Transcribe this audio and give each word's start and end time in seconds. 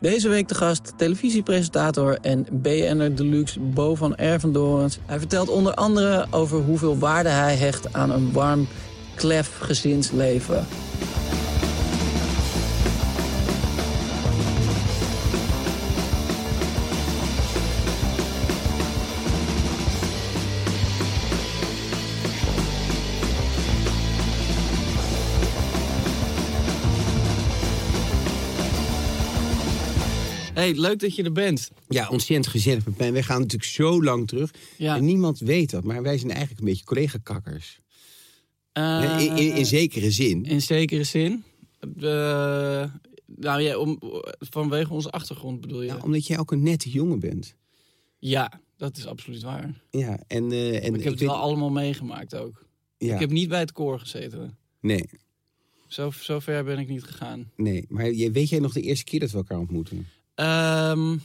Deze 0.00 0.28
week 0.28 0.48
de 0.48 0.54
gast, 0.54 0.92
televisiepresentator 0.96 2.18
en 2.22 2.46
BN'er 2.50 3.16
Deluxe 3.16 3.60
Bo 3.60 3.94
van 3.94 4.16
Ervendorens. 4.16 4.98
Hij 5.06 5.18
vertelt 5.18 5.48
onder 5.48 5.74
andere 5.74 6.26
over 6.30 6.58
hoeveel 6.58 6.98
waarde 6.98 7.28
hij 7.28 7.56
hecht 7.56 7.92
aan 7.92 8.10
een 8.10 8.32
warm, 8.32 8.68
klef 9.14 9.58
gezinsleven. 9.58 10.66
Hey, 30.68 30.78
leuk 30.80 30.98
dat 30.98 31.14
je 31.16 31.22
er 31.22 31.32
bent. 31.32 31.70
Ja, 31.88 32.08
ontzettend 32.08 32.46
gezellig 32.46 32.84
met 32.86 32.98
mij. 32.98 33.12
Wij 33.12 33.22
gaan 33.22 33.40
natuurlijk 33.40 33.70
zo 33.70 34.02
lang 34.02 34.28
terug. 34.28 34.54
Ja. 34.76 34.96
En 34.96 35.04
niemand 35.04 35.38
weet 35.38 35.70
dat, 35.70 35.84
maar 35.84 36.02
wij 36.02 36.18
zijn 36.18 36.30
eigenlijk 36.30 36.60
een 36.60 36.66
beetje 36.66 36.84
collega-kakkers. 36.84 37.80
Eh, 38.72 39.16
in, 39.20 39.36
in, 39.36 39.54
in 39.54 39.66
zekere 39.66 40.10
zin. 40.10 40.44
In 40.44 40.62
zekere 40.62 41.04
zin. 41.04 41.44
Eh, 41.80 42.84
nou 43.26 43.60
ja, 43.60 43.78
om, 43.78 43.98
vanwege 44.38 44.92
onze 44.92 45.10
achtergrond 45.10 45.60
bedoel 45.60 45.82
je? 45.82 45.88
Ja, 45.88 45.98
omdat 46.02 46.26
jij 46.26 46.38
ook 46.38 46.52
een 46.52 46.62
nette 46.62 46.90
jongen 46.90 47.18
bent. 47.20 47.54
Ja, 48.18 48.60
dat 48.76 48.96
is 48.96 49.06
absoluut 49.06 49.42
waar. 49.42 49.82
Ja, 49.90 50.18
en, 50.26 50.52
eh, 50.52 50.68
en 50.68 50.74
ik 50.76 50.82
heb 50.84 50.94
het 50.94 51.04
weet- 51.04 51.18
wel 51.28 51.36
allemaal 51.36 51.70
meegemaakt 51.70 52.34
ook. 52.36 52.66
ja, 52.98 53.14
Ik 53.14 53.20
heb 53.20 53.30
niet 53.30 53.48
bij 53.48 53.60
het 53.60 53.72
koor 53.72 53.98
gezeten. 54.00 54.58
nee, 54.80 55.04
Zo, 55.86 56.10
zo 56.10 56.38
ver 56.38 56.64
ben 56.64 56.78
ik 56.78 56.88
niet 56.88 57.02
gegaan. 57.04 57.50
nee. 57.56 57.84
Maar 57.88 58.04
weet 58.12 58.48
jij 58.48 58.58
nog 58.58 58.72
de 58.72 58.80
eerste 58.82 59.04
keer 59.04 59.20
dat 59.20 59.30
we 59.30 59.36
elkaar 59.36 59.58
ontmoeten? 59.58 60.06
Ehm, 60.38 61.16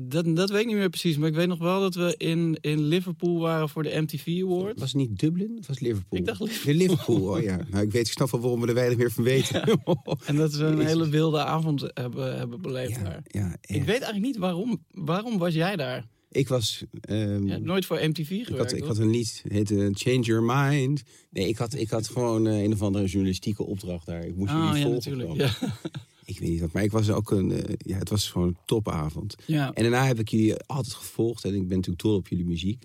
dat, 0.00 0.36
dat 0.36 0.50
weet 0.50 0.60
ik 0.60 0.66
niet 0.66 0.76
meer 0.76 0.88
precies. 0.88 1.16
Maar 1.16 1.28
ik 1.28 1.34
weet 1.34 1.48
nog 1.48 1.58
wel 1.58 1.80
dat 1.80 1.94
we 1.94 2.14
in, 2.16 2.58
in 2.60 2.80
Liverpool 2.82 3.38
waren 3.40 3.68
voor 3.68 3.82
de 3.82 4.00
MTV 4.00 4.40
Awards. 4.42 4.80
Was 4.80 4.92
het 4.92 5.00
niet 5.00 5.18
Dublin 5.18 5.50
of 5.58 5.66
was 5.66 5.78
het 5.78 5.86
Liverpool? 5.86 6.18
Ik 6.18 6.24
dacht 6.24 6.40
Liverpool. 6.40 6.72
De 6.72 6.78
Liverpool, 6.78 7.20
oh 7.36 7.42
ja. 7.42 7.56
Nou, 7.70 7.84
ik 7.84 7.92
weet, 7.92 8.06
ik 8.06 8.12
snap 8.12 8.30
wel 8.30 8.40
waarom 8.40 8.60
we 8.60 8.66
er 8.66 8.74
weinig 8.74 8.98
meer 8.98 9.10
van 9.12 9.24
weten. 9.24 9.62
En 10.26 10.36
dat 10.36 10.54
we 10.54 10.64
een 10.64 10.86
hele 10.86 11.08
wilde 11.08 11.44
avond 11.44 11.90
hebben, 11.94 12.36
hebben 12.38 12.60
beleefd 12.60 12.96
ja, 12.96 13.02
daar. 13.02 13.20
ja, 13.24 13.56
Ik 13.60 13.82
weet 13.84 13.88
eigenlijk 13.88 14.20
niet 14.24 14.36
waarom. 14.36 14.84
Waarom 14.90 15.38
was 15.38 15.54
jij 15.54 15.76
daar? 15.76 16.06
Ik 16.30 16.48
was... 16.48 16.84
ehm, 17.00 17.62
nooit 17.62 17.86
voor 17.86 17.96
MTV 18.08 18.28
gewerkt, 18.28 18.50
ik 18.50 18.56
had, 18.58 18.72
ik 18.72 18.84
had 18.84 18.98
een 18.98 19.10
lied, 19.10 19.40
het 19.42 19.52
heette 19.52 19.90
Change 19.92 20.20
Your 20.20 20.42
Mind. 20.42 21.02
Nee, 21.30 21.48
ik 21.48 21.56
had, 21.56 21.74
ik 21.74 21.90
had 21.90 22.08
gewoon 22.08 22.46
eh, 22.46 22.62
een 22.62 22.72
of 22.72 22.82
andere 22.82 23.04
journalistieke 23.06 23.64
opdracht 23.66 24.06
daar. 24.06 24.24
Ik 24.24 24.36
moest 24.36 24.52
Oh 24.52 24.58
jullie 24.58 24.78
ja, 24.78 24.90
volgen. 24.90 25.16
natuurlijk. 25.18 25.50
Ik 26.24 26.38
weet 26.38 26.48
niet 26.50 26.60
wat, 26.60 26.72
maar 26.72 26.82
ik 26.82 26.92
was 26.92 27.10
ook 27.10 27.30
een, 27.30 27.50
eh, 27.52 27.74
ja, 27.78 27.98
het 27.98 28.08
was 28.08 28.30
gewoon 28.30 28.48
een 28.48 28.56
topavond. 28.64 29.34
ja. 29.46 29.72
En 29.72 29.82
daarna 29.82 30.06
heb 30.06 30.18
ik 30.18 30.28
jullie 30.28 30.56
altijd 30.56 30.94
gevolgd 30.94 31.44
en 31.44 31.54
ik 31.54 31.68
ben 31.68 31.76
natuurlijk 31.76 32.02
dol 32.02 32.14
op 32.16 32.28
jullie 32.28 32.44
muziek. 32.46 32.82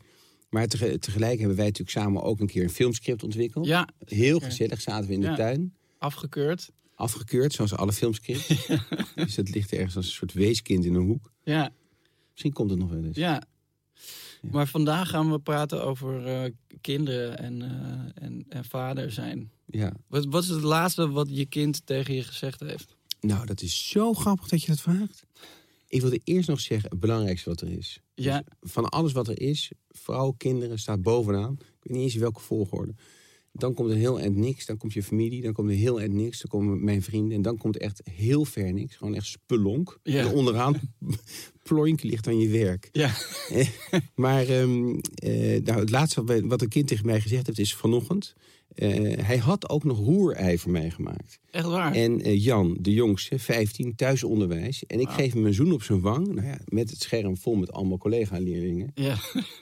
Maar 0.50 0.68
tege- 0.68 1.00
tegelijk 1.00 1.40
hebben 1.40 1.58
wij 1.58 1.66
natuurlijk 1.66 1.98
samen 1.98 2.22
ook 2.24 2.40
een 2.40 2.48
keer 2.48 2.64
een 2.64 2.70
filmscript 2.70 3.24
ontwikkeld. 3.24 3.66
ja, 3.66 3.88
Heel 4.06 4.40
gezellig 4.40 4.82
zaten 4.82 5.08
we 5.08 5.14
in 5.14 5.22
de 5.22 5.28
Ja. 5.28 5.36
tuin. 5.36 5.74
afgekeurd. 5.98 6.72
Afgekeurd, 6.96 7.54
zoals 7.54 7.74
alle 7.74 7.94
filmscripts. 7.94 8.68
dus 9.16 9.36
dat 9.36 9.50
ligt 9.50 9.72
ergens 9.74 9.96
als 9.96 10.06
een 10.06 10.12
soort 10.12 10.34
weeskind 10.34 10.86
in 10.86 10.94
een 10.96 11.06
hoek. 11.06 11.32
Ja, 11.44 11.72
Misschien 12.32 12.54
komt 12.54 12.70
het 12.70 12.80
nog 12.80 12.90
wel 12.90 13.04
eens. 13.04 13.18
ja. 13.18 13.44
Maar 14.52 14.68
vandaag 14.68 15.10
gaan 15.10 15.32
we 15.32 15.40
praten 15.40 15.84
over 15.84 16.26
eh, 16.26 16.52
kinderen 16.82 17.38
en, 17.38 17.62
eh, 17.62 18.24
en, 18.26 18.46
en 18.50 18.66
vader 18.66 19.12
zijn. 19.12 19.52
Ja. 19.66 19.94
Wat, 20.08 20.26
wat 20.26 20.44
is 20.44 20.50
het 20.50 20.62
laatste 20.64 21.10
wat 21.10 21.28
je 21.32 21.46
kind 21.46 21.86
tegen 21.86 22.14
je 22.14 22.24
gezegd 22.24 22.60
heeft? 22.60 22.96
Nou, 23.20 23.46
dat 23.46 23.62
is 23.62 23.90
zo 23.90 24.14
grappig 24.14 24.48
dat 24.48 24.62
je 24.62 24.68
dat 24.68 24.82
vraagt. 24.82 25.26
Ik 25.88 26.02
wilde 26.02 26.22
eerst 26.24 26.50
nog 26.50 26.60
zeggen, 26.60 26.90
het 26.90 27.00
belangrijkste 27.00 27.50
wat 27.50 27.62
er 27.62 27.72
is. 27.72 28.02
Ja. 28.16 28.44
Dus 28.60 28.72
van 28.72 28.90
alles 28.90 29.12
wat 29.12 29.28
er 29.28 29.42
is, 29.42 29.72
vrouw, 29.90 30.32
kinderen, 30.32 30.80
staat 30.80 31.02
bovenaan. 31.02 31.54
Ik 31.54 31.66
weet 31.82 31.94
niet 31.94 32.04
eens 32.04 32.14
in 32.14 32.20
welke 32.20 32.40
volgorde. 32.40 32.94
Dan 33.52 33.74
komt 33.74 33.90
er 33.90 33.96
heel 33.96 34.20
eind 34.20 34.36
niks, 34.36 34.66
dan 34.66 34.78
komt 34.78 34.94
je 34.94 35.04
familie, 35.04 35.42
dan 35.42 35.54
komt 35.54 35.70
er 35.70 35.76
heel 35.76 36.00
eind 36.00 36.14
niks, 36.14 36.40
dan 36.40 36.50
komen 36.50 36.84
mijn 36.84 37.02
vrienden. 37.02 37.38
En 37.38 37.42
dan 37.42 37.58
komt 37.58 37.78
echt 37.78 38.02
heel 38.12 38.46
ver 38.46 38.74
niks, 38.74 38.96
gewoon 38.96 39.16
echt 39.16 39.26
spelonk. 39.26 40.00
Ja. 40.04 40.20
En 40.20 40.34
onderaan 40.34 40.80
ploink 41.64 42.04
ligt 42.04 42.28
aan 42.28 42.40
je 42.40 42.50
werk. 42.50 42.90
Ja. 42.92 43.14
Maar 44.16 44.48
ehm, 44.48 45.00
eh, 45.14 45.62
nou, 45.64 45.80
het 45.80 45.90
laatste 45.90 46.24
wat, 46.24 46.42
wat 46.42 46.62
een 46.62 46.70
kind 46.70 46.88
tegen 46.88 47.06
mij 47.06 47.22
gezegd 47.22 47.48
heeft 47.48 47.60
is 47.60 47.76
vanochtend. 47.76 48.34
Eh, 48.80 49.26
hij 49.26 49.38
had 49.38 49.70
ook 49.70 49.84
nog 49.84 49.98
roerei 49.98 50.58
voor 50.58 50.72
mij 50.72 50.90
gemaakt. 50.90 51.40
Echt 51.52 51.66
waar? 51.66 51.94
En 51.96 52.22
eh, 52.22 52.44
Jan, 52.44 52.78
de 52.80 52.94
jongste, 52.94 53.40
15, 53.40 53.96
thuisonderwijs. 53.96 54.86
En 54.86 55.00
ik 55.00 55.10
geef 55.10 55.34
hem 55.34 55.46
een 55.46 55.54
zoen 55.54 55.72
op 55.72 55.84
zijn 55.84 56.02
wang. 56.02 56.28
Nou 56.28 56.48
ja, 56.48 56.58
met 56.66 56.90
het 56.90 57.02
scherm 57.02 57.38
vol 57.38 57.56
met 57.56 57.72
allemaal 57.72 57.98
collega-leerlingen. 57.98 58.92
Ja. 58.96 59.18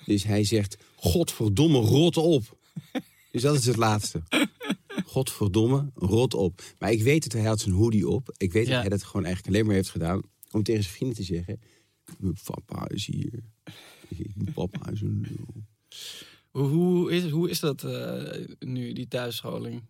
Dus 0.06 0.24
hij 0.24 0.44
zegt, 0.44 0.78
godverdomme, 0.96 1.78
rot 1.80 2.18
op. 2.18 2.58
dus 3.32 3.42
dat 3.42 3.58
is 3.58 3.66
het 3.66 3.76
laatste. 3.78 4.22
Godverdomme, 5.06 5.92
rot 5.96 6.34
op. 6.34 6.62
Maar 6.80 6.92
ik 6.92 7.02
weet 7.04 7.24
dat 7.24 7.32
hij 7.32 7.44
had 7.50 7.60
zijn 7.60 7.76
hoodie 7.76 8.08
op. 8.08 8.34
Ik 8.38 8.52
weet 8.54 8.66
Ja. 8.68 8.72
dat 8.72 8.80
hij 8.82 8.90
dat 8.90 9.04
gewoon 9.04 9.26
eigenlijk 9.26 9.56
alleen 9.56 9.68
maar 9.68 9.76
heeft 9.76 9.90
gedaan... 9.90 10.22
om 10.52 10.64
tegen 10.64 10.84
zijn 10.84 10.96
vrienden 10.96 11.18
te 11.18 11.24
zeggen... 11.24 11.62
Mijn 12.18 12.38
papa 12.44 12.90
is 12.90 13.06
hier. 13.06 13.44
Mijn 14.36 14.54
papa 14.54 14.90
is 14.92 15.02
een 15.02 15.26
lul. 15.30 15.64
Hoe, 16.66 17.12
is, 17.12 17.30
hoe 17.30 17.50
is 17.50 17.60
dat 17.60 17.84
eh, 17.84 18.46
nu, 18.60 18.94
die 18.94 19.08
thuisscholing? 19.08 19.82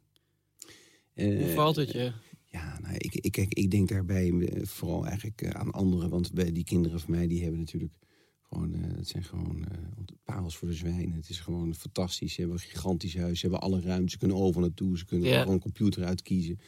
Hoe 1.13 1.25
Eh, 1.25 1.53
valt 1.53 1.75
het 1.75 1.91
je? 1.91 2.11
Ja, 2.45 2.79
nou, 2.79 2.95
ik, 2.97 3.15
ik, 3.15 3.37
ik 3.37 3.71
denk 3.71 3.89
daarbij 3.89 4.29
eh, 4.29 4.65
vooral 4.65 5.05
eigenlijk 5.05 5.53
aan 5.53 5.71
anderen. 5.71 6.09
Want 6.09 6.33
bij 6.33 6.51
die 6.51 6.63
kinderen 6.63 6.99
van 6.99 7.11
mij, 7.11 7.27
die 7.27 7.41
hebben 7.41 7.59
natuurlijk 7.59 7.93
gewoon... 8.41 8.73
het 8.73 9.07
zijn 9.07 9.23
gewoon 9.23 9.65
eh, 9.65 9.77
parels 10.23 10.57
voor 10.57 10.67
de 10.67 10.73
zwijnen. 10.73 11.15
Het 11.15 11.29
is 11.29 11.39
gewoon 11.39 11.75
fantastisch. 11.75 12.33
Ze 12.33 12.39
hebben 12.41 12.57
een 12.59 12.69
gigantisch 12.69 13.15
huis. 13.17 13.39
Ze 13.39 13.47
hebben 13.47 13.61
alle 13.69 13.81
ruimte. 13.81 14.11
Ze 14.11 14.17
kunnen 14.17 14.37
over 14.37 14.61
naartoe. 14.61 14.97
Ze 14.97 15.05
kunnen 15.05 15.27
gewoon 15.39 15.53
een 15.53 15.59
computer 15.59 16.03
uitkiezen. 16.03 16.59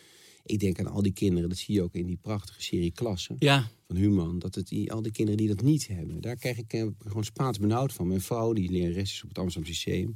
Ik 0.49 0.59
denk 0.59 0.79
aan 0.79 0.87
al 0.87 1.01
die 1.01 1.13
kinderen. 1.13 1.49
Dat 1.49 1.57
zie 1.57 1.73
je 1.75 1.81
ook 1.81 1.93
in 1.93 2.05
die 2.05 2.17
prachtige 2.21 2.61
serie 2.61 2.91
Klassen 2.91 3.35
Ja, 3.39 3.69
van 3.87 3.95
Human. 3.95 4.39
Dat 4.39 4.55
het 4.55 4.67
die, 4.67 4.91
al 4.93 5.01
die 5.01 5.11
kinderen 5.11 5.37
die 5.39 5.47
dat 5.47 5.61
niet 5.61 5.87
hebben. 5.87 6.21
Daar 6.21 6.35
krijg 6.35 6.57
ik 6.57 6.73
eh, 6.73 6.87
gewoon 7.05 7.23
Spaans 7.23 7.59
benauwd 7.59 7.93
van. 7.93 8.07
Mijn 8.07 8.21
vrouw, 8.21 8.53
die 8.53 8.71
lerares 8.71 9.11
is 9.13 9.21
op 9.23 9.29
het 9.29 9.37
Amsterdam 9.37 9.69
Lyceum. 9.71 10.15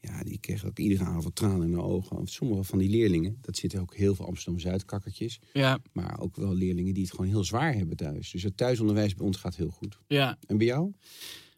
Ja, 0.00 0.22
die 0.24 0.38
kreeg 0.38 0.64
ook 0.66 0.78
iedere 0.78 1.04
avond 1.04 1.34
tranen 1.36 1.66
in 1.66 1.72
de 1.72 1.82
ogen. 1.82 2.26
Sommige 2.26 2.64
van 2.64 2.78
die 2.78 2.88
leerlingen, 2.90 3.38
dat 3.40 3.56
zitten 3.56 3.80
ook 3.80 3.94
heel 3.94 4.14
veel 4.14 4.26
Amsterdam-Zuid-kakkertjes. 4.26 5.38
ja, 5.52 5.78
Maar 5.92 6.20
ook 6.20 6.36
wel 6.36 6.54
leerlingen 6.54 6.94
die 6.94 7.02
het 7.02 7.12
gewoon 7.12 7.26
heel 7.30 7.44
zwaar 7.44 7.74
hebben 7.74 7.96
thuis. 7.96 8.30
Dus 8.30 8.42
het 8.42 8.56
thuisonderwijs 8.56 9.14
bij 9.14 9.26
ons 9.26 9.36
gaat 9.36 9.56
heel 9.56 9.70
goed. 9.70 9.98
ja. 10.08 10.38
En 10.46 10.58
bij 10.58 10.66
jou? 10.66 10.92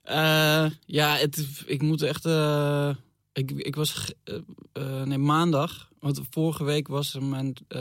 Eh, 0.02 0.70
ja, 0.86 1.16
het, 1.16 1.46
ik 1.66 1.82
moet 1.82 2.02
echt. 2.02 2.24
eh, 2.24 2.94
ik, 3.32 3.50
ik 3.50 3.74
was 3.74 4.12
eh, 4.24 4.38
eh, 4.72 5.02
nee, 5.02 5.18
maandag. 5.18 5.90
Want 5.98 6.20
vorige 6.30 6.64
week 6.64 6.88
was 6.88 7.18
mijn, 7.18 7.54
eh, 7.68 7.80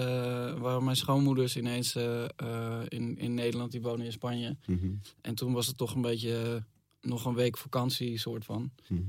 waren 0.60 0.84
mijn 0.84 0.96
schoonmoeders 0.96 1.58
ineens 1.58 1.96
in, 2.88 3.18
in 3.18 3.34
Nederland. 3.34 3.72
Die 3.72 3.82
wonen 3.82 4.06
in 4.06 4.12
Spanje. 4.12 4.58
Mhm, 4.66 4.92
En 5.22 5.36
toen 5.36 5.54
was 5.54 5.68
het 5.68 5.78
toch 5.78 5.96
een 5.96 6.02
beetje 6.02 6.64
nog 7.02 7.26
een 7.26 7.34
week 7.34 7.58
vakantie, 7.58 8.18
soort 8.18 8.46
van. 8.46 8.72
mhm. 8.88 9.02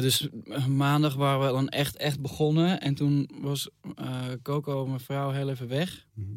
Dus 0.00 0.28
maandag 0.68 1.14
waren 1.14 1.46
we 1.46 1.52
dan 1.52 1.68
echt, 1.68 1.96
echt 1.96 2.20
begonnen. 2.20 2.80
En 2.80 2.94
toen 2.94 3.30
was 3.40 3.68
Coco, 4.42 4.86
mijn 4.86 5.00
vrouw, 5.00 5.30
heel 5.30 5.48
even 5.48 5.68
weg. 5.68 6.06
Mhm. 6.14 6.28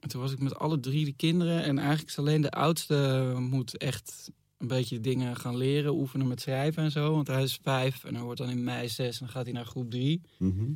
En 0.00 0.08
toen 0.08 0.20
was 0.20 0.32
ik 0.32 0.38
met 0.38 0.58
alle 0.58 0.80
drie 0.80 1.04
de 1.04 1.12
kinderen. 1.12 1.62
En 1.62 1.78
eigenlijk 1.78 2.08
is 2.08 2.18
alleen 2.18 2.40
de 2.40 2.50
oudste 2.50 3.34
moet 3.38 3.76
echt 3.76 4.30
een 4.60 4.68
beetje 4.68 5.00
dingen 5.00 5.36
gaan 5.36 5.56
leren. 5.56 5.94
Oefenen 5.94 6.28
met 6.28 6.40
schrijven 6.40 6.82
en 6.82 6.90
zo. 6.90 7.14
Want 7.14 7.26
hij 7.26 7.42
is 7.42 7.58
vijf 7.62 8.04
en 8.04 8.14
hij 8.14 8.24
wordt 8.24 8.40
dan 8.40 8.50
in 8.50 8.64
mei 8.64 8.88
zes. 8.88 9.20
En 9.20 9.24
dan 9.24 9.34
gaat 9.34 9.44
hij 9.44 9.52
naar 9.52 9.64
groep 9.64 9.90
drie. 9.90 10.20
Mhm. 10.38 10.72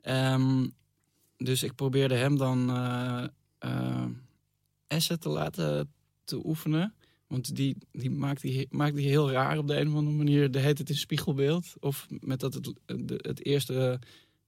Ehm, 0.00 0.66
dus 1.36 1.62
ik 1.62 1.74
probeerde 1.74 2.14
hem 2.14 2.36
dan 2.36 2.70
Essen 4.86 5.20
te 5.20 5.28
laten 5.28 5.92
te 6.24 6.46
oefenen. 6.46 6.94
Want 7.26 7.56
die, 7.56 7.76
die 7.92 8.10
maakt, 8.10 8.40
die 8.40 8.66
maakt 8.70 8.94
die 8.96 9.08
heel 9.08 9.30
raar 9.30 9.58
op 9.58 9.68
de 9.68 9.80
een 9.80 9.88
of 9.88 9.94
andere 9.94 10.16
manier. 10.16 10.50
De 10.50 10.58
heet 10.58 10.78
het 10.78 10.88
in 10.88 10.96
spiegelbeeld. 10.96 11.74
Of 11.80 12.06
met 12.08 12.40
dat 12.40 12.54
het, 12.54 12.72
het 13.06 13.44
eerste 13.44 13.98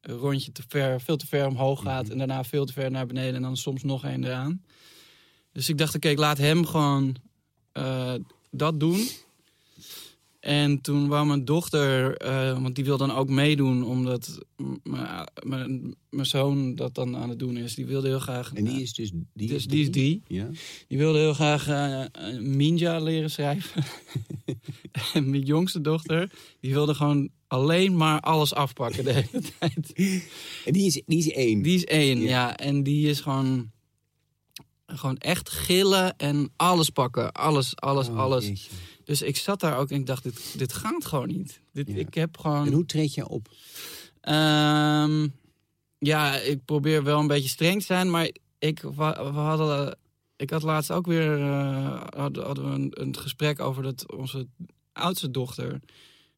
rondje 0.00 0.53
te 0.53 0.62
ver, 0.69 1.00
veel 1.00 1.17
te 1.17 1.27
ver 1.27 1.47
omhoog 1.47 1.83
gaat. 1.83 2.03
Mhm. 2.03 2.12
En 2.12 2.19
daarna 2.19 2.44
veel 2.44 2.65
te 2.65 2.73
ver 2.73 2.91
naar 2.91 3.06
beneden. 3.06 3.35
En 3.35 3.43
dan 3.43 3.56
soms 3.56 3.83
nog 3.83 4.05
één 4.05 4.25
eraan. 4.25 4.65
Dus 5.53 5.69
ik 5.69 5.79
dacht, 5.79 5.94
oké, 5.94 6.09
ik 6.09 6.19
laat 6.19 6.38
hem 6.38 6.67
gewoon 6.67 7.17
eh, 7.73 8.15
dat 8.58 8.81
doen. 8.81 9.08
En 10.41 10.81
toen 10.81 11.08
wou 11.08 11.26
mijn 11.26 11.44
dochter, 11.44 12.17
eh, 12.17 12.62
want 12.62 12.75
die 12.75 12.85
wil 12.85 12.97
dan 12.97 13.12
ook 13.12 13.29
meedoen, 13.29 13.85
omdat 13.85 14.38
m- 14.56 14.75
mijn- 15.43 15.94
zoon 16.11 16.75
dat 16.75 16.94
dan 16.94 17.17
aan 17.17 17.29
het 17.29 17.38
doen 17.38 17.56
is. 17.56 17.75
Die 17.75 17.87
wilde 17.87 18.08
heel 18.08 18.19
graag. 18.19 18.53
En 18.53 18.64
die 18.64 18.82
is 18.82 18.93
dus... 18.94 19.11
Die 19.35 19.49
dus 19.49 19.67
die 19.67 19.82
is 19.82 19.91
drie. 19.91 20.23
Ja? 20.26 20.49
Die 20.88 20.99
wilde 20.99 21.19
heel 21.19 21.35
graag 21.35 21.69
eh, 21.69 22.03
eh, 22.03 22.41
Minja 22.41 22.99
leren 23.00 23.31
schrijven. 23.31 23.85
en 25.14 25.31
mijn 25.31 25.43
jongste 25.43 25.81
dochter, 25.81 26.31
die 26.61 26.73
wilde 26.73 26.94
gewoon 26.94 27.29
alleen 27.47 27.97
maar 27.97 28.20
alles 28.20 28.55
afpakken 28.55 29.05
de 29.05 29.12
hele 29.12 29.43
tijd. 29.59 29.93
En 30.64 30.73
die 30.73 30.87
is, 30.87 31.02
die 31.06 31.19
is 31.19 31.31
één. 31.31 31.62
Die 31.62 31.75
is 31.75 31.85
één, 31.85 32.20
Ja. 32.20 32.29
ja. 32.29 32.56
En 32.56 32.82
die 32.82 33.09
is 33.09 33.20
gewoon, 33.20 33.70
gewoon 34.87 35.17
echt 35.17 35.50
gillen 35.50 36.17
en 36.17 36.53
alles 36.56 36.91
pakken. 36.91 37.33
Alles, 37.33 37.77
alles, 37.77 38.09
Oh, 38.09 38.19
alles. 38.19 38.47
jeetje. 38.47 38.71
Dus 39.05 39.23
ik 39.23 39.37
zat 39.37 39.61
daar 39.61 39.79
ook 39.79 39.91
en 39.91 40.00
ik 40.00 40.06
dacht, 40.06 40.23
dit, 40.23 40.55
dit 40.59 40.73
gaat 40.73 41.05
gewoon 41.05 41.29
niet. 41.29 41.61
Dit, 41.73 41.88
Ja. 41.88 41.94
Ik 41.97 42.15
heb 42.15 42.38
gewoon... 42.38 42.67
En 42.67 42.73
hoe 42.73 42.87
treed 42.87 43.15
je 43.15 43.29
op? 43.29 43.49
Ehm, 44.21 45.29
ja, 45.99 46.37
ik 46.37 46.65
probeer 46.65 47.03
wel 47.05 47.19
een 47.21 47.27
beetje 47.27 47.49
streng 47.49 47.81
te 47.81 47.87
zijn, 47.87 48.11
maar 48.11 48.31
ik, 48.59 48.81
we 48.81 49.03
hadden, 49.03 49.99
ik 50.37 50.50
had 50.50 50.62
laatst 50.62 50.91
ook 50.93 51.06
weer 51.06 51.41
eh, 51.41 52.03
hadden, 52.17 52.44
hadden 52.44 52.65
we 52.71 52.75
een, 52.75 52.91
een 52.91 53.17
gesprek 53.17 53.61
over 53.61 53.83
dat 53.83 54.12
onze 54.12 54.47
oudste 54.93 55.31
dochter. 55.31 55.81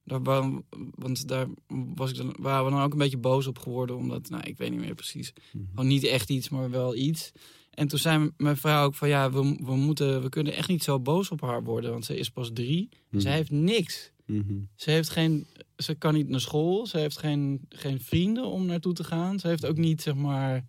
Daar, 0.05 0.23
wa- 0.23 0.51
want 0.95 1.29
daar 1.29 1.47
was 1.95 2.11
ik 2.11 2.17
dan, 2.17 2.35
waren 2.39 2.65
we 2.65 2.71
dan 2.71 2.83
ook 2.83 2.93
een 2.93 2.99
beetje 2.99 3.17
boos 3.19 3.47
op 3.47 3.59
geworden, 3.59 3.97
omdat, 3.97 4.29
nou, 4.29 4.43
ik 4.43 4.57
weet 4.59 4.71
niet 4.71 4.81
meer 4.81 4.95
precies. 4.95 5.33
Mhm. 5.53 5.65
Gewoon 5.71 5.87
niet 5.87 6.05
echt 6.05 6.31
iets, 6.31 6.49
maar 6.49 6.71
wel 6.71 6.95
iets. 6.97 7.33
En 7.79 7.89
toen 7.89 7.99
zei 7.99 8.31
mijn 8.37 8.57
vrouw 8.57 8.85
ook 8.85 8.95
van 8.95 9.09
ja, 9.09 9.31
we, 9.31 9.57
we, 9.65 9.77
moeten, 9.77 10.23
we 10.23 10.29
kunnen 10.29 10.53
echt 10.53 10.69
niet 10.69 10.83
zo 10.83 11.01
boos 11.01 11.29
op 11.31 11.41
haar 11.41 11.65
worden, 11.65 11.91
want 11.91 12.05
ze 12.05 12.17
is 12.17 12.31
pas 12.31 12.51
drie. 12.53 12.89
Mhm. 13.11 13.21
Zij 13.23 13.33
heeft 13.33 13.51
niks. 13.51 14.11
Mhm. 14.27 14.55
Ze 14.75 14.91
heeft 14.91 15.11
geen, 15.11 15.47
ze 15.77 15.95
kan 15.95 16.15
niet 16.15 16.29
naar 16.29 16.41
school. 16.41 16.87
Ze 16.87 16.99
heeft 16.99 17.19
geen, 17.19 17.61
geen 17.69 18.01
vrienden 18.01 18.45
om 18.47 18.67
naartoe 18.67 18.93
te 18.93 19.05
gaan. 19.05 19.39
Ze 19.39 19.49
heeft 19.49 19.67
ook 19.67 19.77
niet, 19.77 20.03
zeg 20.03 20.15
maar, 20.15 20.67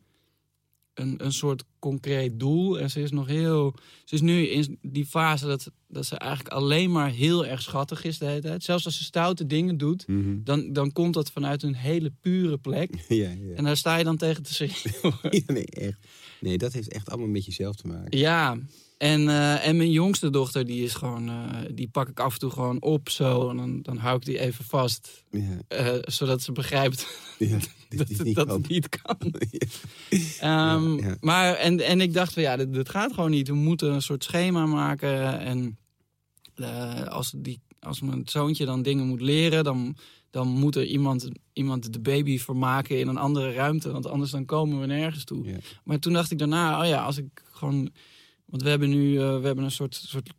een, 0.94 1.26
een 1.26 1.34
soort 1.34 1.64
concreet 1.80 2.40
doel. 2.40 2.80
En 2.80 2.90
ze 2.90 3.02
is 3.02 3.12
nog 3.12 3.28
heel. 3.28 3.76
Ze 4.06 4.16
is 4.16 4.22
nu 4.22 4.48
in 4.48 4.78
die 4.82 5.06
fase 5.06 5.46
dat, 5.46 5.72
dat 5.88 6.06
ze 6.06 6.16
eigenlijk 6.18 6.54
alleen 6.56 6.92
maar 6.92 7.10
heel 7.12 7.46
erg 7.46 7.62
schattig 7.62 8.04
is 8.04 8.18
de 8.18 8.26
hele 8.26 8.42
tijd. 8.42 8.64
Zelfs 8.64 8.86
als 8.86 8.98
ze 8.98 9.04
stoute 9.04 9.46
dingen 9.46 9.78
doet, 9.78 10.08
Mhm. 10.08 10.38
dan, 10.44 10.74
dan 10.74 10.92
komt 10.92 11.14
dat 11.14 11.32
vanuit 11.32 11.64
een 11.64 11.76
hele 11.76 12.12
pure 12.22 12.58
plek. 12.58 12.90
Ja, 13.08 13.30
ja. 13.30 13.56
En 13.56 13.64
daar 13.64 13.78
sta 13.78 13.96
je 13.98 14.04
dan 14.04 14.18
tegen 14.18 14.44
te. 14.44 14.70
Ja, 15.46 15.54
nee, 15.54 15.66
echt. 15.66 16.00
Nee, 16.40 16.58
dat 16.58 16.74
heeft 16.74 16.92
echt 16.92 17.10
allemaal 17.10 17.28
met 17.28 17.46
jezelf 17.46 17.76
te 17.76 17.88
maken. 17.88 18.18
Ja, 18.18 18.58
en, 18.98 19.30
eh, 19.30 19.68
en 19.68 19.78
mijn 19.78 19.92
jongste 19.92 20.30
dochter, 20.30 20.66
die 20.66 20.84
is 20.84 20.94
gewoon, 20.94 21.30
eh, 21.30 21.60
die 21.72 21.88
pak 21.88 22.10
ik 22.10 22.20
af 22.20 22.34
en 22.34 22.40
toe 22.40 22.50
gewoon 22.52 22.82
op 22.82 23.10
zo. 23.10 23.50
En 23.50 23.58
dan, 23.58 23.82
dan 23.82 23.98
hou 23.98 24.16
ik 24.18 24.26
die 24.26 24.40
even 24.40 24.66
vast. 24.66 25.24
Ja, 25.32 25.62
eh, 25.68 25.96
zodat 26.02 26.42
ze 26.42 26.52
begrijpt 26.52 27.08
ja. 27.38 27.58
dat, 27.90 28.08
het- 28.08 28.24
niet 28.24 28.36
dat 28.36 28.68
niet 28.68 28.90
kan. 28.90 29.18
Ja. 30.10 30.76
Ehm. 30.76 31.16
Maar, 31.20 31.54
en, 31.56 31.80
en 31.80 32.02
ik 32.02 32.14
dacht 32.14 32.34
van 32.34 32.44
ja, 32.44 32.56
dit, 32.58 32.74
dit 32.74 32.90
gaat 32.90 33.14
gewoon 33.14 33.32
niet. 33.32 33.48
We 33.48 33.54
moeten 33.54 33.94
een 33.94 34.02
soort 34.02 34.24
schema 34.24 34.66
maken. 34.66 35.40
En 35.40 35.78
als, 37.10 37.34
die, 37.38 37.62
als 37.80 38.02
mijn 38.02 38.22
zoontje 38.26 38.66
dan 38.66 38.82
dingen 38.82 39.08
moet 39.08 39.22
leren, 39.22 39.64
dan, 39.64 39.96
dan 40.30 40.48
moet 40.48 40.76
er 40.76 40.86
iemand, 40.86 41.30
iemand 41.54 41.94
de 41.94 42.00
baby 42.00 42.38
vermaken 42.38 43.00
in 43.00 43.08
een 43.08 43.18
andere 43.18 43.52
ruimte. 43.52 43.92
Want 43.92 44.06
anders 44.06 44.32
dan 44.32 44.46
komen 44.46 44.80
we 44.80 44.86
nergens 44.86 45.24
toe. 45.24 45.46
Ja. 45.46 45.58
Maar 45.84 46.00
toen 46.00 46.14
dacht 46.14 46.32
ik 46.32 46.38
daarna, 46.38 46.82
oh 46.82 46.88
ja, 46.88 47.04
als 47.04 47.18
ik 47.18 47.44
gewoon. 47.52 47.90
Want 48.46 48.62
we 48.64 48.70
hebben 48.70 48.90
nu 48.90 49.20
eh, 49.20 49.40
we 49.40 49.46
hebben 49.46 49.64
een 49.64 49.72
soort, 49.72 49.96
soort 49.96 50.30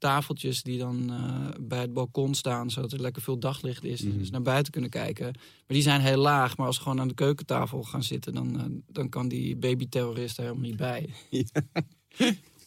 tafeltjes 0.00 0.62
die 0.62 0.78
dan 0.78 1.10
eh, 1.10 1.48
bij 1.60 1.80
het 1.80 1.92
balkon 1.92 2.34
staan, 2.34 2.70
zodat 2.70 2.92
er 2.92 3.00
lekker 3.00 3.22
veel 3.22 3.38
daglicht 3.38 3.84
is. 3.84 4.02
Mhm. 4.02 4.18
Dus 4.18 4.30
naar 4.30 4.42
buiten 4.42 4.72
kunnen 4.72 4.90
kijken. 4.90 5.24
Maar 5.24 5.32
die 5.66 5.82
zijn 5.82 6.00
heel 6.00 6.16
laag. 6.16 6.56
Maar 6.56 6.66
als 6.66 6.76
we 6.76 6.82
gewoon 6.82 7.00
aan 7.00 7.08
de 7.08 7.14
keukentafel 7.14 7.82
gaan 7.82 8.02
zitten, 8.02 8.34
dan, 8.34 8.60
eh, 8.60 8.64
dan 8.86 9.08
kan 9.08 9.28
die 9.28 9.56
babyterrorist 9.56 10.36
er 10.36 10.42
helemaal 10.42 10.68
niet 10.68 10.76
bij. 10.76 11.10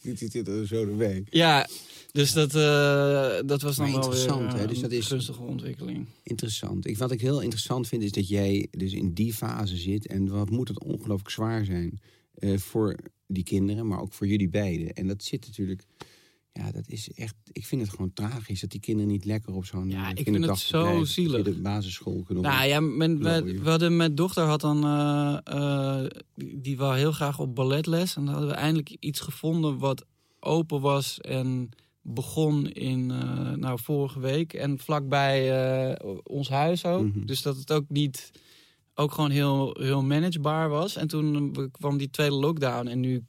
Dit 0.03 0.19
zit 0.31 0.47
er 0.47 0.67
zo 0.67 0.87
erbij. 0.87 1.23
Ja, 1.29 1.67
dus 2.11 2.33
dat, 2.33 2.55
eh, 2.55 3.35
dat 3.45 3.61
was 3.61 3.75
dan 3.75 3.91
Maar 3.91 3.99
wel 3.99 4.09
weer 4.09 4.19
interessant, 4.19 4.53
hè? 4.53 4.59
eh, 4.61 4.67
Dus 4.67 4.75
een 4.77 4.81
dat 4.83 4.91
is- 4.91 5.07
gunstige 5.07 5.41
ontwikkeling. 5.41 6.05
Interessant. 6.23 6.87
Ik, 6.87 6.97
wat 6.97 7.11
ik 7.11 7.21
heel 7.21 7.41
interessant 7.41 7.87
vind, 7.87 8.03
is 8.03 8.11
dat 8.11 8.27
jij 8.27 8.67
dus 8.71 8.93
in 8.93 9.13
die 9.13 9.33
fase 9.33 9.77
zit. 9.77 10.07
En 10.07 10.27
wat 10.27 10.49
moet 10.49 10.67
het 10.67 10.83
ongelooflijk 10.83 11.29
zwaar 11.29 11.65
zijn 11.65 11.99
eh, 12.33 12.57
voor 12.57 12.95
die 13.27 13.43
kinderen, 13.43 13.87
maar 13.87 13.99
ook 14.01 14.13
voor 14.13 14.27
jullie 14.27 14.49
beiden. 14.49 14.93
En 14.93 15.07
dat 15.07 15.23
zit 15.23 15.45
natuurlijk. 15.45 15.83
Ja, 16.53 16.71
dat 16.71 16.87
is 16.87 17.11
echt. 17.11 17.35
Ik 17.51 17.65
vind 17.65 17.81
het 17.81 17.89
gewoon 17.89 18.13
tragisch 18.13 18.61
dat 18.61 18.69
die 18.69 18.79
kinderen 18.79 19.11
niet 19.11 19.25
lekker 19.25 19.53
op 19.53 19.65
zo'n. 19.65 19.89
Ja, 19.89 20.03
eh, 20.03 20.09
ik 20.15 20.23
vind 20.23 20.45
het 20.45 20.57
zo 20.57 21.03
zielig. 21.03 21.43
De 21.43 21.61
basisschool 21.61 22.23
kunnen 22.23 22.43
Nou 22.43 22.67
ja, 22.67 22.79
mijn, 22.79 23.19
we, 23.19 23.69
hadden, 23.69 23.95
mijn 23.95 24.15
dochter 24.15 24.43
had 24.43 24.61
dan, 24.61 24.83
eh, 24.83 25.37
eh, 25.43 26.09
die, 26.35 26.77
wou 26.77 26.97
heel 26.97 27.11
graag 27.11 27.39
op 27.39 27.55
balletles. 27.55 28.15
En 28.15 28.25
dan 28.25 28.33
hadden 28.33 28.51
we 28.51 28.55
eindelijk 28.55 28.89
iets 28.99 29.19
gevonden 29.19 29.77
wat 29.77 30.05
open 30.39 30.81
was 30.81 31.19
en 31.19 31.69
begon 32.01 32.69
in, 32.71 33.05
nou, 33.59 33.79
vorige 33.81 34.19
week. 34.19 34.53
En 34.53 34.79
vlakbij 34.79 35.99
ons 36.23 36.49
huis 36.49 36.85
ook. 36.85 37.05
Mhm. 37.05 37.25
Dus 37.25 37.41
dat 37.41 37.57
het 37.57 37.71
ook 37.71 37.85
niet, 37.87 38.31
ook 38.93 39.11
gewoon 39.11 39.31
heel, 39.31 39.77
heel 39.79 40.03
managebaar 40.03 40.69
was. 40.69 40.95
En 40.95 41.07
toen 41.07 41.55
kwam 41.71 41.97
die 41.97 42.09
tweede 42.09 42.35
lockdown 42.35 42.87
en 42.87 42.99
nu 42.99 43.25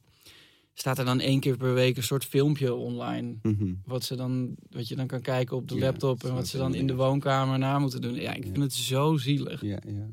staat 0.75 0.99
er 0.99 1.05
dan 1.05 1.21
één 1.21 1.41
keer 1.41 1.57
per 1.57 1.75
week 1.75 1.97
een 1.97 2.03
soort 2.03 2.25
filmpje 2.25 2.75
online. 2.75 3.35
Mhm. 3.43 3.73
Wat, 3.85 4.05
ze 4.05 4.17
dan, 4.17 4.55
wat 4.71 4.89
je 4.89 4.97
dan 4.97 5.07
kan 5.07 5.21
kijken 5.21 5.57
op 5.57 5.69
de 5.69 5.75
Ja, 5.75 5.81
laptop 5.81 6.25
en 6.25 6.35
wat 6.35 6.49
ze 6.49 6.57
dan 6.57 6.75
in 6.75 6.87
de 6.87 6.95
woonkamer 6.95 7.59
na 7.59 7.79
moeten 7.79 8.01
doen. 8.01 8.15
Ja, 8.15 8.33
ik 8.35 8.45
Ja. 8.45 8.51
vind 8.51 8.63
het 8.63 8.73
zo 8.73 9.17
zielig. 9.17 9.61
Ja, 9.63 9.79
ja. 9.87 10.09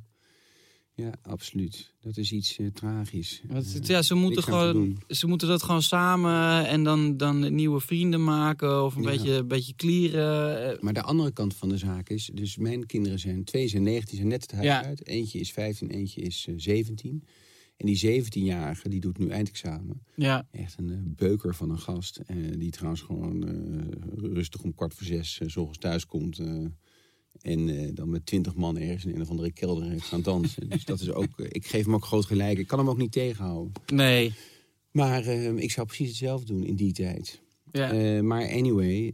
Ja, 0.95 1.12
absoluut. 1.21 1.93
Dat 2.01 2.17
is 2.17 2.31
iets 2.31 2.57
eh, 2.57 2.67
tragisch. 2.67 3.41
Eh, 3.50 3.57
ja, 3.81 4.01
ze 4.01 4.15
moeten, 4.15 4.43
gewoon, 4.43 4.97
ze 5.07 5.27
moeten 5.27 5.47
dat 5.47 5.63
gewoon 5.63 5.81
samen 5.81 6.67
en 6.67 6.83
dan, 6.83 7.17
dan 7.17 7.55
nieuwe 7.55 7.79
vrienden 7.79 8.24
maken 8.24 8.83
of 8.83 8.95
een 8.95 9.01
Ja. 9.03 9.09
beetje, 9.09 9.31
een 9.33 9.47
beetje 9.47 9.74
klieren. 9.74 10.71
Eh, 10.75 10.81
Maar 10.81 10.93
de 10.93 11.01
andere 11.01 11.31
kant 11.31 11.55
van 11.55 11.69
de 11.69 11.77
zaak 11.77 12.09
is, 12.09 12.29
dus 12.33 12.57
mijn 12.57 12.85
kinderen 12.85 13.19
zijn, 13.19 13.43
twee 13.43 13.67
zijn 13.67 13.83
19, 13.83 14.15
zijn 14.17 14.27
net 14.29 14.41
het 14.41 14.51
huis 14.51 14.85
uit. 14.85 15.07
Eentje 15.07 15.39
is 15.39 15.51
15, 15.51 15.89
eentje 15.89 16.21
is 16.21 16.45
eh, 16.50 16.53
17. 16.57 17.24
En 17.81 17.88
die 17.88 18.23
17-jarige, 18.23 18.89
die 18.89 19.00
doet 19.00 19.17
nu 19.17 19.27
eindexamen. 19.29 20.03
Ja, 20.15 20.47
Echt 20.51 20.77
een 20.77 20.89
eh, 20.91 20.97
beuker 21.03 21.55
van 21.55 21.69
een 21.69 21.79
gast. 21.79 22.17
eh, 22.17 22.35
die 22.57 22.71
trouwens 22.71 23.01
gewoon 23.01 23.47
eh, 23.47 24.33
rustig 24.33 24.61
om 24.61 24.73
kwart 24.75 24.93
voor 24.93 25.05
zes 25.05 25.39
uh, 25.39 25.50
s 25.50 25.55
ochtends 25.57 25.79
thuis 25.79 26.05
komt. 26.05 26.39
en 27.41 27.91
dan 27.95 28.09
met 28.09 28.25
twintig 28.25 28.55
man 28.55 28.77
ergens 28.77 29.05
in 29.05 29.15
een 29.15 29.21
of 29.21 29.29
andere 29.29 29.51
kelder 29.51 29.89
heeft 29.89 30.03
gaan 30.05 30.21
dansen. 30.21 30.69
dus 30.69 30.85
dat 30.85 31.00
is 31.00 31.11
ook, 31.11 31.39
ik 31.39 31.65
geef 31.67 31.85
hem 31.85 31.93
ook 31.95 32.05
groot 32.05 32.25
gelijk. 32.25 32.57
Ik 32.57 32.67
kan 32.67 32.79
hem 32.79 32.89
ook 32.89 32.97
niet 32.97 33.11
tegenhouden. 33.11 33.73
nee. 33.93 34.33
Maar 34.91 35.25
ik 35.57 35.71
zou 35.71 35.88
precies 35.88 36.07
hetzelfde 36.07 36.53
doen 36.53 36.63
in 36.63 36.75
die 36.75 36.91
tijd. 36.93 37.41
Ja, 37.71 38.21
maar 38.23 38.50
anyway, 38.50 39.13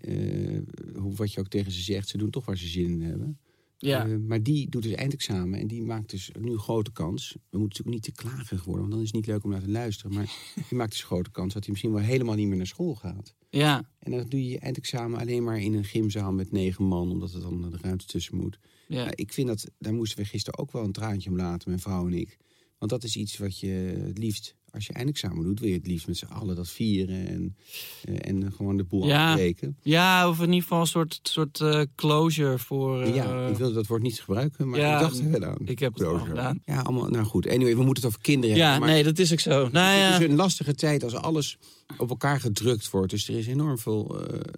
hoe, 0.96 1.16
wat 1.16 1.34
je 1.34 1.40
ook 1.40 1.48
tegen 1.48 1.72
ze 1.72 1.82
zegt, 1.82 2.08
ze 2.08 2.18
doen 2.18 2.30
toch 2.30 2.46
waar 2.46 2.58
ze 2.58 2.68
zin 2.68 2.90
in 2.90 3.02
hebben. 3.02 3.38
Ja. 3.78 4.08
Eh, 4.08 4.16
maar 4.18 4.44
die 4.44 4.70
doet 4.70 4.84
dus 4.84 4.92
eindexamen 4.94 5.60
en 5.60 5.68
die 5.68 5.84
maakt 5.84 6.10
dus 6.10 6.32
nu 6.40 6.52
een 6.52 6.60
grote 6.60 6.92
kans. 6.92 7.32
We 7.50 7.58
moeten 7.58 7.84
natuurlijk 7.84 8.06
niet 8.06 8.16
te 8.16 8.24
klagerig 8.24 8.64
worden, 8.64 8.82
want 8.82 8.92
dan 8.94 9.02
is 9.02 9.08
het 9.08 9.16
niet 9.16 9.28
leuk 9.28 9.44
om 9.44 9.50
naar 9.50 9.62
te 9.62 9.70
luisteren. 9.70 10.14
Maar 10.14 10.26
die 10.70 10.78
maakt 10.78 10.92
dus 10.92 11.00
een 11.00 11.06
grote 11.06 11.32
kans 11.32 11.54
dat 11.54 11.64
hij 11.64 11.72
misschien 11.72 11.94
wel 11.94 12.04
helemaal 12.04 12.36
niet 12.36 12.48
meer 12.48 12.58
naar 12.58 12.68
school 12.68 12.96
gaat. 12.96 13.36
ja, 13.50 13.90
En 14.00 14.12
dan 14.12 14.26
doe 14.30 14.44
je 14.44 14.50
je 14.50 14.60
eindexamen 14.60 15.20
alleen 15.20 15.44
maar 15.44 15.60
in 15.60 15.74
een 15.74 15.84
gymzaal 15.84 16.32
met 16.32 16.52
negen 16.52 16.84
man, 16.84 17.12
omdat 17.12 17.34
er 17.34 17.42
dan 17.42 17.72
de 17.72 17.78
ruimte 17.82 18.06
tussen 18.06 18.36
moet. 18.38 18.60
ja. 18.88 19.04
Nou, 19.04 19.12
ik 19.16 19.34
vind 19.34 19.48
dat, 19.48 19.72
daar 19.78 19.94
moesten 19.94 20.18
we 20.18 20.26
gisteren 20.26 20.60
ook 20.60 20.72
wel 20.72 20.84
een 20.84 20.92
traantje 20.92 21.30
om 21.30 21.36
laten, 21.36 21.70
mijn 21.70 21.82
vrouw 21.82 22.08
en 22.08 22.14
ik. 22.14 22.38
Want 22.78 22.92
dat 22.92 23.04
is 23.04 23.16
iets 23.16 23.38
wat 23.38 23.60
je 23.60 23.68
het 24.06 24.18
liefst 24.18 24.56
als 24.72 24.86
je 24.86 24.94
eindexamen 24.94 25.44
doet, 25.44 25.60
wil 25.60 25.70
je 25.70 25.76
het 25.76 25.88
liefst 25.88 26.08
met 26.08 26.18
z'n 26.18 26.26
allen 26.26 26.56
dat 26.56 26.70
vieren 26.70 27.28
en, 27.28 27.56
eh, 28.04 28.30
en 28.30 28.52
gewoon 28.54 28.78
de 28.78 28.84
boel 28.84 29.08
Ja. 29.08 29.30
afbreken. 29.30 29.78
Ja, 29.82 30.30
of 30.30 30.38
in 30.40 30.46
ieder 30.46 30.62
geval 30.62 30.80
een 30.80 30.88
soort, 30.88 31.20
soort 31.24 31.62
eh, 31.62 31.82
closure 31.96 32.58
voor... 32.60 33.02
eh, 33.02 33.16
ja, 33.16 33.48
ik 33.48 33.56
wilde 33.58 33.74
dat 33.74 33.88
woord 33.88 34.02
niet 34.02 34.20
gebruiken, 34.22 34.70
maar 34.70 34.80
ja, 34.80 34.94
ik 34.94 35.00
dacht 35.00 35.20
er 35.20 35.30
wel 35.32 35.44
aan. 35.44 35.58
ik 35.66 35.80
heb 35.80 35.94
het 35.94 36.04
al 36.04 36.10
Closure. 36.10 36.30
gedaan. 36.30 36.62
Ja, 36.66 36.80
allemaal, 36.82 37.10
nou 37.10 37.26
goed. 37.26 37.48
Anyway, 37.48 37.76
we 37.76 37.84
moeten 37.84 38.04
het 38.04 38.06
over 38.06 38.22
kinderen 38.22 38.56
Ja, 38.58 38.64
hebben. 38.70 38.80
maar 38.88 38.90
nee, 38.96 39.04
dat 39.04 39.20
is 39.20 39.32
ook 39.32 39.40
zo. 39.40 39.50
Nou 39.50 39.68
Het 40.00 40.00
ja, 40.00 40.20
is 40.20 40.30
een 40.30 40.36
lastige 40.36 40.74
tijd 40.76 41.04
als 41.04 41.14
alles 41.14 41.58
op 41.98 42.10
elkaar 42.10 42.40
gedrukt 42.40 42.90
wordt. 42.90 43.12
Dus 43.12 43.28
er 43.28 43.38
is 43.38 43.48
enorm 43.48 43.78
veel, 43.78 44.04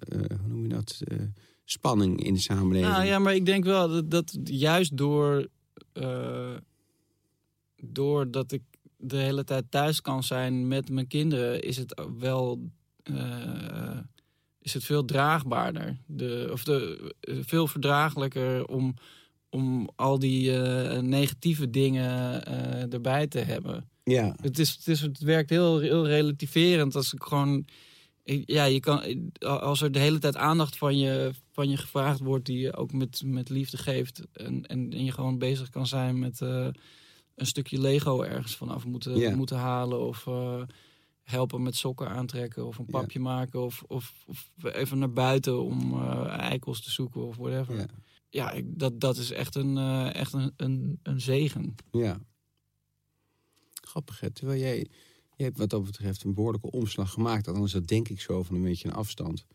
hoe 0.10 0.48
noem 0.48 0.62
je 0.62 0.68
dat, 0.70 1.00
spanning 1.64 2.24
in 2.24 2.34
de 2.34 2.40
samenleving. 2.40 2.92
nou 2.94 3.06
ja, 3.06 3.20
maar 3.20 3.36
ik 3.36 3.46
denk 3.46 3.64
wel 3.64 3.90
dat, 3.90 4.12
dat 4.12 4.38
juist 4.44 4.98
door... 4.98 5.48
doordat 7.82 8.52
ik 8.52 8.62
de 9.02 9.18
hele 9.18 9.44
tijd 9.44 9.66
thuis 9.70 10.02
kan 10.02 10.24
zijn 10.24 10.68
met 10.68 10.90
mijn 10.90 11.08
kinderen... 11.08 11.62
is 11.62 11.78
het 11.78 12.02
wel... 12.18 12.70
eh, 13.04 13.98
is 14.62 14.74
het 14.74 14.84
veel 14.84 15.06
draagbaarder. 15.06 15.98
De, 16.06 16.50
of 16.52 16.64
de, 16.64 17.14
eh, 17.20 17.36
veel 17.42 17.68
verdraaglijker 17.68 18.66
om, 18.68 18.94
om 19.50 19.90
al 19.96 20.20
die 20.20 20.62
eh, 20.62 21.00
negatieve 21.00 21.70
dingen 21.70 22.46
erbij 22.92 23.28
te 23.28 23.40
hebben. 23.40 23.90
ja. 24.04 24.36
Het, 24.42 24.60
is, 24.60 24.72
het, 24.72 24.88
is, 24.88 25.02
het 25.02 25.20
werkt 25.20 25.50
heel, 25.50 25.80
heel 25.80 26.08
relativerend 26.08 26.96
als 26.96 27.14
ik 27.14 27.24
gewoon. 27.24 27.66
Ja, 28.46 28.64
je 28.64 28.80
kan, 28.80 29.32
als 29.40 29.82
er 29.82 29.92
de 29.92 30.00
hele 30.00 30.20
tijd 30.20 30.36
aandacht 30.36 30.78
van 30.78 30.98
je, 30.98 31.32
van 31.52 31.70
je 31.70 31.78
gevraagd 31.78 32.20
wordt, 32.20 32.46
die 32.46 32.60
je 32.60 32.76
ook 32.76 32.94
met, 32.94 33.22
met 33.26 33.50
liefde 33.50 33.78
geeft. 33.78 34.22
En, 34.34 34.66
en, 34.66 34.92
en 34.94 35.06
je 35.06 35.12
gewoon 35.12 35.38
bezig 35.38 35.70
kan 35.70 35.88
zijn 35.88 36.20
met 36.20 36.42
een 37.40 37.46
stukje 37.46 37.80
Lego 37.80 38.22
ergens 38.22 38.56
vanaf 38.56 38.86
moeten, 38.86 39.38
moeten 39.38 39.58
halen. 39.58 40.00
Of 40.00 40.28
eh, 40.28 40.62
helpen 41.24 41.64
met 41.64 41.76
sokken 41.76 42.10
aantrekken. 42.10 42.66
Of 42.66 42.78
een 42.78 42.86
papje 42.86 43.20
maken. 43.20 43.62
Of, 43.62 43.84
of, 43.88 44.24
of 44.28 44.52
even 44.64 45.00
naar 45.00 45.14
buiten 45.14 45.62
om 45.62 45.94
eh, 45.94 46.28
eikels 46.28 46.82
te 46.82 46.92
zoeken 46.92 47.28
of 47.28 47.38
whatever. 47.38 47.76
Ja. 47.76 47.86
Ja, 48.30 48.52
ik, 48.52 48.80
dat, 48.80 49.00
dat 49.00 49.18
is 49.18 49.32
echt 49.32 49.56
een, 49.56 49.78
eh, 49.78 50.16
echt 50.16 50.34
een, 50.34 50.54
een, 50.58 51.00
een 51.04 51.22
zegen. 51.22 51.76
Ja. 51.92 52.20
Grappig, 53.82 54.20
hè? 54.20 54.32
Terwijl 54.32 54.60
jij, 54.60 54.78
jij 55.36 55.46
hebt 55.46 55.58
wat 55.58 55.70
dat 55.70 55.84
betreft 55.84 56.24
een 56.24 56.34
behoorlijke 56.34 56.72
omslag 56.72 57.12
gemaakt. 57.12 57.48
Althans, 57.48 57.72
dat 57.72 57.88
denk 57.88 58.10
ik 58.10 58.22
zo 58.22 58.44
van 58.44 58.56
een 58.56 58.62
beetje 58.62 58.88
een 58.88 58.94
afstand. 58.94 59.46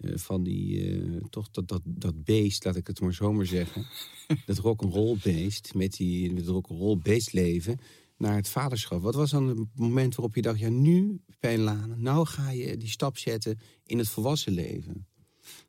Eh, 0.00 0.16
van 0.16 0.42
die, 0.42 0.90
eh, 0.90 1.16
toch 1.30 1.50
dat, 1.50 1.68
dat, 1.68 1.80
dat 1.84 2.24
beest, 2.24 2.64
laat 2.64 2.76
ik 2.76 2.86
het 2.86 3.00
maar 3.00 3.14
zo 3.14 3.32
maar 3.32 3.46
zeggen. 3.46 3.86
dat 4.46 4.58
rock'n'roll 4.58 5.16
beest, 5.22 5.74
met, 5.74 5.92
die, 5.92 6.32
met 6.32 6.42
het 6.42 6.50
rock'n'roll 6.50 6.98
beest 7.02 7.32
leven, 7.32 7.78
naar 8.16 8.36
het 8.36 8.48
vaderschap. 8.48 9.02
Wat 9.02 9.14
was 9.14 9.30
dan 9.30 9.48
het 9.48 9.58
moment 9.74 10.14
waarop 10.14 10.34
je 10.34 10.42
dacht, 10.42 10.58
ja 10.58 10.68
nu, 10.68 11.20
Pijn 11.38 11.64
nou 11.96 12.26
ga 12.26 12.50
je 12.50 12.76
die 12.76 12.88
stap 12.88 13.18
zetten 13.18 13.58
in 13.84 13.98
het 13.98 14.08
volwassen 14.08 14.52
leven? 14.52 15.06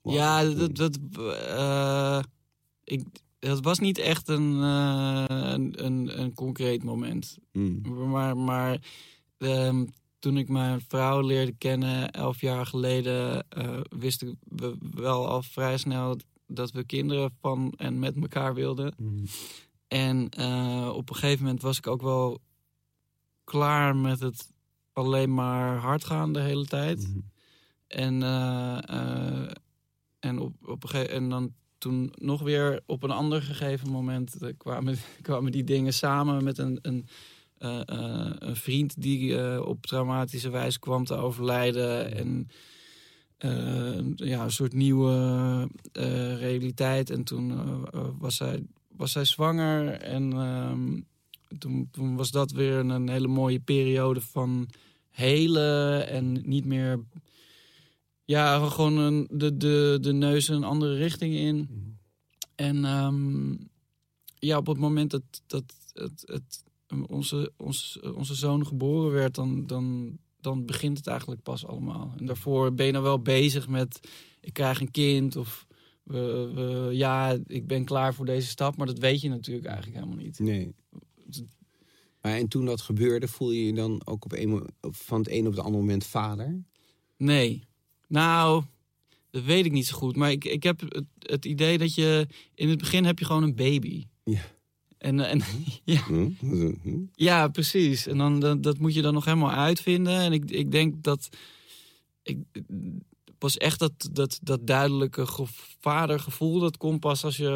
Wow. 0.01 0.13
Ja, 0.13 0.43
dat, 0.43 0.75
dat, 0.75 0.99
eh, 1.47 2.23
ik, 2.83 3.03
dat 3.39 3.63
was 3.63 3.79
niet 3.79 3.97
echt 3.97 4.27
een, 4.27 4.51
een, 4.51 5.85
een, 5.85 6.19
een 6.21 6.33
concreet 6.33 6.83
moment. 6.83 7.37
Mm. 7.51 7.81
Maar, 8.09 8.37
maar 8.37 8.81
ehm, 9.37 9.85
toen 10.21 10.37
ik 10.37 10.49
mijn 10.49 10.81
vrouw 10.87 11.21
leerde 11.21 11.53
kennen, 11.57 12.11
elf 12.11 12.41
jaar 12.41 12.65
geleden, 12.65 13.49
eh, 13.49 13.79
wisten 13.89 14.39
we 14.43 14.77
wel 14.93 15.27
al 15.27 15.41
vrij 15.41 15.77
snel 15.77 16.17
dat 16.47 16.71
we 16.71 16.83
kinderen 16.83 17.37
van 17.39 17.73
en 17.77 17.99
met 17.99 18.15
elkaar 18.15 18.53
wilden. 18.53 18.93
Mm. 18.97 19.25
En 19.87 20.29
eh, 20.29 20.91
op 20.93 21.09
een 21.09 21.15
gegeven 21.15 21.43
moment 21.43 21.61
was 21.61 21.77
ik 21.77 21.87
ook 21.87 22.01
wel 22.01 22.39
klaar 23.43 23.95
met 23.95 24.19
het 24.19 24.53
alleen 24.93 25.33
maar 25.33 25.77
hard 25.77 26.03
gaan 26.03 26.33
de 26.33 26.39
hele 26.39 26.65
tijd. 26.65 27.07
Mm. 27.07 27.29
En, 27.87 28.23
eh, 28.23 29.51
en, 30.19 30.39
op, 30.39 30.53
op 30.65 30.83
een 30.83 30.89
gege- 30.89 31.07
en 31.07 31.29
dan 31.29 31.53
toen 31.77 32.13
nog 32.15 32.41
weer 32.41 32.81
op 32.85 33.03
een 33.03 33.11
ander 33.11 33.41
gegeven 33.41 33.89
moment 33.89 34.37
kwamen, 34.57 34.97
kwamen 35.21 35.51
die 35.51 35.63
dingen 35.63 35.93
samen 35.93 36.43
met 36.43 36.57
een, 36.57 36.79
een, 36.81 37.07
eh, 37.61 37.81
eh, 37.85 38.31
een 38.39 38.55
vriend 38.55 39.01
die 39.01 39.37
eh, 39.37 39.65
op 39.65 39.85
traumatische 39.85 40.49
wijze 40.49 40.79
kwam 40.79 41.05
te 41.05 41.15
overlijden. 41.15 42.15
En 42.15 42.47
ja, 44.15 44.43
een 44.43 44.51
soort 44.51 44.73
nieuwe 44.73 45.67
realiteit. 46.39 47.09
En 47.09 47.23
toen 47.23 47.53
was, 48.19 48.35
zij, 48.35 48.63
was 48.87 49.11
zij 49.11 49.25
zwanger. 49.25 49.91
En 49.91 50.33
ehm, 50.33 50.99
toen, 51.57 51.87
toen 51.91 52.15
was 52.15 52.31
dat 52.31 52.51
weer 52.51 52.73
een 52.75 53.09
hele 53.09 53.27
mooie 53.27 53.59
periode 53.59 54.21
van 54.21 54.69
helen 55.09 56.07
en 56.07 56.41
niet 56.45 56.65
meer 56.65 56.99
ja, 58.25 58.67
gewoon 58.69 58.97
een, 58.97 59.27
de, 59.31 59.57
de, 59.57 59.97
de 60.01 60.13
neus 60.13 60.47
een 60.47 60.63
andere 60.63 60.95
richting 60.95 61.33
in. 61.33 61.67
Mm. 61.69 61.97
En 62.55 62.85
ehm, 62.85 63.51
ja, 64.39 64.57
op 64.57 64.67
het 64.67 64.77
moment 64.77 65.11
dat, 65.11 65.23
dat 65.47 65.63
het, 65.93 66.23
het, 66.25 66.63
onze, 67.07 67.51
onze, 67.57 68.15
onze 68.15 68.35
zoon 68.35 68.67
geboren 68.67 69.11
werd, 69.11 69.35
dan, 69.35 69.67
dan, 69.67 70.17
dan 70.41 70.65
begint 70.65 70.97
het 70.97 71.07
eigenlijk 71.07 71.41
pas 71.41 71.65
allemaal. 71.65 72.13
En 72.17 72.25
daarvoor 72.25 72.73
ben 72.73 72.85
je 72.85 72.91
dan 72.91 73.03
wel 73.03 73.21
bezig 73.21 73.67
met, 73.67 73.99
ik 74.41 74.53
krijg 74.53 74.81
een 74.81 74.91
kind 74.91 75.35
of 75.35 75.67
we, 76.03 76.51
we, 76.55 76.95
ja, 76.95 77.37
ik 77.47 77.67
ben 77.67 77.85
klaar 77.85 78.13
voor 78.13 78.25
deze 78.25 78.47
stap. 78.47 78.77
Maar 78.77 78.87
dat 78.87 78.99
weet 78.99 79.21
je 79.21 79.29
natuurlijk 79.29 79.65
eigenlijk 79.65 79.97
helemaal 79.97 80.23
niet. 80.23 80.39
Nee. 80.39 80.75
Maar 82.21 82.37
en 82.37 82.47
toen 82.47 82.65
dat 82.65 82.81
gebeurde, 82.81 83.27
voel 83.27 83.51
je 83.51 83.65
je 83.65 83.73
dan 83.73 84.01
ook 84.05 84.25
op 84.25 84.31
een, 84.31 84.69
van 84.81 85.19
het 85.19 85.29
een 85.29 85.47
op 85.47 85.51
het 85.51 85.61
andere 85.61 85.83
moment 85.83 86.05
vader? 86.05 86.63
Nee. 87.17 87.63
Nou, 88.07 88.63
dat 89.29 89.43
weet 89.43 89.65
ik 89.65 89.71
niet 89.71 89.87
zo 89.87 89.97
goed. 89.97 90.15
Maar 90.15 90.31
ik, 90.31 90.45
ik 90.45 90.63
heb 90.63 90.79
het, 90.81 91.05
het 91.19 91.45
idee 91.45 91.77
dat 91.77 91.95
je... 91.95 92.27
In 92.55 92.69
het 92.69 92.77
begin 92.77 93.05
heb 93.05 93.19
je 93.19 93.25
gewoon 93.25 93.43
een 93.43 93.55
baby. 93.55 94.05
Ja. 94.23 94.41
En, 95.01 95.19
en, 95.19 95.41
ja, 95.83 96.01
Hm? 96.03 96.29
Hm? 96.39 96.97
ja, 97.13 97.47
precies. 97.47 98.07
En 98.07 98.17
dan, 98.17 98.39
dat, 98.39 98.63
dat 98.63 98.77
moet 98.77 98.93
je 98.93 99.01
dan 99.01 99.13
nog 99.13 99.25
helemaal 99.25 99.51
uitvinden. 99.51 100.19
En 100.19 100.31
ik, 100.33 100.51
ik 100.51 100.71
denk 100.71 101.03
dat... 101.03 101.29
Ik, 102.23 102.37
pas 103.37 103.57
echt 103.57 103.79
dat, 103.79 104.09
dat, 104.11 104.39
dat 104.43 104.67
duidelijke 104.67 105.25
ge- 105.25 105.45
vadergevoel... 105.79 106.59
dat 106.59 106.77
komt 106.77 106.99
pas 106.99 107.23
als 107.23 107.37
je, 107.37 107.49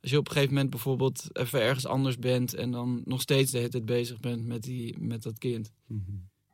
als 0.00 0.10
je 0.10 0.18
op 0.18 0.26
een 0.26 0.32
gegeven 0.32 0.54
moment 0.54 0.70
bijvoorbeeld... 0.70 1.24
even 1.32 1.60
ergens 1.60 1.86
anders 1.86 2.18
bent... 2.18 2.54
en 2.54 2.70
dan 2.70 3.02
nog 3.04 3.20
steeds 3.20 3.50
de 3.50 3.56
hele 3.58 3.70
tijd 3.70 3.84
bezig 3.84 4.20
bent 4.20 4.46
met, 4.46 4.62
die, 4.62 4.96
met 4.98 5.22
dat 5.22 5.38
kind. 5.38 5.70
Mhm. 5.86 6.00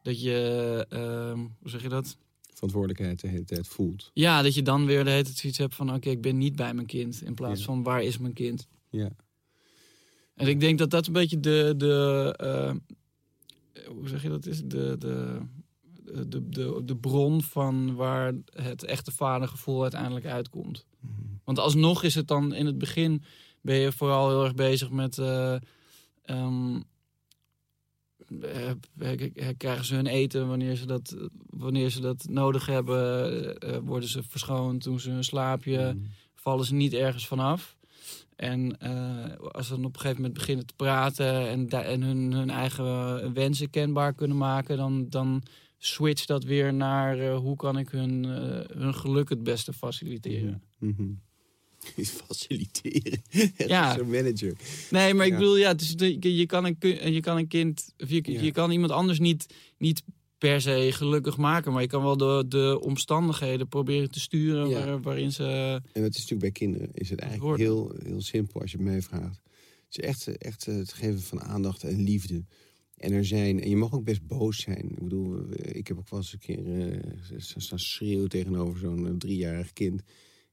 Dat 0.03 0.23
je... 0.23 0.87
ehm, 0.89 1.39
hoe 1.39 1.71
zeg 1.71 1.83
je 1.83 1.89
dat? 1.89 2.17
Verantwoordelijkheid 2.55 3.21
de 3.21 3.29
hele 3.29 3.45
tijd 3.45 3.69
voelt. 3.69 4.11
Ja, 4.15 4.43
dat 4.43 4.55
je 4.55 4.63
dan 4.63 4.87
weer 4.87 5.05
de 5.05 5.11
hele 5.11 5.23
tijd 5.25 5.37
zoiets 5.37 5.59
hebt 5.59 5.75
van... 5.75 5.95
oké, 5.95 6.11
ik 6.11 6.21
ben 6.21 6.39
niet 6.39 6.57
bij 6.57 6.75
mijn 6.75 6.87
kind. 6.87 7.23
In 7.23 7.35
plaats 7.35 7.59
Ja. 7.61 7.67
van, 7.67 7.83
waar 7.83 8.03
is 8.03 8.19
mijn 8.19 8.33
kind? 8.33 8.67
Ja. 8.91 9.11
En 10.35 10.47
ik 10.47 10.61
denk 10.61 10.79
dat 10.79 10.91
dat 10.91 11.07
een 11.07 11.12
beetje 11.12 11.41
de... 11.41 11.75
de 11.76 12.35
eh, 12.38 12.73
hoe 13.87 14.09
zeg 14.09 14.23
je 14.23 14.29
dat 14.29 14.47
is? 14.47 14.62
De, 14.64 14.97
de, 14.99 15.41
de, 16.29 16.49
de, 16.49 16.83
de 16.85 16.97
bron 16.97 17.43
van 17.43 17.95
waar 17.95 18.33
het 18.53 18.85
echte 18.85 19.12
vadergevoel 19.12 19.83
uiteindelijk 19.83 20.26
uitkomt. 20.26 20.87
Mhm. 21.00 21.12
Want 21.45 21.59
alsnog 21.59 22.03
is 22.03 22.14
het 22.14 22.29
dan 22.29 22.55
in 22.55 22.67
het 22.67 22.79
begin... 22.79 23.23
ben 23.61 23.76
je 23.76 23.93
vooral 23.93 24.29
heel 24.29 24.45
erg 24.45 24.55
bezig 24.55 24.91
met... 24.91 25.19
eh, 25.19 25.57
ehm, 26.23 26.81
eh, 28.41 29.50
krijgen 29.57 29.85
ze 29.85 29.95
hun 29.95 30.07
eten 30.07 30.49
wanneer 30.49 30.76
ze 30.76 30.87
dat, 30.87 31.17
wanneer 31.47 31.91
ze 31.91 32.00
dat 32.00 32.26
nodig 32.29 32.67
hebben? 32.67 33.85
worden 33.85 34.09
ze 34.09 34.23
verschoond? 34.23 34.83
Doen 34.83 35.00
ze 35.00 35.11
hun 35.11 35.25
slaapje? 35.25 35.95
Mhm. 35.95 36.07
vallen 36.35 36.64
ze 36.64 36.75
niet 36.75 36.93
ergens 36.93 37.26
vanaf. 37.26 37.76
En 38.37 38.79
eh, 38.79 39.37
als 39.37 39.67
ze 39.67 39.75
dan 39.75 39.85
op 39.85 39.95
een 39.95 40.00
gegeven 40.00 40.23
moment 40.23 40.38
beginnen 40.38 40.67
te 40.67 40.75
praten 40.76 41.49
en, 41.71 42.03
hun, 42.03 42.33
hun 42.33 42.50
eigen 42.50 43.33
wensen 43.33 43.71
kenbaar 43.71 44.14
kunnen 44.14 44.37
maken, 44.37 44.76
dan, 44.76 45.07
dan 45.09 45.43
switcht 45.79 46.26
dat 46.26 46.45
weer 46.45 46.75
naar 46.75 47.19
eh, 47.19 47.37
hoe 47.37 47.57
kan 47.57 47.79
ik 47.79 47.88
hun, 47.88 48.25
eh, 48.25 48.76
hun 48.79 48.95
geluk 48.95 49.29
het 49.29 49.43
beste 49.43 49.73
faciliteren. 49.73 50.62
Mhm. 50.79 51.12
Faciliteren. 52.26 53.23
Ja. 53.57 53.95
Zo'n 53.95 54.11
manager. 54.11 54.57
Nee, 54.91 55.14
maar 55.14 55.26
ik 55.26 55.33
bedoel, 55.33 55.57
ja, 55.57 55.75
je, 55.97 56.37
je, 56.37 56.47
kan 56.47 56.64
een, 56.64 57.12
je 57.12 57.21
kan 57.21 57.37
een 57.37 57.49
kind, 57.49 57.95
of 57.99 58.11
je, 58.11 58.33
Ja. 58.33 58.41
je 58.41 58.53
kan 58.53 58.71
iemand 58.71 58.93
anders 58.93 59.19
niet, 59.19 59.55
niet 59.79 60.03
per 60.51 60.61
se 60.61 60.89
gelukkig 60.93 61.37
maken, 61.37 61.73
maar 61.73 61.83
je 61.83 61.89
kan 61.89 62.03
wel 62.03 62.17
de, 62.17 62.45
de 62.49 62.81
omstandigheden 62.81 63.69
proberen 63.69 64.11
te 64.11 64.21
sturen 64.21 64.69
Ja. 64.69 64.85
waar- 64.85 65.01
waarin 65.01 65.33
ze. 65.33 65.45
En 65.93 66.03
dat 66.03 66.11
is 66.11 66.17
natuurlijk 66.17 66.41
bij 66.41 66.51
kinderen 66.51 66.89
is 66.93 67.11
het 67.11 67.19
eigenlijk 67.21 67.59
heel, 67.61 67.93
heel 68.03 68.21
simpel 68.23 68.61
als 68.61 68.71
je 68.71 68.77
het 68.77 68.87
mij 68.87 69.03
vraagt. 69.03 69.41
Het 69.89 69.99
is 69.99 70.05
echt, 70.05 70.37
echt 70.39 70.65
het 70.65 70.93
geven 70.93 71.21
van 71.23 71.43
aandacht 71.43 71.85
en 71.85 72.03
liefde. 72.03 72.45
En 72.97 73.13
er 73.13 73.25
zijn, 73.25 73.61
en 73.63 73.71
je 73.71 73.77
mag 73.77 73.93
ook 73.93 74.05
best 74.05 74.27
boos 74.27 74.61
zijn. 74.61 74.91
Ik 74.91 75.03
bedoel, 75.03 75.39
ik 75.57 75.87
heb 75.89 75.99
ook 75.99 76.09
wel 76.11 76.19
eens 76.21 76.33
een 76.33 76.39
keer 76.39 77.01
staan 77.37 77.79
schreeuwen 77.79 78.29
tegenover 78.29 78.79
zo'n 78.79 79.07
eh, 79.07 79.13
driejarig 79.19 79.73
kind. 79.73 80.03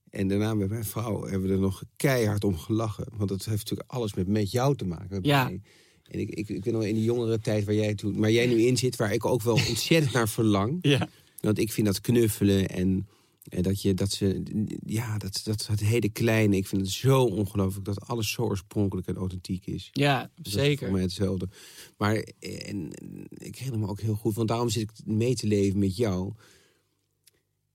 En 0.10 0.28
daarna 0.28 0.54
met 0.54 0.70
mijn 0.70 0.86
vrouw 0.86 1.22
hebben 1.24 1.48
we 1.48 1.54
er 1.54 1.60
nog 1.60 1.84
keihard 1.96 2.44
om 2.44 2.58
gelachen. 2.58 3.08
Want 3.18 3.30
dat 3.30 3.46
heeft 3.46 3.58
natuurlijk 3.62 3.92
alles 3.92 4.14
met, 4.14 4.28
met 4.28 4.52
jou 4.52 4.76
te 4.76 4.86
maken. 4.86 5.20
Ja. 5.24 5.44
mij. 5.44 5.62
En 6.12 6.20
ik, 6.20 6.30
ik, 6.30 6.50
ik 6.50 6.62
ben 6.62 6.76
al 6.76 6.82
in 6.82 6.96
die 6.96 7.04
jongere 7.04 7.40
tijd 7.40 7.66
waar 7.66 7.76
jij, 7.76 7.96
toen, 7.96 8.20
waar 8.20 8.32
jij 8.32 8.48
nu 8.48 8.62
in 8.62 8.78
zit, 8.78 8.96
waar 8.96 9.14
ik 9.14 9.26
ook 9.26 9.42
wel 9.42 9.54
ontzettend 9.70 10.14
naar 10.14 10.30
verlang. 10.30 10.80
Ja. 10.82 11.10
Want 11.40 11.60
ik 11.60 11.72
vind 11.72 11.88
dat 11.88 12.02
knuffelen 12.02 12.70
en, 12.70 13.08
en 13.50 13.62
dat 13.62 13.82
je 13.82 13.94
dat 13.94 14.12
ze. 14.12 14.44
Ja, 14.86 15.18
dat, 15.18 15.42
dat 15.44 15.68
het 15.68 15.80
hele 15.80 16.10
kleine. 16.10 16.56
Ik 16.56 16.68
vind 16.68 16.82
het 16.82 16.92
zo 16.92 17.24
ongelooflijk 17.24 17.86
dat 17.86 18.08
alles 18.08 18.32
zo 18.32 18.42
oorspronkelijk 18.42 19.08
en 19.08 19.16
authentiek 19.16 19.66
is. 19.66 19.90
Ja, 19.92 20.32
Dat 20.36 20.54
zeker. 20.54 20.86
voor 20.86 20.94
mij 20.96 21.02
hetzelfde. 21.02 21.50
Maar 21.98 22.16
en, 22.40 22.90
ik 23.30 23.56
herinner 23.56 23.80
me 23.80 23.88
ook 23.88 24.02
heel 24.02 24.16
goed, 24.16 24.36
want 24.36 24.48
daarom 24.48 24.70
zit 24.70 24.82
ik 24.82 24.92
mee 25.06 25.36
te 25.36 25.48
leven 25.48 25.80
met 25.80 25.96
jou. 25.96 26.34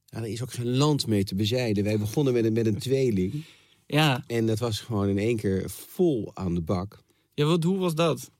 Ja, 0.04 0.18
er 0.18 0.26
is 0.26 0.42
ook 0.42 0.52
geen 0.52 0.76
land 0.76 1.06
mee 1.06 1.24
te 1.24 1.34
bezijden. 1.34 1.84
Wij 1.84 1.98
begonnen 1.98 2.32
met 2.32 2.44
een, 2.44 2.52
met 2.52 2.66
een 2.66 2.78
tweeling. 2.78 3.44
Ja. 3.86 4.24
En 4.26 4.46
dat 4.46 4.58
was 4.58 4.80
gewoon 4.80 5.08
in 5.08 5.18
één 5.18 5.36
keer 5.36 5.70
vol 5.70 6.30
aan 6.34 6.54
de 6.54 6.60
bak. 6.60 7.04
Ja, 7.36 7.44
wat, 7.44 7.62
hoe 7.62 7.78
was 7.78 7.94
dat? 7.94 8.30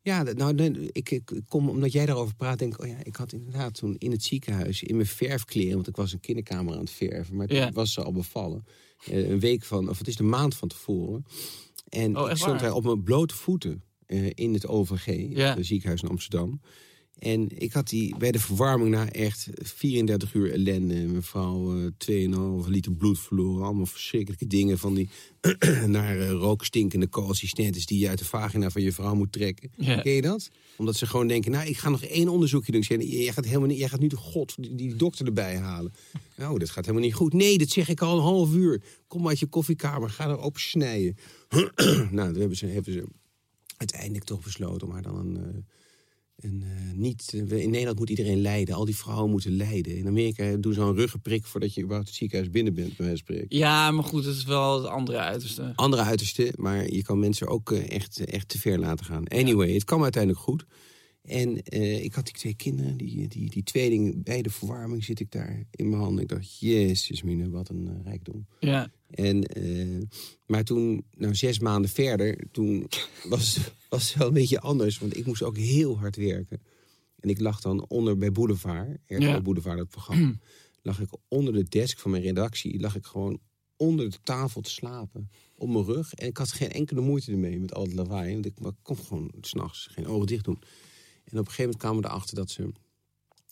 Ja, 0.00 0.22
nou, 0.22 0.54
ik, 0.92 1.10
ik 1.10 1.40
kom, 1.48 1.68
omdat 1.68 1.92
jij 1.92 2.06
daarover 2.06 2.34
praat, 2.34 2.58
denk 2.58 2.72
ik, 2.74 2.80
oh 2.82 2.86
ja, 2.88 2.96
ik 3.02 3.16
had 3.16 3.32
inderdaad 3.32 3.74
toen 3.74 3.96
in 3.98 4.10
het 4.10 4.22
ziekenhuis 4.24 4.82
in 4.82 4.94
mijn 4.96 5.08
verfkleren, 5.08 5.74
want 5.74 5.88
ik 5.88 5.96
was 5.96 6.12
een 6.12 6.20
kinderkamer 6.20 6.72
aan 6.74 6.80
het 6.80 6.90
verven, 6.90 7.36
maar 7.36 7.46
toen 7.46 7.56
Ja. 7.56 7.72
was 7.72 7.92
ze 7.92 8.02
al 8.02 8.12
bevallen. 8.12 8.64
Eh, 9.10 9.30
Een 9.30 9.40
week 9.40 9.64
van, 9.64 9.88
of 9.88 9.98
het 9.98 10.08
is 10.08 10.16
de 10.16 10.22
maand 10.22 10.54
van 10.54 10.68
tevoren. 10.68 11.24
En 11.88 12.18
Oh, 12.18 12.30
ik 12.30 12.36
stond 12.36 12.60
daar 12.60 12.72
op 12.74 12.84
mijn 12.84 13.02
blote 13.02 13.34
voeten 13.34 13.82
eh, 14.06 14.30
in 14.34 14.52
het 14.54 14.66
OVG, 14.66 15.36
Ja. 15.36 15.54
het 15.56 15.66
ziekenhuis 15.66 16.02
in 16.02 16.08
Amsterdam. 16.08 16.60
En 17.18 17.48
ik 17.60 17.72
had 17.72 17.88
die 17.88 18.16
bij 18.18 18.32
de 18.32 18.38
verwarming 18.40 18.90
na 18.90 19.10
echt 19.10 19.48
34 19.62 20.34
uur 20.34 20.52
ellende. 20.52 20.94
Mijn 20.94 21.22
vrouw 21.22 21.78
eh 21.78 22.64
2,5 22.64 22.68
liter 22.68 22.92
bloed 22.92 23.18
verloren. 23.18 23.64
Allemaal 23.64 23.86
verschrikkelijke 23.86 24.46
dingen 24.46 24.78
van 24.78 24.94
die 24.94 25.08
naar 25.86 26.18
eh, 26.18 26.30
rookstinkende 26.30 27.08
co-assistentes 27.08 27.86
die 27.86 27.98
je 27.98 28.08
uit 28.08 28.18
de 28.18 28.24
vagina 28.24 28.70
van 28.70 28.82
je 28.82 28.92
vrouw 28.92 29.14
moet 29.14 29.32
trekken. 29.32 29.70
Ja. 29.76 30.00
Ken 30.00 30.12
je 30.12 30.22
dat? 30.22 30.50
Omdat 30.76 30.96
ze 30.96 31.06
gewoon 31.06 31.26
denken, 31.28 31.50
nou, 31.50 31.66
ik 31.68 31.76
ga 31.76 31.88
nog 31.88 32.02
één 32.04 32.28
onderzoekje 32.28 32.72
doen. 32.72 33.06
Jij 33.06 33.32
gaat 33.32 33.44
helemaal 33.44 33.68
niet, 33.68 33.78
jij 33.78 33.88
gaat 33.88 34.00
nu 34.00 34.06
de 34.06 34.16
god, 34.16 34.54
die, 34.58 34.74
die 34.74 34.96
dokter 34.96 35.26
erbij 35.26 35.56
halen. 35.56 35.92
Nou, 36.36 36.58
dat 36.58 36.70
gaat 36.70 36.84
helemaal 36.86 37.06
niet 37.06 37.16
goed. 37.16 37.32
Nee, 37.32 37.58
dat 37.58 37.68
zeg 37.68 37.88
ik 37.88 38.00
al 38.00 38.16
een 38.16 38.22
half 38.22 38.54
uur. 38.54 38.82
Kom 39.06 39.28
uit 39.28 39.38
je 39.38 39.46
koffiekamer, 39.46 40.10
ga 40.10 40.28
erop 40.28 40.58
snijden. 40.58 41.16
nou, 42.10 42.32
toen 42.32 42.40
hebben 42.40 42.56
ze, 42.56 42.66
hebben 42.66 42.92
ze 42.92 43.04
uiteindelijk 43.76 44.24
toch 44.24 44.40
besloten 44.40 44.86
om 44.86 44.92
haar 44.92 45.02
dan 45.02 45.16
een... 45.16 45.36
eh, 45.36 45.62
een, 46.36 46.62
eh, 46.62 46.96
niet, 46.96 47.32
eh, 47.34 47.62
in 47.62 47.70
Nederland 47.70 47.98
moet 47.98 48.10
iedereen 48.10 48.40
lijden. 48.40 48.74
Al 48.74 48.84
die 48.84 48.96
vrouwen 48.96 49.30
moeten 49.30 49.56
lijden. 49.56 49.96
In 49.96 50.06
Amerika 50.06 50.56
doen 50.56 50.72
ze 50.72 50.80
al 50.80 50.88
een 50.88 50.96
ruggenprik 50.96 51.44
voordat 51.46 51.74
je 51.74 51.80
überhaupt 51.80 52.08
het 52.08 52.18
ziekenhuis 52.18 52.50
binnen 52.50 52.74
bent, 52.74 52.96
bij 52.96 53.16
spreken. 53.16 53.56
Ja, 53.56 53.90
maar 53.90 54.04
goed, 54.04 54.24
het 54.24 54.36
is 54.36 54.44
wel 54.44 54.82
het 54.82 54.90
andere 54.90 55.18
uiterste. 55.18 55.72
Andere 55.74 56.02
uiterste, 56.02 56.52
maar 56.56 56.90
je 56.90 57.02
kan 57.02 57.18
mensen 57.18 57.48
ook 57.48 57.72
eh, 57.72 57.90
echt, 57.90 58.24
echt 58.24 58.48
te 58.48 58.58
ver 58.58 58.78
laten 58.78 59.04
gaan. 59.04 59.26
Anyway, 59.26 59.72
het 59.72 59.84
kwam 59.84 60.02
uiteindelijk 60.02 60.42
goed. 60.42 60.64
En 61.24 61.62
eh, 61.62 62.04
ik 62.04 62.14
had 62.14 62.24
die 62.24 62.34
twee 62.34 62.54
kinderen, 62.54 62.96
die, 62.96 63.28
die, 63.28 63.50
die 63.50 63.62
tweeling 63.62 64.24
bij 64.24 64.42
de 64.42 64.50
verwarming 64.50 65.04
zit 65.04 65.20
ik 65.20 65.30
daar 65.30 65.64
in 65.70 65.88
mijn 65.88 66.02
handen. 66.02 66.22
Ik 66.22 66.28
dacht, 66.28 66.58
jezus 66.58 67.22
mine, 67.22 67.50
wat 67.50 67.68
een 67.68 67.88
eh, 67.88 68.04
rijkdom. 68.04 68.46
Ja. 68.60 68.90
En, 69.10 69.44
eh, 69.44 70.02
maar 70.46 70.64
toen, 70.64 71.04
nou 71.16 71.34
zes 71.34 71.58
maanden 71.58 71.90
verder, 71.90 72.36
toen 72.52 72.88
was, 73.28 73.58
was 73.88 74.08
het 74.08 74.18
wel 74.18 74.26
een 74.26 74.34
beetje 74.34 74.60
anders. 74.60 74.98
Want 74.98 75.16
ik 75.16 75.26
moest 75.26 75.42
ook 75.42 75.56
heel 75.56 75.98
hard 75.98 76.16
werken. 76.16 76.62
En 77.20 77.28
ik 77.28 77.40
lag 77.40 77.60
dan 77.60 77.88
onder 77.88 78.16
bij 78.16 78.32
Boulevard, 78.32 78.98
RTL 79.06 79.22
Ja. 79.22 79.40
Boulevard, 79.40 79.78
het 79.78 79.88
programma. 79.88 80.34
lag 80.82 81.00
ik 81.00 81.08
onder 81.28 81.52
de 81.52 81.64
desk 81.68 81.98
van 81.98 82.10
mijn 82.10 82.22
redactie, 82.22 82.80
lag 82.80 82.96
ik 82.96 83.04
gewoon 83.04 83.40
onder 83.76 84.10
de 84.10 84.18
tafel 84.22 84.60
te 84.60 84.70
slapen. 84.70 85.30
Op 85.56 85.68
mijn 85.68 85.84
rug. 85.84 86.14
En 86.14 86.26
ik 86.26 86.36
had 86.36 86.52
geen 86.52 86.70
enkele 86.72 87.00
moeite 87.00 87.32
ermee 87.32 87.60
met 87.60 87.74
al 87.74 87.82
het 87.82 87.94
lawaai. 87.94 88.32
Want 88.32 88.46
ik 88.46 88.54
kon 88.82 88.96
gewoon 88.96 89.32
s'nachts 89.40 89.86
geen 89.90 90.06
ogen 90.06 90.26
dicht 90.26 90.44
doen. 90.44 90.58
En 91.24 91.38
op 91.38 91.46
een 91.46 91.52
gegeven 91.52 91.62
moment 91.62 91.76
kwamen 91.82 92.02
we 92.02 92.08
erachter 92.08 92.36
dat 92.36 92.50
ze 92.50 92.72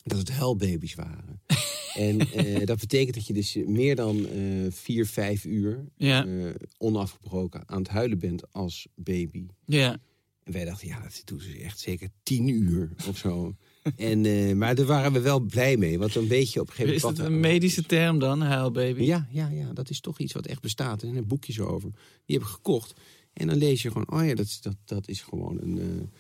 dat 0.05 0.19
het 0.19 0.31
huilbaby's 0.31 0.95
waren. 0.95 1.41
en 1.95 2.19
eh, 2.33 2.67
dat 2.67 2.79
betekent 2.81 3.15
dat 3.15 3.27
je 3.27 3.33
dus 3.33 3.55
meer 3.67 3.97
dan 3.97 4.27
eh, 4.29 4.43
vier, 4.71 5.07
vijf 5.07 5.45
uur 5.45 5.85
Ja. 5.97 6.27
eh, 6.27 6.55
onafgebroken 6.79 7.69
aan 7.69 7.79
het 7.79 7.89
huilen 7.89 8.19
bent 8.19 8.53
als 8.53 8.87
baby. 8.95 9.47
Ja. 9.67 10.01
En 10.45 10.53
wij 10.53 10.65
dachten, 10.65 10.89
ja, 10.89 11.01
dat 11.03 11.23
doen 11.25 11.41
ze 11.41 11.59
echt 11.59 11.79
zeker 11.79 12.09
tien 12.23 12.49
uur 12.49 12.91
of 13.09 13.17
zo. 13.17 13.55
en, 13.97 14.59
maar 14.59 14.75
daar 14.75 14.87
waren 14.87 15.13
we 15.13 15.21
wel 15.21 15.41
blij 15.41 15.77
mee. 15.77 15.99
Want 15.99 16.13
dan 16.13 16.29
weet 16.29 16.53
je 16.53 16.61
op 16.61 16.67
een 16.69 16.73
gegeven 16.75 16.95
Is 16.97 17.03
moment... 17.03 17.19
het 17.21 17.29
wat 17.29 17.37
een 17.37 17.43
medische 17.43 17.83
term 17.83 18.19
dan, 18.19 18.41
huilbaby? 18.41 19.03
Ja, 19.03 19.29
ja, 19.31 19.49
ja, 19.49 19.73
dat 19.73 19.91
is 19.91 20.01
toch 20.01 20.19
iets 20.19 20.33
wat 20.33 20.47
echt 20.47 20.61
bestaat. 20.61 21.01
Er 21.01 21.07
zijn 21.07 21.17
er 21.17 21.27
boekjes 21.27 21.61
over. 21.61 21.91
Die 22.25 22.37
heb 22.37 22.45
ik 22.47 22.53
gekocht. 22.53 22.93
En 23.33 23.47
dan 23.47 23.57
lees 23.57 23.83
je 23.83 23.89
gewoon, 23.91 24.11
oh 24.11 24.27
ja, 24.27 24.35
dat, 24.35 24.47
is- 24.47 24.61
dat, 24.61 24.77
dat 24.85 25.09
is 25.09 25.21
gewoon 25.23 25.59
een, 25.61 26.11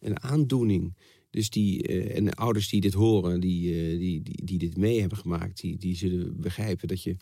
een 0.00 0.22
aandoening. 0.22 0.96
Dus 1.30 1.50
die, 1.50 1.82
eh, 1.82 2.16
en 2.16 2.24
de 2.24 2.32
ouders 2.34 2.68
die 2.68 2.80
dit 2.80 2.92
horen, 2.92 3.40
die, 3.40 3.74
eh, 3.74 3.98
die, 3.98 4.22
die, 4.22 4.44
die 4.44 4.58
dit 4.58 4.76
mee 4.76 5.00
hebben 5.00 5.18
gemaakt, 5.18 5.60
die, 5.60 5.76
die 5.78 5.96
zullen 5.96 6.40
begrijpen 6.40 6.88
dat 6.88 7.02
je, 7.02 7.16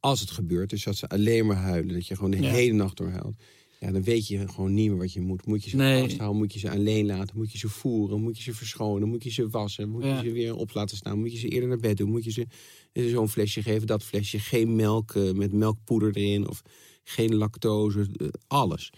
als 0.00 0.20
het 0.20 0.30
gebeurt, 0.30 0.70
dus 0.70 0.84
dat 0.84 0.96
ze 0.96 1.08
alleen 1.08 1.46
maar 1.46 1.56
huilen, 1.56 1.94
dat 1.94 2.06
je 2.06 2.14
gewoon 2.14 2.30
de 2.30 2.40
Ja. 2.40 2.50
hele 2.50 2.72
nacht 2.74 2.96
door 2.96 3.08
huilt. 3.10 3.36
Ja, 3.80 3.92
dan 3.92 4.02
weet 4.02 4.26
je 4.26 4.48
gewoon 4.48 4.74
niet 4.74 4.88
meer 4.88 4.98
wat 4.98 5.12
je 5.12 5.20
moet. 5.20 5.46
Moet 5.46 5.64
je 5.64 5.70
ze 5.70 5.76
Nee. 5.76 6.00
vasthouden, 6.00 6.38
moet 6.38 6.52
je 6.52 6.58
ze 6.58 6.70
alleen 6.70 7.06
laten, 7.06 7.36
moet 7.36 7.52
je 7.52 7.58
ze 7.58 7.68
voeren, 7.68 8.20
moet 8.20 8.36
je 8.36 8.42
ze 8.42 8.54
verschonen, 8.54 9.08
moet 9.08 9.24
je 9.24 9.30
ze 9.30 9.48
wassen, 9.48 9.88
moet 9.88 10.02
Ja. 10.04 10.20
je 10.20 10.28
ze 10.28 10.32
weer 10.34 10.54
op 10.56 10.74
laten 10.74 10.96
staan, 10.96 11.18
moet 11.18 11.32
je 11.32 11.38
ze 11.38 11.48
eerder 11.48 11.68
naar 11.68 11.78
bed 11.78 11.96
doen, 11.96 12.10
moet 12.10 12.24
je 12.24 12.30
ze 12.30 12.46
eh, 12.92 13.06
zo'n 13.10 13.28
flesje 13.28 13.62
geven, 13.62 13.86
dat 13.86 14.02
flesje, 14.04 14.38
geen 14.38 14.76
melk 14.76 15.14
met 15.34 15.52
melkpoeder 15.52 16.16
erin 16.16 16.48
of 16.48 16.62
geen 17.02 17.34
lactose, 17.34 18.06
alles. 18.46 18.92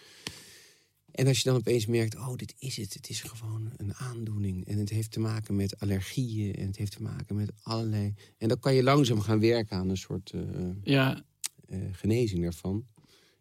En 1.16 1.26
als 1.26 1.38
je 1.38 1.44
dan 1.48 1.56
opeens 1.58 1.86
merkt, 1.86 2.14
oh, 2.16 2.34
dit 2.36 2.54
is 2.58 2.76
het. 2.76 2.94
Het 2.94 3.08
is 3.08 3.20
gewoon 3.22 3.72
een 3.76 3.94
aandoening. 3.94 4.66
En 4.66 4.78
het 4.78 4.88
heeft 4.90 5.10
te 5.10 5.20
maken 5.20 5.56
met 5.56 5.78
allergieën. 5.80 6.54
En 6.54 6.66
het 6.66 6.76
heeft 6.76 6.92
te 6.96 7.02
maken 7.02 7.36
met 7.36 7.52
allerlei... 7.62 8.14
En 8.38 8.48
dan 8.48 8.58
kan 8.58 8.74
je 8.74 8.82
langzaam 8.82 9.20
gaan 9.20 9.40
werken 9.40 9.76
aan 9.76 9.88
een 9.88 9.96
soort 9.96 10.30
eh, 10.30 10.40
Ja. 10.82 11.22
eh, 11.68 11.78
genezing 11.92 12.42
daarvan. 12.42 12.86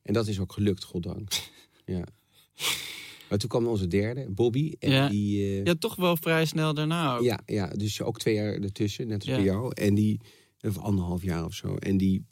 En 0.02 0.14
dat 0.14 0.28
is 0.28 0.40
ook 0.40 0.54
gelukt, 0.54 0.84
goddank. 0.84 1.32
ja. 1.86 2.04
Maar 3.30 3.38
toen 3.38 3.50
kwam 3.50 3.68
onze 3.68 3.88
derde, 3.88 4.30
Bobby. 4.30 4.74
En 4.80 4.92
Ja. 4.92 5.10
die... 5.10 5.42
eh, 5.44 5.64
ja, 5.66 5.76
toch 5.76 5.96
wel 5.96 6.18
vrij 6.18 6.46
snel 6.46 6.74
daarna 6.74 7.16
ook. 7.18 7.24
ja, 7.24 7.40
ja, 7.46 7.68
dus 7.68 8.02
ook 8.02 8.20
twee 8.20 8.34
jaar 8.36 8.54
ertussen, 8.54 9.08
net 9.08 9.20
als 9.20 9.30
Ja. 9.30 9.36
bij 9.36 9.46
jou. 9.46 9.74
En 9.74 9.96
die, 9.96 10.20
of 10.62 10.78
anderhalf 10.78 11.24
jaar 11.24 11.46
of 11.46 11.54
zo. 11.54 11.76
En 11.76 11.98
die, 11.98 12.26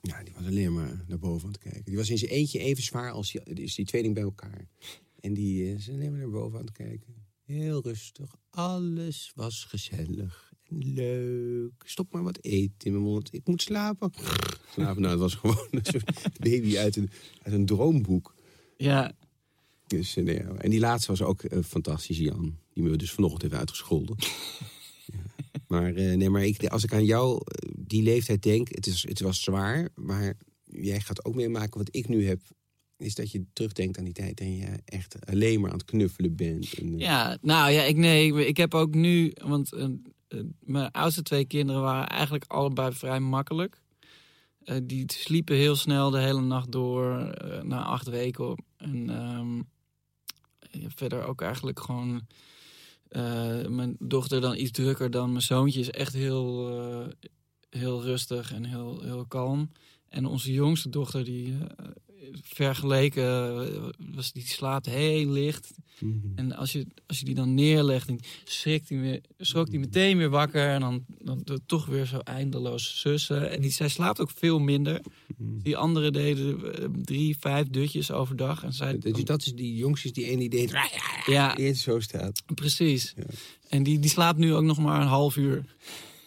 ja, 0.00 0.22
die 0.22 0.34
was 0.34 0.46
alleen 0.46 0.72
maar 0.72 1.04
naar 1.06 1.18
boven 1.18 1.46
aan 1.46 1.52
het 1.52 1.62
kijken. 1.62 1.84
Die 1.84 1.96
was 1.96 2.10
in 2.10 2.18
zijn 2.18 2.30
eentje 2.30 2.58
even 2.58 2.82
zwaar 2.82 3.12
als 3.12 3.32
die, 3.32 3.42
is 3.42 3.74
die 3.74 3.84
tweeling 3.84 4.14
bij 4.14 4.22
elkaar. 4.22 4.68
En 5.20 5.34
die 5.34 5.74
is 5.74 5.90
alleen 5.90 6.10
maar 6.10 6.20
naar 6.20 6.30
boven 6.30 6.58
aan 6.58 6.64
het 6.64 6.74
kijken. 6.74 7.14
Heel 7.44 7.82
rustig. 7.82 8.36
Alles 8.50 9.32
was 9.34 9.64
gezellig 9.64 10.52
en 10.68 10.92
leuk. 10.92 11.82
Stop 11.84 12.12
maar 12.12 12.22
wat 12.22 12.38
eten 12.40 12.74
in 12.78 12.92
mijn 12.92 13.04
mond. 13.04 13.32
Ik 13.32 13.46
moet 13.46 13.62
slapen. 13.62 14.12
Slapen, 14.72 15.02
nou, 15.02 15.12
het 15.12 15.20
was 15.20 15.34
gewoon 15.34 15.68
een 15.70 15.84
soort 15.84 16.38
baby 16.38 16.78
uit 16.78 16.96
een, 16.96 17.10
uit 17.42 17.54
een 17.54 17.66
droomboek. 17.66 18.34
Ja. 18.76 19.12
Dus, 19.86 20.16
eh, 20.16 20.24
nee, 20.24 20.38
en 20.38 20.70
die 20.70 20.80
laatste 20.80 21.10
was 21.10 21.22
ook 21.22 21.42
eh, 21.42 21.62
fantastisch, 21.62 22.18
Jan. 22.18 22.58
Die 22.72 22.82
me 22.82 22.96
dus 22.96 23.10
vanochtend 23.10 23.42
heeft 23.42 23.54
uitgescholden. 23.54 24.16
Maar, 25.70 25.94
eh, 25.94 26.16
nee, 26.16 26.30
maar 26.30 26.44
ik, 26.44 26.66
als 26.66 26.84
ik 26.84 26.92
aan 26.92 27.04
jou 27.04 27.40
eh, 27.44 27.72
die 27.78 28.02
leeftijd 28.02 28.42
denk, 28.42 28.68
het, 28.74 28.86
is, 28.86 29.02
het 29.08 29.20
was 29.20 29.42
zwaar. 29.42 29.88
Maar 29.94 30.34
jij 30.64 31.00
gaat 31.00 31.24
ook 31.24 31.34
meemaken 31.34 31.78
wat 31.78 31.88
ik 31.90 32.08
nu 32.08 32.26
heb. 32.26 32.40
Is 32.96 33.14
dat 33.14 33.30
je 33.30 33.44
terugdenkt 33.52 33.98
aan 33.98 34.04
die 34.04 34.12
tijd 34.12 34.40
en 34.40 34.56
je 34.56 34.66
echt 34.84 35.26
alleen 35.26 35.60
maar 35.60 35.70
aan 35.70 35.78
het 35.78 35.86
knuffelen 35.86 36.36
bent. 36.36 36.74
En, 36.74 36.92
eh, 36.92 36.98
Ja, 36.98 37.38
nou 37.42 37.70
ja, 37.70 37.82
ik, 37.82 37.96
nee, 37.96 38.46
ik, 38.46 38.56
heb 38.56 38.74
ook 38.74 38.94
nu, 38.94 39.32
want 39.44 39.70
mijn 40.60 40.90
oudste 40.90 41.22
twee 41.22 41.44
kinderen 41.44 41.82
waren 41.82 42.08
eigenlijk 42.08 42.44
allebei 42.46 42.92
vrij 42.92 43.20
makkelijk. 43.20 43.82
Die 44.82 45.04
sliepen 45.12 45.56
heel 45.56 45.76
snel 45.76 46.10
de 46.10 46.20
hele 46.20 46.40
nacht 46.40 46.72
door, 46.72 47.36
na 47.62 47.82
acht 47.82 48.08
weken. 48.08 48.64
En 48.76 49.10
ehm, 49.10 49.60
verder 50.88 51.24
ook 51.24 51.40
eigenlijk 51.40 51.80
gewoon, 51.80 52.26
eh, 53.10 53.66
mijn 53.66 53.96
dochter 53.98 54.40
dan 54.40 54.56
iets 54.56 54.70
drukker 54.70 55.10
dan 55.10 55.30
mijn 55.30 55.42
zoontje 55.42 55.80
is 55.80 55.90
echt 55.90 56.12
heel, 56.12 56.68
eh, 56.80 57.08
heel 57.70 58.02
rustig 58.02 58.52
en 58.52 58.64
heel, 58.64 59.00
heel 59.02 59.26
kalm. 59.26 59.70
En 60.08 60.26
onze 60.26 60.52
jongste 60.52 60.88
dochter, 60.88 61.24
die 61.24 61.56
eh, 61.58 61.86
vergeleken, 62.42 63.24
eh, 63.24 63.88
was, 64.14 64.32
die 64.32 64.46
slaapt 64.46 64.86
heel 64.86 65.28
licht. 65.30 65.70
mhm. 65.98 66.18
En 66.34 66.52
als 66.56 66.72
je, 66.72 66.86
als 67.06 67.18
je 67.18 67.24
die 67.24 67.34
dan 67.34 67.54
neerlegt, 67.54 68.06
dan 68.06 68.20
schrikt 68.44 68.88
die 68.88 68.98
weer, 68.98 69.20
schrok 69.38 69.70
die 69.70 69.78
meteen 69.78 70.18
weer 70.18 70.28
wakker. 70.30 70.68
En 70.68 70.80
dan, 70.80 71.04
dan, 71.18 71.40
dan 71.44 71.60
toch 71.66 71.86
weer 71.86 72.04
zo 72.06 72.18
eindeloos 72.18 73.00
sussen. 73.00 73.50
En 73.50 73.60
die, 73.60 73.70
zij 73.70 73.88
slaapt 73.88 74.20
ook 74.20 74.30
veel 74.34 74.58
minder. 74.58 75.00
Mhm. 75.36 75.58
Die 75.62 75.76
anderen 75.76 76.12
deden 76.12 76.74
eh, 76.78 76.84
drie, 77.02 77.36
vijf 77.38 77.68
dutjes 77.68 78.10
overdag. 78.10 78.64
En 78.64 78.72
zij, 78.72 78.98
Dus 78.98 79.24
dat 79.24 79.46
is 79.46 79.52
die 79.54 79.74
jongstjes 79.76 80.12
die 80.12 80.24
ene 80.24 80.38
die 80.38 80.48
deed. 80.50 80.72
ja, 81.26 81.54
Die 81.54 81.74
zo 81.74 82.00
staat. 82.00 82.42
precies. 82.54 83.12
Ja. 83.16 83.22
En 83.68 83.82
die, 83.82 83.98
die 83.98 84.10
slaapt 84.10 84.38
nu 84.38 84.54
ook 84.54 84.64
nog 84.64 84.78
maar 84.78 85.00
een 85.00 85.06
half 85.06 85.36
uur. 85.36 85.64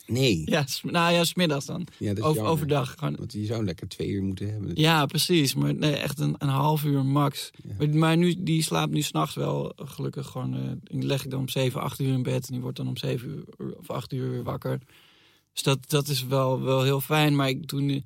Nee. 0.05 0.41
Ja, 0.45 0.65
nou 0.83 1.13
ja, 1.13 1.23
smiddags 1.23 1.65
dan. 1.65 1.87
Ja, 1.97 2.07
dat 2.13 2.17
is 2.17 2.23
Over, 2.23 2.43
overdag. 2.43 2.95
Gewoon. 2.97 3.15
Want 3.15 3.33
je 3.33 3.45
zou 3.45 3.63
lekker 3.65 3.87
twee 3.87 4.07
uur 4.09 4.23
moeten 4.23 4.51
hebben. 4.51 4.71
Ja, 4.75 5.05
precies. 5.05 5.55
Maar 5.55 5.75
nee, 5.75 5.95
echt 5.95 6.19
een, 6.19 6.35
een 6.37 6.47
half 6.49 6.83
uur 6.83 7.05
max. 7.05 7.51
Ja. 7.63 7.73
Maar, 7.77 7.89
maar 7.89 8.17
nu, 8.17 8.35
die 8.43 8.61
slaapt 8.63 8.91
nu 8.91 9.01
s'nachts 9.01 9.35
wel 9.35 9.73
gelukkig 9.75 10.27
gewoon... 10.27 10.53
eh, 10.55 10.61
die 10.83 11.03
leg 11.03 11.23
ik 11.23 11.29
dan 11.29 11.39
om 11.39 11.49
7, 11.49 11.81
8 11.81 11.99
uur 11.99 12.13
in 12.13 12.23
bed. 12.23 12.45
En 12.47 12.53
die 12.53 12.61
wordt 12.61 12.77
dan 12.77 12.87
om 12.87 12.97
7 12.97 13.29
uur 13.57 13.75
of 13.77 13.89
8 13.89 14.13
uur 14.13 14.29
weer 14.29 14.43
wakker. 14.43 14.79
Dus 15.53 15.63
dat, 15.63 15.89
dat 15.89 16.07
is 16.07 16.25
wel, 16.25 16.61
wel 16.61 16.83
heel 16.83 17.01
fijn. 17.01 17.35
Maar 17.35 17.49
ik, 17.49 17.65
toen, 17.65 18.05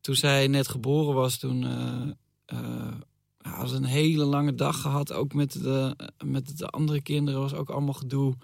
toen 0.00 0.14
zij 0.14 0.46
net 0.46 0.68
geboren 0.68 1.14
was, 1.14 1.38
toen... 1.38 1.64
eh, 1.64 2.06
ja, 2.46 3.50
had 3.50 3.68
ze 3.68 3.74
een 3.76 3.84
hele 3.84 4.24
lange 4.24 4.54
dag 4.54 4.80
gehad. 4.80 5.12
Ook 5.12 5.34
met 5.34 5.52
de, 5.52 5.96
met 6.24 6.58
de 6.58 6.66
andere 6.66 7.00
kinderen 7.02 7.40
was 7.40 7.54
ook 7.54 7.70
allemaal 7.70 7.94
gedoe. 7.94 8.34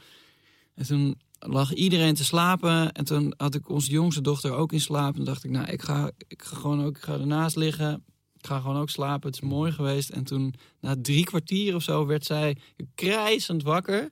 En 0.74 0.86
toen 0.86 1.18
lag 1.38 1.74
iedereen 1.74 2.14
te 2.14 2.24
slapen. 2.24 2.92
En 2.92 3.04
toen 3.04 3.34
had 3.36 3.54
ik 3.54 3.68
onze 3.68 3.90
jongste 3.90 4.20
dochter 4.20 4.52
ook 4.52 4.72
in 4.72 4.80
slaap. 4.80 5.16
En 5.16 5.24
dacht 5.24 5.44
ik, 5.44 5.50
nou, 5.50 5.70
ik 5.70 5.82
ga, 5.82 6.10
ik 6.28 6.42
ga 6.42 6.56
gewoon 6.56 6.84
ook 6.84 6.96
ik 6.96 7.02
ga 7.02 7.12
ernaast 7.12 7.56
liggen. 7.56 8.04
Ik 8.38 8.46
ga 8.46 8.60
gewoon 8.60 8.76
ook 8.76 8.90
slapen. 8.90 9.30
Het 9.30 9.42
is 9.42 9.48
mooi 9.48 9.72
geweest. 9.72 10.10
En 10.10 10.24
toen, 10.24 10.54
na 10.80 10.94
drie 11.02 11.24
kwartier 11.24 11.74
of 11.74 11.82
zo, 11.82 12.06
werd 12.06 12.24
zij 12.24 12.56
krijsend 12.94 13.62
wakker. 13.62 14.10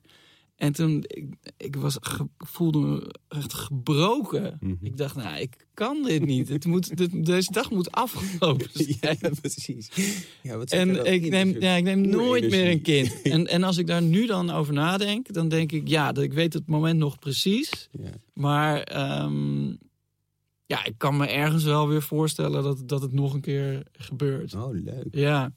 En 0.55 0.73
toen, 0.73 1.03
ik, 1.07 1.25
ik 1.57 1.75
was, 1.75 1.97
ge- 2.01 2.27
voelde 2.37 2.79
me 2.79 3.13
echt 3.27 3.53
gebroken. 3.53 4.57
Mhm. 4.59 4.85
Ik 4.85 4.97
dacht, 4.97 5.15
nou, 5.15 5.39
ik 5.39 5.67
kan 5.73 6.03
dit 6.03 6.25
niet. 6.25 6.49
Het 6.49 6.65
moet, 6.65 6.97
dit- 6.97 7.25
deze 7.25 7.51
dag 7.51 7.71
moet 7.71 7.91
afgelopen 7.91 8.69
zijn. 8.99 9.17
Ja, 9.19 9.29
precies. 9.41 9.91
Ja, 10.41 10.57
wat 10.57 10.69
je 10.71 10.75
En 10.77 11.13
ik 11.13 11.29
neem, 11.29 11.55
ja, 11.61 11.75
ik 11.75 11.83
neem 11.83 12.01
nooit 12.01 12.49
meer 12.49 12.69
een 12.71 12.81
kind. 12.81 13.21
En, 13.21 13.47
en 13.47 13.63
als 13.63 13.77
ik 13.77 13.87
daar 13.87 14.01
nu 14.01 14.25
dan 14.25 14.49
over 14.49 14.73
nadenk, 14.73 15.33
dan 15.33 15.47
denk 15.49 15.71
ik, 15.71 15.87
ja, 15.87 16.11
dat 16.11 16.23
ik 16.23 16.33
weet 16.33 16.53
het 16.53 16.67
moment 16.67 16.97
nog 16.99 17.19
precies. 17.19 17.89
Ja. 17.91 18.11
Maar 18.33 18.81
ehm, 18.81 19.67
ja, 20.65 20.85
ik 20.85 20.93
kan 20.97 21.17
me 21.17 21.27
ergens 21.27 21.63
wel 21.63 21.87
weer 21.87 22.01
voorstellen 22.01 22.63
dat, 22.63 22.81
dat 22.89 23.01
het 23.01 23.11
nog 23.13 23.33
een 23.33 23.41
keer 23.41 23.83
gebeurt. 23.91 24.53
Oh, 24.53 24.73
leuk. 24.73 25.07
Ja. 25.11 25.53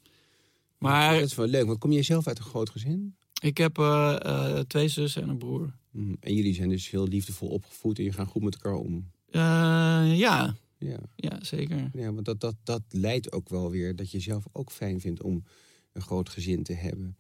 Maar 0.79 1.13
dat 1.15 1.23
is 1.23 1.35
wel 1.35 1.47
leuk. 1.47 1.67
Want 1.67 1.79
kom 1.79 1.93
jij 1.93 2.03
zelf 2.03 2.27
uit 2.27 2.39
een 2.39 2.45
groot 2.45 2.71
gezin? 2.71 3.17
Ik 3.41 3.59
heb 3.59 3.79
eh, 3.79 4.17
eh, 4.23 4.59
twee 4.59 4.89
zussen 4.89 5.23
en 5.23 5.29
een 5.29 5.39
broer. 5.39 5.73
Mhm. 5.91 6.15
En 6.21 6.35
jullie 6.35 6.55
zijn 6.55 6.69
dus 6.69 6.91
heel 6.91 7.07
liefdevol 7.07 7.49
opgevoed 7.49 7.99
en 7.99 8.05
je 8.05 8.13
gaat 8.13 8.29
goed 8.29 8.43
met 8.43 8.55
elkaar 8.55 8.79
om. 8.79 9.11
Eh, 9.31 10.19
ja, 10.19 10.55
Ja, 10.79 10.99
ja, 11.17 11.39
zeker. 11.45 11.91
ja 11.93 12.13
want 12.13 12.25
dat, 12.25 12.41
dat, 12.41 12.55
dat 12.65 12.83
leidt 12.89 13.33
ook 13.33 13.49
wel 13.49 13.71
weer 13.71 13.97
dat 13.97 14.11
je 14.11 14.21
zelf 14.21 14.45
ook 14.53 14.73
fijn 14.73 15.01
vindt 15.01 15.23
om 15.23 15.45
een 15.93 16.03
groot 16.03 16.29
gezin 16.29 16.63
te 16.63 16.73
hebben. 16.73 17.17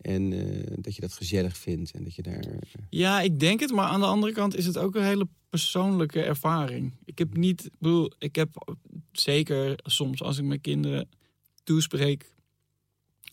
En 0.00 0.30
dat 0.80 0.94
je 0.94 1.00
dat 1.00 1.12
gezellig 1.12 1.56
vindt 1.56 1.90
en 1.90 2.04
dat 2.04 2.14
je 2.14 2.22
daar... 2.22 2.44
Ja, 2.90 3.20
ik 3.20 3.40
denk 3.40 3.60
het, 3.60 3.72
maar 3.72 3.86
aan 3.86 4.00
de 4.00 4.06
andere 4.06 4.32
kant 4.32 4.56
is 4.56 4.66
het 4.66 4.78
ook 4.78 4.94
een 4.94 5.04
hele 5.04 5.28
persoonlijke 5.50 6.22
ervaring. 6.22 6.92
Ik 7.04 7.18
heb 7.18 7.36
niet, 7.36 7.64
ik 7.64 7.78
bedoel, 7.78 8.10
ik 8.18 8.36
heb 8.36 8.76
zeker 9.12 9.78
soms 9.82 10.22
als 10.22 10.38
ik 10.38 10.44
mijn 10.44 10.60
kinderen 10.60 11.08
toespreek, 11.62 12.32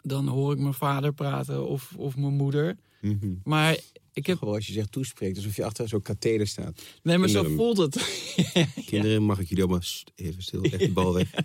dan 0.08 0.28
hoor 0.28 0.54
ik 0.54 0.60
mijn 0.60 0.74
vader 0.74 1.14
praten 1.14 1.68
of, 1.68 1.94
of 1.98 2.16
mijn 2.18 2.34
moeder. 2.36 2.78
Maar 3.44 3.78
ik 4.14 4.26
heb, 4.26 4.38
Gewoon 4.38 4.54
als 4.56 4.68
je 4.68 4.74
zegt 4.74 4.92
toespreekt, 4.92 5.38
alsof 5.38 5.56
je 5.56 5.66
achter 5.66 5.88
zo'n 5.88 6.02
katheder 6.02 6.48
staat. 6.48 6.82
nee, 7.04 7.18
maar 7.18 7.30
zo 7.30 7.44
voelt 7.44 7.78
het. 7.78 7.96
Kinderen, 8.86 9.24
mag 9.24 9.40
ik 9.40 9.48
jullie 9.48 9.64
allemaal 9.64 9.84
even 10.16 10.44
stil, 10.44 10.62
leg 10.62 10.78
de 10.78 10.92
bal 10.92 11.14
weg. 11.14 11.32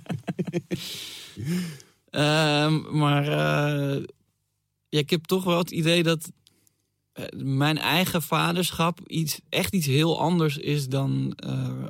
Ehm, 2.10 2.98
maar 2.98 3.22
eh, 3.28 4.02
ja, 4.88 4.98
ik 4.98 5.10
heb 5.10 5.24
toch 5.24 5.44
wel 5.44 5.58
het 5.58 5.70
idee 5.70 6.02
dat 6.02 6.32
eh, 7.12 7.24
mijn 7.42 7.78
eigen 7.78 8.22
vaderschap 8.22 9.00
iets, 9.08 9.40
echt 9.48 9.74
iets 9.74 9.86
heel 9.86 10.20
anders 10.20 10.56
is 10.56 10.88
dan, 10.88 11.32
eh, 11.36 11.84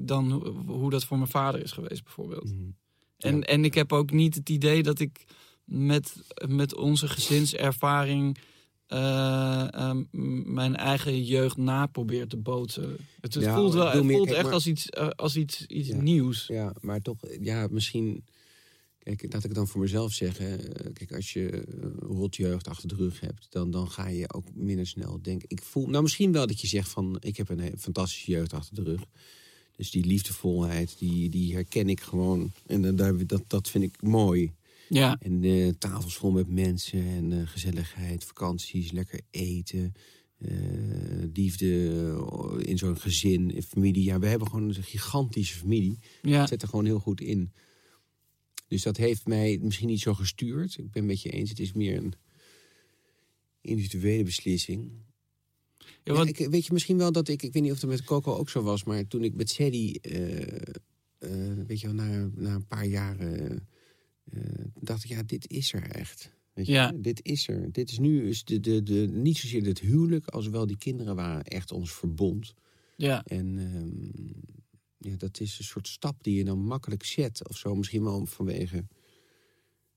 dan 0.00 0.30
ho- 0.30 0.52
hoe 0.66 0.90
dat 0.90 1.04
voor 1.04 1.16
mijn 1.18 1.30
vader 1.30 1.62
is 1.62 1.72
geweest, 1.72 2.02
bijvoorbeeld. 2.04 2.44
Mhm. 2.44 2.62
En, 3.18 3.36
Ja. 3.36 3.42
en 3.42 3.64
ik 3.64 3.74
heb 3.74 3.92
ook 3.92 4.10
niet 4.10 4.34
het 4.34 4.48
idee 4.48 4.82
dat 4.82 4.98
ik 5.00 5.24
met, 5.68 6.14
met 6.48 6.74
onze 6.76 7.08
gezinservaring 7.08 8.38
eh, 8.86 9.72
ehm, 9.74 10.02
mijn 10.54 10.76
eigen 10.76 11.24
jeugd 11.24 11.56
na 11.56 11.86
probeer 11.86 12.26
te 12.26 12.36
bootsen. 12.36 12.96
Het, 13.20 13.34
het 13.34 13.42
Ja, 13.44 13.54
voelt, 13.56 13.74
wel, 13.74 13.90
het 13.90 14.02
meer- 14.04 14.16
voelt 14.16 14.30
echt 14.30 14.42
maar- 14.42 14.52
als 14.52 14.66
iets, 14.66 14.88
eh, 14.88 15.08
als 15.08 15.36
iets, 15.36 15.66
iets 15.66 15.88
Ja. 15.88 16.00
nieuws. 16.00 16.46
Ja, 16.46 16.72
maar 16.80 17.00
toch, 17.00 17.16
ja, 17.40 17.66
misschien. 17.70 18.24
Kijk, 18.98 19.22
laat 19.22 19.34
ik 19.34 19.42
het 19.42 19.54
dan 19.54 19.66
voor 19.68 19.80
mezelf 19.80 20.12
zeggen. 20.12 20.74
Eh, 20.76 20.92
Kijk, 20.92 21.12
als 21.14 21.32
je 21.32 21.50
eh, 21.50 21.64
rotjeugd 21.98 22.68
achter 22.68 22.88
de 22.88 22.94
rug 22.94 23.20
hebt, 23.20 23.46
dan, 23.50 23.70
dan 23.70 23.90
ga 23.90 24.08
je 24.08 24.32
ook 24.32 24.44
minder 24.54 24.86
snel 24.86 25.18
denken. 25.22 25.48
Ik 25.50 25.62
voel, 25.62 25.86
nou 25.86 26.02
misschien 26.02 26.32
wel 26.32 26.46
dat 26.46 26.60
je 26.60 26.66
zegt 26.66 26.88
van, 26.90 27.16
ik 27.20 27.36
heb 27.36 27.48
een 27.48 27.60
he- 27.60 27.76
fantastische 27.78 28.30
jeugd 28.30 28.52
achter 28.52 28.74
de 28.74 28.82
rug. 28.82 29.00
Dus 29.76 29.90
die 29.90 30.06
liefdevolheid, 30.06 30.98
die, 30.98 31.28
die 31.28 31.54
herken 31.54 31.88
ik 31.88 32.00
gewoon. 32.00 32.52
En 32.66 32.82
dan 32.82 32.96
daar, 32.96 33.26
dat, 33.26 33.42
dat 33.46 33.68
vind 33.68 33.84
ik 33.84 34.02
mooi. 34.02 34.52
Ja, 34.88 35.16
En 35.20 35.44
eh, 35.44 35.68
tafels 35.68 36.16
vol 36.16 36.30
met 36.30 36.48
mensen 36.48 37.04
en 37.06 37.32
eh, 37.32 37.46
gezelligheid, 37.48 38.24
vakanties, 38.24 38.90
lekker 38.90 39.20
eten. 39.30 39.92
eh, 40.38 40.50
liefde 41.32 41.88
eh, 42.60 42.68
in 42.68 42.78
zo'n 42.78 42.98
gezin, 42.98 43.50
in 43.54 43.62
familie. 43.62 44.04
Ja, 44.04 44.18
we 44.18 44.26
hebben 44.26 44.48
gewoon 44.48 44.68
een 44.68 44.82
gigantische 44.82 45.58
familie. 45.58 45.98
ja. 46.22 46.40
Het 46.40 46.48
zet 46.48 46.62
er 46.62 46.68
gewoon 46.68 46.84
heel 46.84 46.98
goed 46.98 47.20
in. 47.20 47.52
Dus 48.68 48.82
dat 48.82 48.96
heeft 48.96 49.26
mij 49.26 49.58
misschien 49.62 49.88
niet 49.88 50.00
zo 50.00 50.14
gestuurd. 50.14 50.70
Ik 50.78 50.90
ben 50.90 51.02
het 51.02 51.04
met 51.10 51.22
je 51.22 51.30
eens. 51.30 51.48
Het 51.50 51.58
is 51.60 51.72
meer 51.72 51.96
een 51.96 52.14
individuele 53.60 54.22
beslissing. 54.24 54.90
Ja, 55.78 55.86
Ja, 56.04 56.12
want- 56.12 56.28
ik, 56.28 56.48
weet 56.50 56.66
je 56.66 56.72
misschien 56.72 56.98
wel 56.98 57.12
dat 57.12 57.28
ik... 57.28 57.42
Ik 57.42 57.52
weet 57.52 57.62
niet 57.62 57.72
of 57.72 57.80
het 57.80 57.90
met 57.90 58.04
Coco 58.04 58.34
ook 58.34 58.48
zo 58.50 58.62
was... 58.62 58.84
maar 58.84 59.06
toen 59.06 59.24
ik 59.24 59.34
met 59.34 59.50
Sadie... 59.50 60.00
weet 61.66 61.80
je 61.80 61.86
wel, 61.86 61.94
na, 61.94 62.30
na 62.34 62.54
een 62.54 62.66
paar 62.66 62.86
jaren... 62.86 63.68
eh, 64.32 64.64
dacht 64.80 65.04
ik, 65.04 65.10
ja, 65.10 65.22
dit 65.22 65.50
is 65.50 65.72
er 65.72 65.90
echt. 65.90 66.36
Weet 66.52 66.66
je? 66.66 66.72
Ja. 66.72 66.92
Dit 66.94 67.24
is 67.24 67.48
er. 67.48 67.72
Dit 67.72 67.90
is 67.90 67.98
nu 67.98 68.28
is 68.28 68.44
de, 68.44 68.60
de, 68.60 68.82
de, 68.82 69.08
niet 69.12 69.36
zozeer 69.36 69.64
het 69.64 69.80
huwelijk... 69.80 70.26
als 70.26 70.48
wel 70.48 70.66
die 70.66 70.78
kinderen 70.78 71.16
waren 71.16 71.44
echt 71.44 71.72
ons 71.72 71.92
verbond. 71.92 72.54
ja. 72.96 73.24
En 73.24 73.58
ehm, 73.58 75.10
ja, 75.10 75.16
dat 75.16 75.40
is 75.40 75.58
een 75.58 75.64
soort 75.64 75.88
stap 75.88 76.24
die 76.24 76.34
je 76.34 76.44
dan 76.44 76.58
makkelijk 76.58 77.04
zet. 77.04 77.48
Of 77.48 77.56
zo, 77.56 77.74
misschien 77.74 78.02
wel 78.02 78.26
vanwege... 78.26 78.84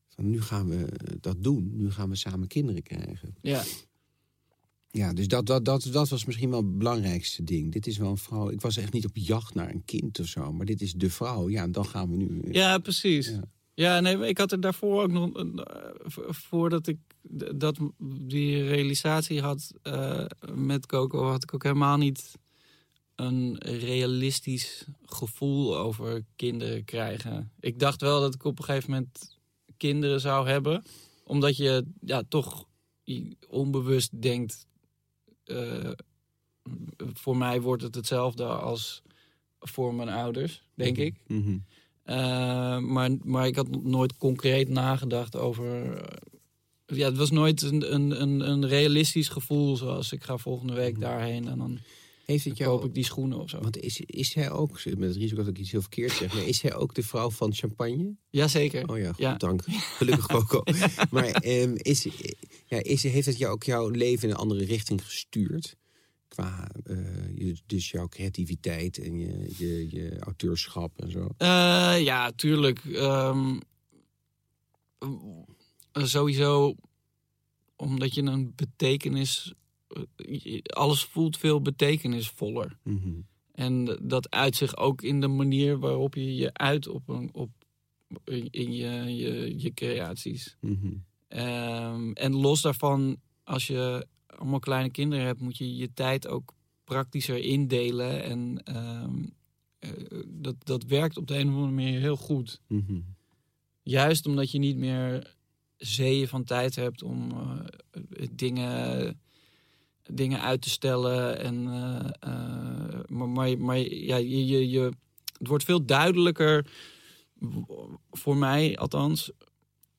van 0.08 0.30
nu 0.30 0.42
gaan 0.42 0.68
we 0.68 0.88
dat 1.20 1.44
doen. 1.44 1.72
Nu 1.78 1.92
gaan 1.92 2.10
we 2.10 2.16
samen 2.16 2.48
kinderen 2.48 2.84
krijgen. 2.84 3.36
ja. 3.42 3.64
Ja, 4.94 5.14
dus 5.14 5.28
dat, 5.28 5.46
dat, 5.46 5.66
dat, 5.66 5.90
dat 5.92 6.10
was 6.10 6.26
misschien 6.26 6.50
wel 6.50 6.60
het 6.60 6.78
belangrijkste 6.78 7.44
ding. 7.44 7.72
Dit 7.72 7.88
is 7.88 7.98
wel 7.98 8.10
een 8.10 8.18
vrouw. 8.18 8.50
Ik 8.50 8.62
was 8.62 8.78
echt 8.78 8.94
niet 8.94 9.06
op 9.06 9.18
jacht 9.18 9.54
naar 9.54 9.70
een 9.70 9.86
kind 9.86 10.20
of 10.20 10.26
zo. 10.26 10.54
Maar 10.54 10.66
dit 10.66 10.82
is 10.82 10.94
de 10.94 11.10
vrouw. 11.10 11.50
Ja, 11.50 11.68
dan 11.68 11.86
gaan 11.86 12.10
we 12.10 12.16
nu... 12.16 12.42
Ja, 12.52 12.78
precies. 12.78 13.28
Ja. 13.28 13.42
Ja, 13.82 14.00
nee, 14.00 14.28
ik 14.28 14.38
had 14.38 14.52
er 14.52 14.60
daarvoor 14.60 15.02
ook 15.02 15.12
nog, 15.12 15.34
een, 15.34 15.60
eh, 15.64 15.90
voordat 16.30 16.88
ik 16.88 16.98
dat, 17.54 17.78
die 18.22 18.64
realisatie 18.64 19.42
had 19.42 19.74
eh, 19.82 20.26
met 20.54 20.86
Coco, 20.86 21.24
had 21.24 21.44
ik 21.44 21.54
ook 21.54 21.64
helemaal 21.64 21.98
niet 21.98 22.38
een 23.16 23.58
realistisch 23.58 24.86
gevoel 25.06 25.78
over 25.78 26.24
kinderen 26.36 26.86
krijgen. 26.86 27.52
Ik 27.60 27.80
dacht 27.80 28.02
wel 28.02 28.22
dat 28.22 28.34
ik 28.34 28.44
op 28.44 28.60
een 28.60 28.66
gegeven 28.66 28.92
moment 28.92 29.38
kinderen 29.78 30.20
zou 30.20 30.48
hebben, 30.48 30.84
omdat 31.24 31.58
je 31.58 31.86
ja, 32.02 32.24
toch 32.30 32.66
onbewust 33.48 34.22
denkt, 34.22 34.68
eh, 35.44 35.92
voor 36.98 37.38
mij 37.38 37.62
wordt 37.62 37.84
het 37.84 37.96
hetzelfde 37.96 38.46
als 38.46 39.02
voor 39.60 39.94
mijn 39.94 40.10
ouders, 40.10 40.64
denk 40.74 40.98
ik. 40.98 41.16
Mhm. 41.28 41.58
Uh, 42.06 42.16
maar, 42.78 43.10
maar 43.24 43.48
ik 43.48 43.56
had 43.56 43.84
nooit 43.84 44.18
concreet 44.18 44.70
nagedacht 44.70 45.36
over. 45.36 45.86
uh, 45.86 46.98
ja, 46.98 47.06
het 47.06 47.18
was 47.18 47.32
nooit 47.32 47.62
een, 47.62 47.94
een, 47.94 48.22
een, 48.22 48.50
een 48.50 48.68
realistisch 48.68 49.28
gevoel 49.28 49.78
zoals 49.78 50.12
ik 50.12 50.24
ga 50.24 50.38
volgende 50.38 50.74
week 50.74 51.00
daarheen 51.00 51.48
en 51.48 51.58
dan 51.58 51.80
Heeft 52.26 52.44
het 52.46 52.58
koop 52.58 52.68
jou... 52.68 52.86
ik 52.86 52.94
die 52.94 53.04
schoenen 53.04 53.40
of 53.40 53.50
zo. 53.50 53.60
Want 53.60 53.78
is, 53.78 54.00
is 54.06 54.30
zij 54.32 54.52
ook, 54.52 54.86
met 54.86 55.10
het 55.10 55.16
risico 55.16 55.36
dat 55.36 55.48
ik 55.48 55.58
iets 55.58 55.72
heel 55.72 55.82
verkeerd 55.82 56.12
zeg... 56.12 56.34
maar 56.34 56.44
is 56.48 56.58
zij 56.58 56.76
ook 56.76 56.94
de 56.96 57.04
vrouw 57.04 57.30
van 57.32 57.54
champagne? 57.54 58.16
Jazeker. 58.30 58.90
Oh 58.90 58.98
ja, 58.98 59.08
goed, 59.08 59.18
Ja. 59.18 59.36
dank. 59.36 59.64
Gelukkig 59.98 60.26
Coco. 60.28 60.62
Maar 61.12 61.26
ehm, 61.32 61.74
is, 61.78 62.08
ja, 62.66 62.84
is, 62.84 63.04
heeft 63.04 63.26
het 63.26 63.38
jou 63.38 63.54
ook 63.54 63.64
jouw 63.64 63.90
leven 63.90 64.24
in 64.24 64.30
een 64.30 64.40
andere 64.40 64.66
richting 64.66 65.06
gestuurd? 65.06 65.76
Qua 66.32 66.70
eh, 66.84 67.38
je, 67.38 67.56
dus 67.66 67.92
jouw 67.92 68.08
creativiteit 68.08 68.98
en 68.98 69.20
je, 69.20 69.54
je, 69.58 69.88
je 69.90 70.20
auteurschap 70.20 71.00
en 71.00 71.12
zo. 71.12 71.20
Uh, 71.20 72.04
ja, 72.04 72.32
tuurlijk. 72.32 72.84
Um, 72.86 73.60
sowieso 75.94 76.76
omdat 77.76 78.14
je 78.14 78.22
een 78.22 78.54
betekenis. 78.56 79.54
Alles 80.64 81.04
voelt 81.04 81.38
veel 81.38 81.62
betekenisvoller. 81.62 82.78
Mm 82.84 83.00
-hmm. 83.04 83.28
En 83.52 84.00
dat 84.02 84.30
uit 84.30 84.56
zich 84.56 84.78
ook 84.78 85.02
in 85.02 85.22
de 85.22 85.28
manier 85.28 85.80
waarop 85.80 86.16
je 86.16 86.36
je 86.36 86.54
uit 86.54 86.88
op, 86.88 87.10
een, 87.10 87.30
op 87.34 87.50
in 88.50 88.74
je, 88.74 89.16
je, 89.16 89.60
je 89.60 89.74
creaties. 89.74 90.58
Mm 90.62 90.80
-hmm. 90.82 91.40
um, 91.40 92.14
en 92.14 92.36
los 92.36 92.62
daarvan, 92.62 93.18
als 93.44 93.68
je 93.68 94.08
allemaal 94.38 94.60
kleine 94.60 94.92
kinderen 94.92 95.26
hebt, 95.26 95.42
moet 95.42 95.58
je 95.58 95.76
je 95.76 95.94
tijd 95.94 96.28
ook 96.28 96.54
praktischer 96.84 97.38
indelen. 97.38 98.24
En 98.24 98.62
ehm, 98.64 99.24
eh, 99.80 99.90
dat, 100.28 100.56
dat 100.64 100.84
werkt 100.84 101.18
op 101.18 101.28
de 101.28 101.38
een 101.38 101.48
of 101.48 101.54
andere 101.54 101.72
manier 101.72 102.00
heel 102.00 102.18
goed. 102.18 102.60
Mhm. 102.68 103.00
Juist 103.82 104.26
omdat 104.26 104.52
je 104.52 104.60
niet 104.60 104.78
meer 104.78 105.36
zeeën 105.78 106.28
van 106.28 106.44
tijd 106.44 106.76
hebt 106.76 107.04
om 107.04 107.32
eh, 107.32 108.28
dingen, 108.32 109.20
dingen 110.04 110.42
uit 110.42 110.62
te 110.62 110.70
stellen. 110.70 111.40
En, 111.40 111.56
eh, 112.20 113.00
maar 113.08 113.30
maar, 113.30 113.58
maar 113.58 113.78
ja, 113.78 114.16
je, 114.16 114.46
je, 114.46 114.70
je, 114.70 114.92
het 115.38 115.48
wordt 115.48 115.64
veel 115.64 115.86
duidelijker, 115.86 116.66
voor 118.12 118.38
mij 118.38 118.78
althans, 118.78 119.32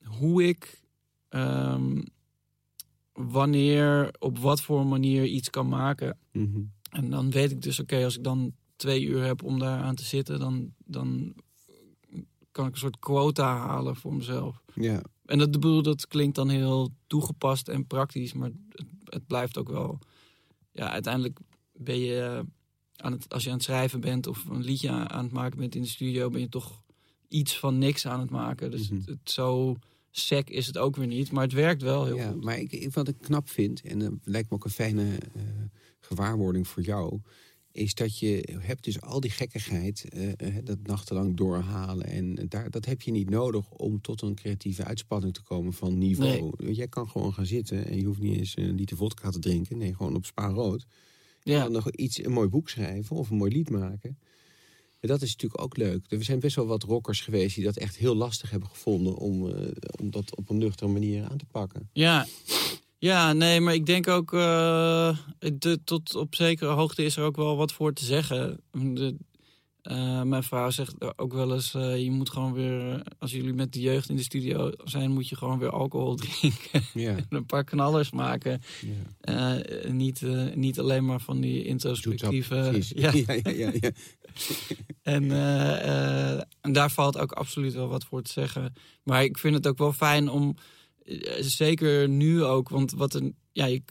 hoe 0.03 0.43
ik 0.43 0.81
ehm, 1.29 2.01
wanneer, 3.13 4.13
op 4.19 4.37
wat 4.39 4.61
voor 4.61 4.85
manier 4.85 5.25
iets 5.25 5.49
kan 5.49 5.67
maken. 5.67 6.17
Mhm. 6.31 6.61
En 6.89 7.09
dan 7.09 7.31
weet 7.31 7.51
ik 7.51 7.61
dus, 7.61 7.79
oké, 7.79 8.03
als 8.03 8.17
ik 8.17 8.23
dan 8.23 8.53
twee 8.75 9.03
uur 9.03 9.23
heb 9.23 9.43
om 9.43 9.59
daar 9.59 9.81
aan 9.81 9.95
te 9.95 10.03
zitten, 10.03 10.39
dan, 10.39 10.73
dan 10.85 11.35
kan 12.51 12.65
ik 12.67 12.71
een 12.73 12.79
soort 12.79 12.99
quota 12.99 13.57
halen 13.57 13.95
voor 13.95 14.13
mezelf. 14.13 14.63
Ja, 14.75 15.01
En 15.25 15.37
dat, 15.37 15.51
bedoel, 15.51 15.81
dat 15.81 16.07
klinkt 16.07 16.35
dan 16.35 16.49
heel 16.49 16.89
toegepast 17.07 17.67
en 17.67 17.87
praktisch, 17.87 18.33
maar 18.33 18.51
het, 18.69 18.85
het 19.03 19.27
blijft 19.27 19.57
ook 19.57 19.69
wel. 19.69 19.99
Ja, 20.71 20.89
uiteindelijk 20.89 21.39
ben 21.73 21.99
je 21.99 22.19
eh, 22.21 22.39
aan 22.95 23.11
het, 23.11 23.33
als 23.33 23.43
je 23.43 23.49
aan 23.49 23.55
het 23.55 23.63
schrijven 23.65 23.99
bent 23.99 24.27
of 24.27 24.45
een 24.45 24.63
liedje 24.63 24.89
aan 24.89 25.09
aan 25.09 25.23
het 25.23 25.33
maken 25.33 25.59
bent 25.59 25.75
in 25.75 25.81
de 25.81 25.87
studio, 25.87 26.29
ben 26.29 26.41
je 26.41 26.49
toch 26.49 26.81
iets 27.27 27.59
van 27.59 27.77
niks 27.77 28.07
aan 28.07 28.19
het 28.19 28.29
maken. 28.29 28.71
Dus 28.71 28.89
Mhm. 28.89 28.99
het, 28.99 29.05
het 29.09 29.31
zo 29.31 29.75
sec 30.15 30.49
is 30.49 30.67
het 30.67 30.77
ook 30.77 30.95
weer 30.95 31.07
niet, 31.07 31.31
maar 31.31 31.43
het 31.43 31.53
werkt 31.53 31.81
wel 31.81 32.05
heel 32.05 32.15
ja 32.15 32.31
goed. 32.31 32.43
maar 32.43 32.59
ik, 32.59 32.71
ik- 32.71 32.93
wat 32.93 33.07
ik 33.07 33.15
knap 33.21 33.49
vind, 33.49 33.81
en 33.81 33.99
dat 33.99 34.11
lijkt 34.23 34.49
me 34.49 34.55
ook 34.55 34.65
een 34.65 34.71
fijne 34.71 35.03
eh, 35.35 35.41
gewaarwording 35.99 36.67
voor 36.67 36.83
jou, 36.83 37.19
is 37.71 37.93
dat 37.93 38.19
je 38.19 38.57
hebt 38.59 38.83
dus 38.83 39.01
al 39.01 39.19
die 39.19 39.31
gekkigheid, 39.31 40.05
eh, 40.09 40.55
dat 40.63 40.77
nachtenlang 40.83 41.37
doorhalen. 41.37 42.05
En 42.05 42.35
daar, 42.49 42.69
dat 42.69 42.85
heb 42.85 43.01
je 43.01 43.11
niet 43.11 43.29
nodig 43.29 43.69
om 43.69 44.01
tot 44.01 44.21
een 44.21 44.35
creatieve 44.35 44.83
uitspanning 44.83 45.33
te 45.33 45.41
komen 45.43 45.73
van 45.73 45.97
niveau. 45.97 46.53
Want 46.57 46.75
Jij 46.75 46.87
kan 46.87 47.09
gewoon 47.09 47.33
gaan 47.33 47.45
zitten 47.45 47.85
en 47.85 47.97
je 47.97 48.05
hoeft 48.05 48.19
niet 48.19 48.37
eens 48.37 48.57
een 48.57 48.75
liter 48.75 48.97
vodka 48.97 49.29
te 49.29 49.39
drinken. 49.39 49.77
Nee, 49.77 49.95
gewoon 49.95 50.15
op 50.15 50.25
spa 50.25 50.47
rood. 50.47 50.85
Ja, 51.43 51.63
dan 51.63 51.71
nog 51.71 51.91
iets, 51.91 52.23
een 52.23 52.31
mooi 52.31 52.47
boek 52.47 52.69
schrijven 52.69 53.15
of 53.15 53.29
een 53.29 53.37
mooi 53.37 53.51
lied 53.51 53.69
maken. 53.69 54.17
En 55.03 55.09
dat 55.09 55.21
is 55.21 55.31
natuurlijk 55.31 55.61
ook 55.61 55.77
leuk. 55.77 56.05
Er 56.07 56.23
zijn 56.23 56.39
best 56.39 56.55
wel 56.55 56.65
wat 56.65 56.83
rockers 56.83 57.21
geweest 57.21 57.55
die 57.55 57.63
dat 57.63 57.77
echt 57.77 57.95
heel 57.95 58.15
lastig 58.15 58.49
hebben 58.49 58.69
gevonden 58.69 59.15
om, 59.15 59.49
eh, 59.49 59.67
om 60.01 60.11
dat 60.11 60.35
op 60.35 60.49
een 60.49 60.57
nuchtere 60.57 60.91
manier 60.91 61.23
aan 61.29 61.37
te 61.37 61.45
pakken. 61.51 61.89
Ja, 61.93 62.27
ja, 62.97 63.33
nee, 63.33 63.59
maar 63.61 63.73
ik 63.73 63.85
denk 63.85 64.07
ook, 64.07 64.31
de, 64.31 65.79
tot 65.83 66.15
op 66.15 66.35
zekere 66.35 66.71
hoogte 66.71 67.03
is 67.03 67.17
er 67.17 67.23
ook 67.23 67.35
wel 67.35 67.55
wat 67.55 67.73
voor 67.73 67.93
te 67.93 68.05
zeggen. 68.05 68.59
De, 68.71 69.15
eh, 69.83 70.21
mijn 70.21 70.43
vrouw 70.43 70.69
zegt 70.69 71.17
ook 71.19 71.33
wel 71.33 71.53
eens, 71.53 71.73
eh, 71.73 72.03
je 72.03 72.11
moet 72.11 72.29
gewoon 72.29 72.53
weer, 72.53 73.03
als 73.19 73.31
jullie 73.31 73.53
met 73.53 73.73
de 73.73 73.79
jeugd 73.79 74.09
in 74.09 74.15
de 74.15 74.23
studio 74.23 74.71
zijn, 74.83 75.11
moet 75.11 75.29
je 75.29 75.35
gewoon 75.35 75.59
weer 75.59 75.69
alcohol 75.69 76.15
drinken 76.25 76.81
en 76.93 77.25
een 77.29 77.45
paar 77.45 77.63
knallers 77.63 78.11
maken. 78.11 78.61
ja. 79.21 79.59
Eh, 79.59 79.91
niet, 79.91 80.21
niet 80.55 80.79
alleen 80.79 81.05
maar 81.05 81.19
van 81.19 81.41
die 81.41 81.63
introspectieve... 81.63 82.55
Ja, 82.95 83.11
ja, 83.13 83.33
ja, 83.43 83.71
ja, 83.81 83.91
en, 85.01 85.31
en 86.61 86.71
daar 86.71 86.91
valt 86.91 87.17
ook 87.17 87.31
absoluut 87.31 87.73
wel 87.73 87.87
wat 87.87 88.03
voor 88.03 88.21
te 88.21 88.31
zeggen. 88.31 88.73
Maar 89.03 89.23
ik 89.23 89.37
vind 89.37 89.55
het 89.55 89.67
ook 89.67 89.77
wel 89.77 89.93
fijn 89.93 90.29
om, 90.29 90.55
zeker 91.39 92.09
nu 92.09 92.43
ook, 92.43 92.69
want 92.69 92.91
wat 92.91 93.13
een, 93.13 93.35
ja, 93.51 93.65
je, 93.65 93.83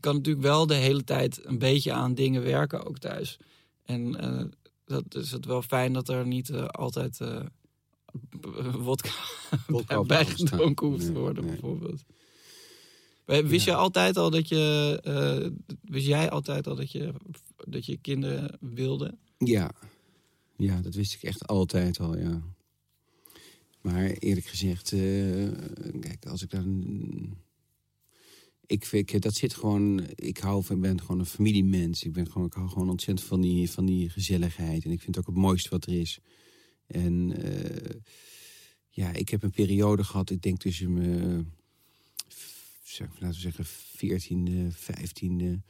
kan 0.00 0.14
natuurlijk 0.14 0.46
wel 0.46 0.66
de 0.66 0.74
hele 0.74 1.04
tijd 1.04 1.40
een 1.44 1.58
beetje 1.58 1.92
aan 1.92 2.14
dingen 2.14 2.42
werken 2.42 2.86
ook 2.86 2.98
thuis. 2.98 3.38
En 3.84 4.16
dat 4.90 5.14
is 5.14 5.30
het 5.30 5.44
wel 5.44 5.62
fijn 5.62 5.92
dat 5.92 6.08
er 6.08 6.26
niet 6.26 6.50
eh, 6.50 6.64
altijd 6.66 7.18
b- 8.40 8.46
wodka 8.88 9.10
Wodka 9.66 9.94
hoeft 10.86 11.06
te 11.06 11.12
worden, 11.12 11.44
nee. 11.44 11.52
bijvoorbeeld. 11.52 12.04
Wist 13.24 13.64
Ja. 13.64 13.72
je 13.72 13.78
altijd 13.78 14.16
al 14.16 14.30
dat 14.30 14.48
je, 14.48 14.98
eh, 15.02 15.50
wist 15.82 16.06
jij 16.06 16.30
altijd 16.30 16.66
al 16.66 16.74
dat 16.74 16.92
je, 16.92 17.12
dat 17.66 17.86
je 17.86 17.96
kinderen 17.96 18.56
wilde? 18.60 19.14
Ja. 19.38 19.70
ja, 20.56 20.80
dat 20.80 20.94
wist 20.94 21.14
ik 21.14 21.22
echt 21.22 21.46
altijd 21.46 22.00
al, 22.00 22.18
ja. 22.18 22.42
Maar 23.80 24.04
eerlijk 24.10 24.46
gezegd, 24.46 24.88
kijk, 26.00 26.26
als 26.26 26.42
ik 26.42 26.50
dan... 26.50 26.84
Ik, 28.70 28.84
vind- 28.84 29.22
dat 29.22 29.34
zit 29.34 29.54
gewoon... 29.54 30.06
Ik 30.14 30.38
hou 30.38 30.64
van, 30.64 30.76
ik 30.76 30.82
ben 30.82 31.00
gewoon 31.00 31.18
een 31.18 31.26
familiemens. 31.26 32.02
Ik, 32.02 32.12
ben 32.12 32.30
gewoon, 32.30 32.46
ik 32.46 32.52
hou 32.52 32.68
gewoon 32.68 32.90
ontzettend 32.90 33.28
van 33.28 33.40
die, 33.40 33.70
van 33.70 33.86
die 33.86 34.10
gezelligheid. 34.10 34.84
En 34.84 34.90
ik 34.90 35.00
vind 35.00 35.16
het 35.16 35.18
ook 35.18 35.34
het 35.34 35.42
mooiste 35.44 35.68
wat 35.68 35.86
er 35.86 36.00
is. 36.00 36.20
En 36.86 37.32
eh, 37.42 37.94
ja, 38.88 39.12
ik 39.12 39.28
heb 39.28 39.42
een 39.42 39.50
periode 39.50 40.04
gehad, 40.04 40.30
ik 40.30 40.42
denk 40.42 40.58
tussen 40.58 40.92
mijn... 40.92 41.52
Laten 42.98 43.28
we 43.28 43.32
zeggen, 43.32 43.66
14e, 43.66 44.74
15e 44.76 45.62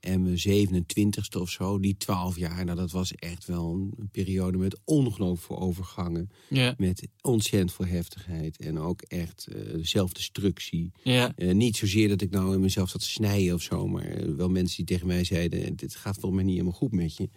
en 0.00 0.22
mijn 0.22 0.38
27ste 0.38 1.40
of 1.40 1.50
zo, 1.50 1.78
die 1.80 1.96
12 1.96 2.36
jaar, 2.38 2.64
nou, 2.64 2.76
dat 2.78 2.90
was 2.90 3.14
echt 3.14 3.46
wel 3.46 3.72
een, 3.72 3.92
een 3.98 4.08
periode 4.10 4.58
met 4.58 4.80
ongelooflijk 4.84 5.42
veel 5.46 5.58
overgangen. 5.60 6.30
Ja. 6.48 6.74
Met 6.78 7.08
ontzettend 7.20 7.72
veel 7.72 7.86
heftigheid 7.86 8.56
en 8.56 8.78
ook 8.78 9.02
echt 9.02 9.46
eh, 9.46 9.60
zelfdestructie. 9.80 10.92
Ja, 11.02 11.32
Eh, 11.36 11.54
niet 11.54 11.76
zozeer 11.76 12.08
dat 12.08 12.20
ik 12.22 12.30
nou 12.30 12.54
in 12.54 12.60
mezelf 12.60 12.88
zat 12.90 13.00
te 13.00 13.08
snijden 13.10 13.54
of 13.54 13.62
zo, 13.62 13.88
maar 13.88 14.04
eh, 14.06 14.26
wel 14.36 14.48
mensen 14.48 14.76
die 14.76 14.86
tegen 14.86 15.06
mij 15.06 15.24
zeiden: 15.24 15.76
Dit 15.76 15.94
gaat 15.96 16.14
volgens 16.14 16.34
mij 16.34 16.42
niet 16.44 16.52
helemaal 16.52 16.78
goed 16.78 16.92
met 16.92 17.16
je. 17.16 17.28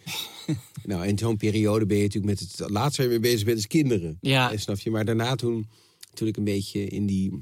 nou, 0.86 1.08
in 1.08 1.18
zo'n 1.18 1.38
periode 1.38 1.86
ben 1.86 1.98
je 1.98 2.04
natuurlijk 2.04 2.40
met 2.40 2.58
het 2.58 2.70
laatste 2.70 3.02
waar 3.04 3.12
je 3.12 3.20
mee 3.20 3.32
bezig 3.32 3.46
bent, 3.46 3.58
is 3.58 3.68
kinderen. 3.68 4.18
ja, 4.22 4.52
Eh, 4.52 4.58
Snap 4.58 4.80
je? 4.80 4.92
Maar 4.92 5.06
daarna 5.06 5.36
toen, 5.36 5.68
toen 6.14 6.28
ik 6.28 6.38
een 6.38 6.44
beetje 6.44 6.88
in 6.88 7.06
die 7.06 7.40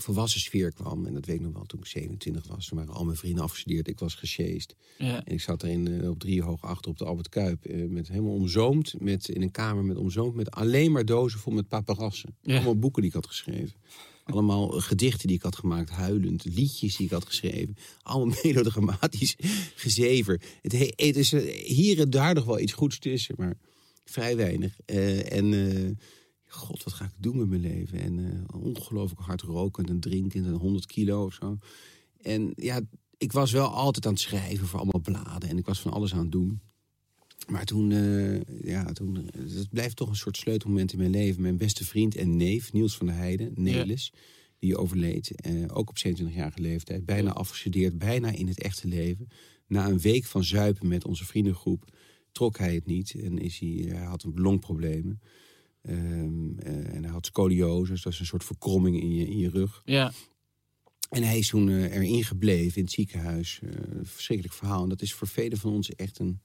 volwassen 0.00 0.40
sfeer 0.40 0.72
kwam, 0.72 1.06
en 1.06 1.14
dat 1.14 1.26
weet 1.26 1.36
ik 1.36 1.42
nog 1.42 1.52
wel 1.52 1.64
toen 1.64 1.80
ik 1.80 1.86
27 1.86 2.46
was, 2.46 2.66
toen 2.68 2.78
waren 2.78 2.94
al 2.94 3.04
mijn 3.04 3.16
vrienden 3.16 3.42
afgestudeerd, 3.44 3.88
ik 3.88 3.98
was 3.98 4.14
gesjeest. 4.14 4.74
ja, 4.98 5.24
En 5.24 5.32
ik 5.32 5.40
zat 5.40 5.62
er 5.62 5.68
in, 5.68 6.00
eh, 6.00 6.10
op 6.10 6.18
drie 6.18 6.42
hoog 6.42 6.62
achter 6.62 6.90
op 6.90 6.98
de 6.98 7.04
Albert 7.04 7.28
Kuip, 7.28 7.64
eh, 7.64 7.84
met 7.88 8.08
helemaal 8.08 8.32
omzoomd, 8.34 8.94
met, 9.00 9.28
in 9.28 9.42
een 9.42 9.50
kamer 9.50 9.84
met 9.84 9.96
omzoomd, 9.96 10.34
met 10.34 10.50
alleen 10.50 10.92
maar 10.92 11.04
dozen 11.04 11.40
vol 11.40 11.52
met 11.52 11.68
paparassen. 11.68 12.36
Ja. 12.42 12.54
Allemaal 12.54 12.78
boeken 12.78 13.00
die 13.02 13.10
ik 13.10 13.16
had 13.16 13.26
geschreven. 13.26 13.74
Allemaal 14.24 14.68
gedichten 14.68 15.26
die 15.26 15.36
ik 15.36 15.42
had 15.42 15.56
gemaakt, 15.56 15.90
huilend, 15.90 16.44
liedjes 16.44 16.96
die 16.96 17.06
ik 17.06 17.12
had 17.12 17.24
geschreven. 17.26 17.76
Allemaal 18.02 18.36
melodramatisch 18.42 19.36
gezever. 19.74 20.40
Het, 20.62 20.72
he- 20.72 20.92
het 21.06 21.16
is 21.16 21.32
eh, 21.32 21.66
hier 21.66 22.00
en 22.00 22.10
daar 22.10 22.34
nog 22.34 22.44
wel 22.44 22.58
iets 22.60 22.72
goeds 22.72 22.98
tussen, 22.98 23.34
maar 23.38 23.58
vrij 24.04 24.36
weinig. 24.36 24.80
En 24.80 25.98
god, 26.52 26.82
wat 26.82 26.92
ga 26.92 27.04
ik 27.04 27.10
doen 27.16 27.36
met 27.36 27.48
mijn 27.48 27.60
leven? 27.60 28.00
En 28.00 28.46
eh, 28.48 28.60
ongelooflijk 28.60 29.20
hard 29.20 29.42
rokend 29.42 29.88
en 29.88 30.00
drinkend 30.00 30.46
en 30.46 30.52
100 30.52 30.86
kilo 30.86 31.24
of 31.24 31.34
zo. 31.34 31.58
En 32.20 32.52
ja, 32.56 32.80
ik 33.18 33.32
was 33.32 33.52
wel 33.52 33.66
altijd 33.68 34.06
aan 34.06 34.12
het 34.12 34.20
schrijven 34.22 34.66
voor 34.66 34.80
allemaal 34.80 35.00
bladen. 35.00 35.48
En 35.48 35.58
ik 35.58 35.66
was 35.66 35.80
van 35.80 35.92
alles 35.92 36.12
aan 36.14 36.20
het 36.22 36.32
doen. 36.32 36.60
Maar 37.48 37.64
toen, 37.64 37.92
eh, 37.92 38.40
ja, 38.64 38.92
toen, 38.92 39.16
eh, 39.16 39.40
het 39.54 39.70
blijft 39.70 39.96
toch 39.96 40.08
een 40.08 40.16
soort 40.16 40.36
sleutelmoment 40.36 40.92
in 40.92 40.98
mijn 40.98 41.10
leven. 41.10 41.42
Mijn 41.42 41.56
beste 41.56 41.84
vriend 41.84 42.16
en 42.16 42.36
neef, 42.36 42.72
Niels 42.72 42.96
van 42.96 43.06
der 43.06 43.16
Heijden, 43.16 43.52
Nelis, 43.54 44.12
die 44.58 44.76
overleed. 44.76 45.30
Eh, 45.40 45.64
ook 45.72 45.88
op 45.88 45.98
27-jarige 45.98 46.60
leeftijd. 46.60 47.04
Bijna 47.04 47.28
Ja. 47.28 47.34
afgestudeerd, 47.34 47.98
bijna 47.98 48.30
in 48.30 48.48
het 48.48 48.60
echte 48.62 48.88
leven. 48.88 49.28
Na 49.66 49.88
een 49.88 50.00
week 50.00 50.24
van 50.24 50.44
zuipen 50.44 50.88
met 50.88 51.04
onze 51.04 51.24
vriendengroep 51.24 51.94
trok 52.32 52.58
hij 52.58 52.74
het 52.74 52.86
niet. 52.86 53.14
En 53.14 53.38
is 53.38 53.58
hij, 53.58 53.84
hij 53.88 54.04
had 54.04 54.22
een 54.22 54.32
longproblemen. 54.34 55.20
Ehm, 55.82 56.58
eh, 56.58 56.94
en 56.94 57.02
hij 57.02 57.12
had 57.12 57.26
scoliose, 57.26 57.92
dus 57.92 58.02
dat 58.02 58.12
is 58.12 58.18
een 58.20 58.26
soort 58.26 58.44
verkromming 58.44 59.00
in 59.00 59.14
je, 59.14 59.26
in 59.26 59.38
je 59.38 59.50
rug. 59.50 59.82
ja, 59.84 60.12
En 61.10 61.22
hij 61.22 61.38
is 61.38 61.48
toen 61.48 61.68
eh, 61.68 61.94
erin 61.96 62.24
gebleven 62.24 62.76
in 62.76 62.82
het 62.82 62.92
ziekenhuis. 62.92 63.60
Een 63.62 64.06
verschrikkelijk 64.06 64.54
verhaal. 64.56 64.82
En 64.82 64.88
dat 64.88 65.02
is 65.02 65.12
voor 65.12 65.28
velen 65.28 65.58
van 65.58 65.72
ons 65.72 65.90
echt 65.94 66.18
een 66.18 66.40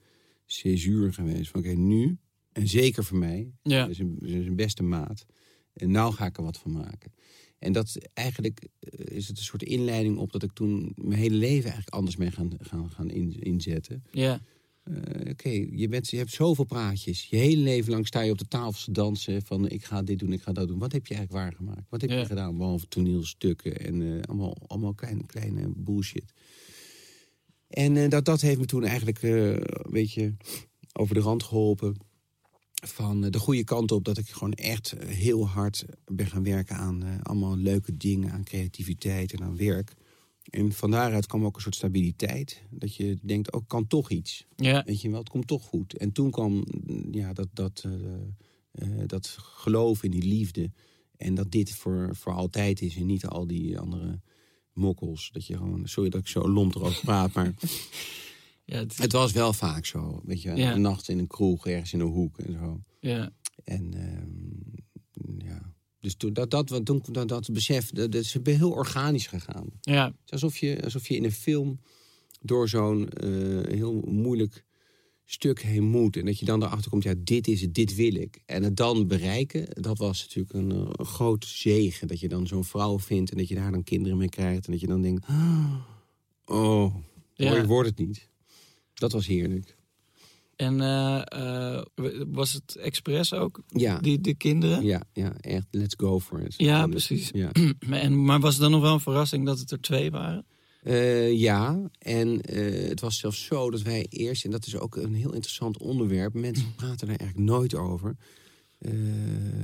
césuur 0.46 1.12
geweest. 1.12 1.50
Van 1.50 1.60
oké, 1.60 1.72
nu, 1.72 2.18
en 2.52 2.68
zeker 2.68 3.04
voor 3.04 3.18
mij, 3.18 3.52
ja, 3.62 3.80
dat 3.80 3.90
is 3.90 3.98
een, 3.98 4.16
dat 4.20 4.28
is 4.30 4.46
een 4.46 4.56
beste 4.56 4.82
maat. 4.82 5.26
En 5.72 5.90
nou 5.90 6.14
ga 6.14 6.26
ik 6.26 6.36
er 6.36 6.42
wat 6.42 6.58
van 6.58 6.72
maken. 6.72 7.12
En 7.58 7.72
dat 7.72 7.96
eigenlijk 8.14 8.68
is 9.04 9.28
het 9.28 9.38
een 9.38 9.44
soort 9.44 9.62
inleiding 9.62 10.18
op 10.18 10.32
dat 10.32 10.42
ik 10.42 10.52
toen 10.52 10.92
mijn 10.94 11.18
hele 11.20 11.34
leven 11.36 11.64
eigenlijk 11.64 11.94
anders 11.94 12.16
mee 12.16 12.30
gaan, 12.30 12.50
gaan, 12.58 12.90
gaan 12.90 13.10
in- 13.10 13.40
inzetten. 13.40 14.04
ja, 14.10 14.40
Eh, 14.88 15.30
Oké, 15.30 15.48
je, 15.70 15.88
bent- 15.88 16.08
je 16.08 16.16
hebt 16.16 16.30
zoveel 16.32 16.64
praatjes. 16.64 17.24
Je 17.30 17.36
hele 17.36 17.62
leven 17.62 17.92
lang 17.92 18.06
sta 18.06 18.20
je 18.20 18.30
op 18.30 18.38
de 18.38 18.48
tafel 18.48 18.82
te 18.84 18.92
dansen 18.92 19.42
van 19.42 19.68
ik 19.68 19.84
ga 19.84 20.02
dit 20.02 20.18
doen, 20.18 20.32
ik 20.32 20.42
ga 20.42 20.52
dat 20.52 20.68
doen. 20.68 20.78
Wat 20.78 20.92
heb 20.92 21.06
je 21.06 21.14
eigenlijk 21.14 21.44
waargemaakt? 21.44 21.90
Wat 21.90 22.00
heb 22.00 22.10
je 22.10 22.16
gedaan? 22.26 22.56
Behalve 22.58 22.88
toneelstukken 22.88 23.76
en 23.80 24.02
eh, 24.02 24.22
allemaal, 24.22 24.56
allemaal 24.66 24.94
kleine, 24.94 25.26
kleine 25.26 25.72
bullshit. 25.76 26.32
En 27.68 27.96
eh, 27.96 28.08
dat, 28.08 28.24
dat 28.24 28.40
heeft 28.40 28.58
me 28.58 28.66
toen 28.66 28.84
eigenlijk 28.84 29.22
een 29.22 29.62
beetje 29.90 30.36
over 30.92 31.14
de 31.14 31.20
rand 31.20 31.42
geholpen. 31.42 31.96
Van 32.86 33.20
de 33.20 33.38
goede 33.38 33.64
kant 33.64 33.92
op 33.92 34.04
dat 34.04 34.18
ik 34.18 34.28
gewoon 34.28 34.52
echt 34.52 34.94
heel 35.06 35.48
hard 35.48 35.84
ben 36.12 36.26
gaan 36.26 36.42
werken 36.42 36.76
aan 36.76 37.22
allemaal 37.22 37.56
leuke 37.56 37.96
dingen, 37.96 38.30
aan 38.32 38.44
creativiteit 38.44 39.32
en 39.32 39.42
aan 39.42 39.56
werk. 39.56 39.92
En 40.50 40.72
van 40.72 40.90
daaruit 40.90 41.26
kwam 41.26 41.44
ook 41.44 41.56
een 41.56 41.62
soort 41.62 41.74
stabiliteit. 41.74 42.62
Dat 42.70 42.96
je 42.96 43.18
denkt, 43.22 43.52
ook 43.52 43.68
kan 43.68 43.86
toch 43.86 44.10
iets. 44.10 44.46
Ja. 44.56 44.82
Weet 44.86 45.00
je 45.00 45.10
wel, 45.10 45.18
het 45.18 45.28
komt 45.28 45.46
toch 45.46 45.62
goed. 45.64 45.96
En 45.96 46.12
toen 46.12 46.30
kwam 46.30 46.64
ja, 47.10 47.32
dat, 47.32 47.48
dat, 47.52 47.84
uh, 47.86 47.92
uh, 48.72 49.02
dat 49.06 49.26
geloof 49.40 50.02
in 50.02 50.10
die 50.10 50.22
liefde. 50.24 50.70
En 51.16 51.34
dat 51.34 51.50
dit 51.50 51.70
voor, 51.74 52.16
voor 52.16 52.32
altijd 52.32 52.80
is 52.80 52.96
en 52.96 53.06
niet 53.06 53.26
al 53.26 53.46
die 53.46 53.78
andere 53.78 54.20
mokkels. 54.72 55.30
Dat 55.32 55.46
je 55.46 55.56
gewoon, 55.56 55.86
sorry 55.88 56.10
dat 56.10 56.20
ik 56.20 56.28
zo 56.28 56.48
lomp 56.48 56.74
erover 56.74 57.04
praat, 57.04 57.32
maar 57.32 57.54
Ja, 58.64 58.76
het, 58.78 58.96
het 58.96 59.12
was 59.12 59.32
wel 59.32 59.52
vaak 59.52 59.86
zo. 59.86 60.20
Weet 60.24 60.42
je, 60.42 60.54
Ja. 60.54 60.72
een 60.74 60.80
nacht 60.80 61.08
in 61.08 61.18
een 61.18 61.26
kroeg, 61.26 61.66
ergens 61.66 61.92
in 61.92 62.00
een 62.00 62.06
hoek 62.06 62.38
en 62.38 62.52
zo. 62.52 62.82
ja. 63.00 63.30
En 63.64 63.94
ehm, 63.94 65.46
ja, 65.46 65.74
dus 66.00 66.14
toen 66.14 66.32
dat, 66.32 66.50
dat, 66.50 66.84
toen, 66.84 67.02
dat, 67.10 67.28
dat 67.28 67.52
besef, 67.52 67.90
dat, 67.90 68.12
dat 68.12 68.22
is 68.22 68.36
heel 68.42 68.70
organisch 68.70 69.26
gegaan. 69.26 69.66
ja. 69.80 70.04
Het 70.06 70.14
is 70.24 70.30
alsof 70.32 70.56
je, 70.58 70.82
alsof 70.84 71.08
je 71.08 71.16
in 71.16 71.24
een 71.24 71.32
film 71.32 71.80
door 72.40 72.68
zo'n 72.68 73.08
eh, 73.08 73.28
heel 73.74 74.02
moeilijk 74.06 74.64
stuk 75.24 75.62
heen 75.62 75.84
moet. 75.84 76.16
En 76.16 76.24
dat 76.24 76.38
je 76.38 76.44
dan 76.44 76.62
erachter 76.62 76.90
komt, 76.90 77.02
ja, 77.02 77.14
dit 77.18 77.48
is 77.48 77.60
het, 77.60 77.74
dit 77.74 77.94
wil 77.94 78.14
ik. 78.14 78.42
En 78.46 78.62
het 78.62 78.76
dan 78.76 79.06
bereiken, 79.06 79.82
dat 79.82 79.98
was 79.98 80.20
natuurlijk 80.22 80.54
een, 80.54 80.72
eh, 80.72 80.90
een 80.92 81.06
groot 81.06 81.44
zegen. 81.44 82.08
Dat 82.08 82.20
je 82.20 82.28
dan 82.28 82.46
zo'n 82.46 82.64
vrouw 82.64 82.98
vindt 82.98 83.30
en 83.30 83.36
dat 83.36 83.48
je 83.48 83.54
daar 83.54 83.70
dan 83.70 83.82
kinderen 83.84 84.18
mee 84.18 84.28
krijgt. 84.28 84.66
En 84.66 84.72
dat 84.72 84.80
je 84.80 84.86
dan 84.86 85.02
denkt, 85.02 85.26
oh, 86.46 86.94
Ja. 87.34 87.50
mooi 87.50 87.64
wordt 87.64 87.88
het 87.88 87.98
niet. 87.98 88.28
Dat 88.94 89.12
was 89.12 89.26
heerlijk. 89.26 89.76
En 90.58 90.80
eh, 90.80 91.22
eh, 91.76 91.84
was 92.28 92.52
het 92.52 92.76
expres 92.76 93.32
ook, 93.32 93.62
Ja, 93.66 93.98
die, 93.98 94.20
de 94.20 94.34
kinderen? 94.34 94.84
ja, 94.84 95.02
ja, 95.12 95.36
echt, 95.40 95.66
let's 95.70 95.94
go 95.98 96.20
for 96.20 96.40
it. 96.42 96.54
Ja, 96.56 96.82
En, 96.82 96.90
precies. 96.90 97.30
Ja. 97.32 97.50
Maar, 97.86 97.98
en, 98.06 98.24
maar 98.24 98.40
was 98.40 98.52
het 98.52 98.62
dan 98.62 98.70
nog 98.70 98.80
wel 98.80 98.92
een 98.94 99.00
verrassing 99.00 99.46
dat 99.46 99.58
het 99.58 99.70
er 99.70 99.80
twee 99.80 100.10
waren? 100.10 100.46
Eh, 100.82 101.32
ja, 101.38 101.90
en 101.98 102.28
het 102.88 103.00
was 103.00 103.18
zelfs 103.18 103.44
zo 103.44 103.70
dat 103.70 103.82
wij 103.82 104.06
eerst, 104.08 104.44
en 104.44 104.50
dat 104.50 104.66
is 104.66 104.76
ook 104.76 104.96
een 104.96 105.14
heel 105.14 105.32
interessant 105.32 105.78
onderwerp, 105.78 106.34
mensen 106.34 106.74
praten 106.74 107.08
er 107.08 107.18
eigenlijk 107.18 107.50
nooit 107.50 107.74
over. 107.74 108.16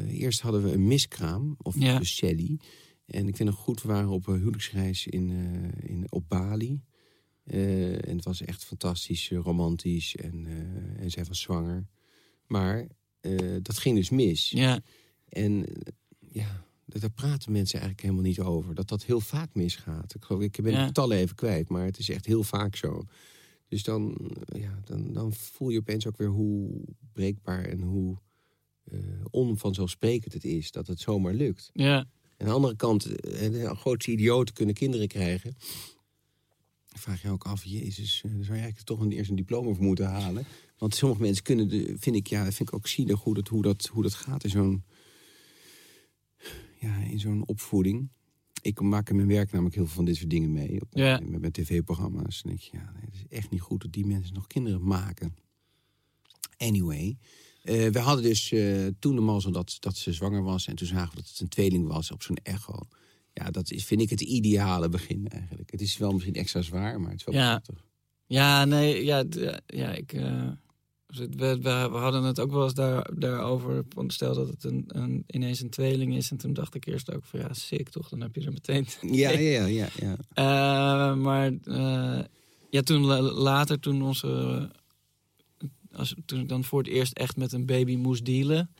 Eerst 0.09 0.41
hadden 0.41 0.63
we 0.63 0.73
een 0.73 0.87
miskraam, 0.87 1.55
of 1.59 1.75
Ja. 1.79 1.99
de 1.99 2.05
Sally. 2.05 2.59
En 3.07 3.29
ik 3.29 3.37
vind 3.37 3.49
het 3.49 3.59
goed, 3.59 3.83
we 3.83 3.89
waren 3.89 4.09
op 4.09 4.27
een 4.27 4.39
huwelijksreis 4.39 5.07
in, 5.07 5.31
in, 5.87 6.07
op 6.09 6.25
Bali. 6.29 6.81
Eh, 7.45 8.09
en 8.09 8.17
het 8.17 8.25
was 8.25 8.41
echt 8.43 8.65
fantastisch, 8.65 9.31
eh, 9.31 9.39
romantisch. 9.39 10.17
En, 10.17 10.47
eh, 10.47 11.03
en 11.03 11.11
zij 11.11 11.25
was 11.25 11.41
zwanger. 11.41 11.87
Maar 12.47 12.87
dat 13.63 13.79
ging 13.79 13.97
dus 13.97 14.11
mis. 14.11 14.51
Ja, 14.51 14.81
En 15.29 15.67
ja, 16.19 16.65
daar 16.87 17.11
praten 17.11 17.53
mensen 17.53 17.81
eigenlijk 17.81 18.01
helemaal 18.09 18.29
niet 18.31 18.41
over. 18.41 18.75
Dat 18.75 18.89
dat 18.89 19.05
heel 19.05 19.21
vaak 19.21 19.55
misgaat. 19.55 20.15
Ik, 20.15 20.25
geloof, 20.25 20.43
ik 20.43 20.63
ben 20.63 20.73
Ja. 20.73 20.81
de 20.81 20.87
getallen 20.87 21.17
even 21.17 21.35
kwijt, 21.37 21.69
maar 21.69 21.85
het 21.85 21.99
is 21.99 22.09
echt 22.09 22.27
heel 22.27 22.43
vaak 22.43 22.77
zo. 22.77 23.03
Dus 23.69 23.83
dan, 23.83 24.31
ja, 24.47 24.81
dan, 24.85 25.13
dan 25.13 25.33
voel 25.33 25.69
je 25.69 25.79
opeens 25.79 26.07
ook 26.07 26.17
weer 26.17 26.29
hoe 26.29 26.83
breekbaar 27.13 27.65
en 27.65 27.81
hoe 27.81 28.19
onvanzelfsprekend 29.31 30.33
het 30.33 30.45
is 30.45 30.71
dat 30.71 30.87
het 30.87 31.01
zomaar 31.01 31.35
lukt. 31.35 31.71
ja, 31.73 31.97
En 31.99 32.07
aan 32.39 32.47
de 32.47 32.53
andere 32.53 32.77
kant, 32.77 33.09
grootste 33.79 34.11
idioten 34.11 34.55
kunnen 34.55 34.75
kinderen 34.75 35.09
krijgen. 35.09 35.57
Vraag 36.99 37.23
je 37.23 37.29
ook 37.31 37.45
af, 37.45 37.65
jezus, 37.65 38.23
eh, 38.25 38.31
daar 38.31 38.45
zou 38.45 38.57
je 38.57 38.63
eigenlijk 38.63 38.87
toch 38.87 39.01
een, 39.01 39.13
eerst 39.13 39.31
een 39.31 39.37
diploma 39.37 39.73
voor 39.75 39.85
moeten 39.85 40.07
halen. 40.07 40.45
Want 40.79 40.95
sommige 40.95 41.21
mensen 41.23 41.43
kunnen, 41.43 41.69
de, 41.69 41.95
vind 41.99 42.17
ik, 42.17 42.27
ja, 42.27 42.43
vind 42.43 42.69
ik 42.69 42.75
ook 42.75 42.87
zielig 42.87 43.21
hoe 43.21 43.35
dat, 43.35 43.49
hoe 43.49 43.63
dat, 43.63 43.87
hoe 43.87 44.03
dat 44.03 44.15
gaat 44.15 44.45
in 44.45 44.51
zo'n 44.51 44.85
ja, 46.81 46.97
in 46.97 47.21
zo'n 47.21 47.47
opvoeding. 47.47 48.09
Ik 48.63 48.81
maak 48.81 49.09
in 49.11 49.17
mijn 49.17 49.29
werk 49.29 49.51
namelijk 49.53 49.75
heel 49.75 49.85
veel 49.85 49.95
van 49.95 50.05
dit 50.05 50.17
soort 50.17 50.31
dingen 50.31 50.53
mee. 50.53 50.81
Op, 50.81 50.89
Ja. 50.93 51.21
Met 51.25 51.41
mijn 51.41 51.53
tv-programma's. 51.53 52.43
Denk 52.43 52.59
je, 52.59 52.77
ja, 52.77 52.93
nee, 52.95 53.05
het 53.05 53.15
is 53.15 53.37
echt 53.39 53.51
niet 53.51 53.61
goed 53.61 53.83
dat 53.83 53.93
die 53.93 54.07
mensen 54.07 54.35
nog 54.35 54.47
kinderen 54.47 54.85
maken. 54.87 55.37
Anyway. 56.57 57.17
eh, 57.63 57.89
we 57.89 57.99
hadden 57.99 58.25
dus 58.25 58.53
eh, 58.53 58.87
toen 58.99 59.15
de 59.15 59.21
mazzel 59.21 59.53
dat, 59.53 59.77
dat 59.81 59.97
ze 59.97 60.13
zwanger 60.13 60.43
was. 60.43 60.67
En 60.67 60.75
toen 60.77 60.87
zagen 60.87 61.11
we 61.11 61.17
dat 61.17 61.29
het 61.29 61.41
een 61.41 61.49
tweeling 61.49 61.87
was 61.87 62.11
op 62.11 62.23
zo'n 62.23 62.39
echo. 62.43 62.79
Ja, 63.35 63.51
dat 63.51 63.71
is, 63.71 63.85
vind 63.85 64.01
ik 64.01 64.11
het 64.11 64.21
ideale 64.21 64.89
begin 64.89 65.29
eigenlijk. 65.29 65.71
Het 65.71 65.81
is 65.81 65.97
wel 65.99 66.13
misschien 66.13 66.35
extra 66.35 66.63
zwaar, 66.63 67.01
maar 67.01 67.11
het 67.11 67.19
is 67.21 67.25
wel 67.27 67.35
Ja. 67.35 67.51
prachtig. 67.51 67.85
ja, 68.27 68.65
nee, 68.65 69.05
ja, 69.05 69.25
ja 69.67 69.93
ik... 69.93 70.13
eh, 70.13 70.49
we, 71.07 71.29
we, 71.37 71.59
we 71.91 71.97
hadden 71.97 72.23
het 72.23 72.41
ook 72.41 72.51
wel 72.53 72.63
eens 72.65 72.75
daar, 72.75 73.11
daarover. 73.19 73.85
Stel 74.07 74.35
dat 74.35 74.49
het 74.49 74.65
een, 74.65 74.85
een, 74.87 75.25
ineens 75.27 75.61
een 75.61 75.71
tweeling 75.71 76.15
is. 76.17 76.31
En 76.31 76.37
toen 76.37 76.53
dacht 76.53 76.75
ik 76.75 76.87
eerst 76.87 77.13
ook 77.15 77.25
van 77.25 77.41
ja, 77.41 77.53
sick 77.53 77.89
toch? 77.89 78.09
Dan 78.09 78.21
heb 78.21 78.35
je 78.35 78.41
er 78.45 78.53
meteen 78.53 78.87
Ja, 79.21 79.31
ja, 79.31 79.39
ja, 79.67 79.67
ja. 79.67 79.89
ja. 79.97 80.17
Eh, 80.35 81.17
maar 81.17 81.53
eh, 81.65 82.25
ja, 82.71 82.83
toen 82.83 83.05
la- 83.05 83.21
later, 83.21 83.81
toen 83.81 84.03
onze. 84.03 84.71
Als, 85.93 86.15
toen 86.27 86.41
ik 86.41 86.49
dan 86.49 86.65
voor 86.65 86.79
het 86.79 86.89
eerst 86.89 87.13
echt 87.13 87.37
met 87.37 87.53
een 87.53 87.67
baby 87.67 87.97
moest 87.97 88.25
dealen. 88.25 88.71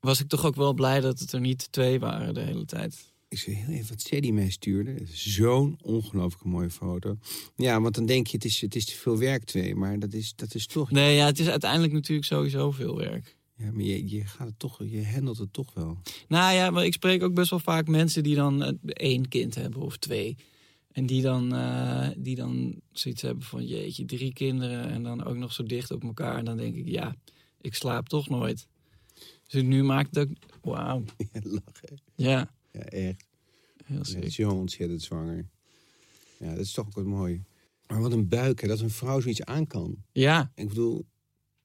Was 0.00 0.20
ik 0.20 0.28
toch 0.28 0.44
ook 0.44 0.54
wel 0.56 0.72
blij 0.74 1.00
dat 1.00 1.18
het 1.18 1.32
er 1.32 1.40
niet 1.40 1.72
twee 1.72 2.00
waren 2.00 2.34
de 2.34 2.40
hele 2.40 2.64
tijd. 2.64 3.11
Ik 3.32 3.38
zei 3.38 3.56
heel 3.56 3.74
even 3.74 3.88
wat 3.88 4.00
Sadie 4.00 4.32
mij 4.32 4.50
stuurde. 4.50 4.96
Zo'n 5.12 5.78
ongelooflijk 5.82 6.44
mooie 6.44 6.70
foto. 6.70 7.16
Ja, 7.56 7.80
want 7.80 7.94
dan 7.94 8.06
denk 8.06 8.26
je, 8.26 8.36
het 8.36 8.44
is, 8.44 8.60
het 8.60 8.74
is 8.74 8.84
te 8.84 8.94
veel 8.94 9.18
werk 9.18 9.44
twee. 9.44 9.74
Maar 9.74 9.98
dat 9.98 10.12
is, 10.12 10.32
dat 10.36 10.54
is 10.54 10.66
toch... 10.66 10.90
Nee, 10.90 11.16
ja, 11.16 11.26
het 11.26 11.38
is 11.38 11.48
uiteindelijk 11.48 11.92
natuurlijk 11.92 12.26
sowieso 12.26 12.70
veel 12.70 12.96
werk. 12.96 13.36
Ja, 13.56 13.70
maar 13.72 13.82
je, 13.82 14.08
je 14.08 14.24
gaat 14.24 14.46
het 14.46 14.58
toch, 14.58 14.78
je 14.84 15.06
handelt 15.06 15.38
het 15.38 15.52
toch 15.52 15.74
wel. 15.74 15.98
Nou 16.28 16.54
ja, 16.54 16.70
maar 16.70 16.84
ik 16.84 16.92
spreek 16.92 17.22
ook 17.22 17.34
best 17.34 17.50
wel 17.50 17.58
vaak 17.58 17.88
mensen 17.88 18.22
die 18.22 18.34
dan 18.34 18.62
eh, 18.62 18.72
één 18.82 19.28
kind 19.28 19.54
hebben 19.54 19.80
of 19.80 19.96
twee. 19.96 20.36
En 20.92 21.06
die 21.06 21.22
dan, 21.22 21.54
eh, 21.54 22.08
die 22.16 22.36
dan 22.36 22.80
zoiets 22.90 23.22
hebben 23.22 23.44
van 23.44 23.66
jeetje, 23.66 24.04
drie 24.04 24.32
kinderen 24.32 24.88
en 24.90 25.02
dan 25.02 25.24
ook 25.24 25.36
nog 25.36 25.52
zo 25.52 25.62
dicht 25.62 25.90
op 25.90 26.02
elkaar. 26.04 26.36
En 26.36 26.44
dan 26.44 26.56
denk 26.56 26.76
ik, 26.76 26.88
ja, 26.88 27.16
ik 27.60 27.74
slaap 27.74 28.08
toch 28.08 28.28
nooit. 28.28 28.66
Dus 29.46 29.62
nu 29.62 29.82
maakt 29.82 30.14
het 30.14 30.28
ook, 30.28 30.36
wauw, 30.62 31.02
Ja, 31.32 31.40
lachen. 31.42 32.00
ja, 32.14 32.50
Ja, 32.72 32.80
echt. 32.80 33.24
heel 33.84 33.96
Ja, 33.96 34.04
sick. 34.04 34.32
zo 34.32 34.50
ontzettend 34.50 35.02
zwanger. 35.02 35.48
Ja, 36.36 36.50
dat 36.54 36.64
is 36.64 36.72
toch 36.72 36.86
ook 36.86 36.94
wat 36.94 37.04
mooi. 37.04 37.42
Maar 37.86 38.00
wat 38.00 38.12
een 38.12 38.28
buik, 38.28 38.60
hè, 38.60 38.68
dat 38.68 38.80
een 38.80 38.90
vrouw 38.90 39.20
zoiets 39.20 39.42
aan 39.44 39.66
kan. 39.66 39.96
Ja, 40.12 40.52
Ik 40.54 40.68
bedoel, 40.68 41.06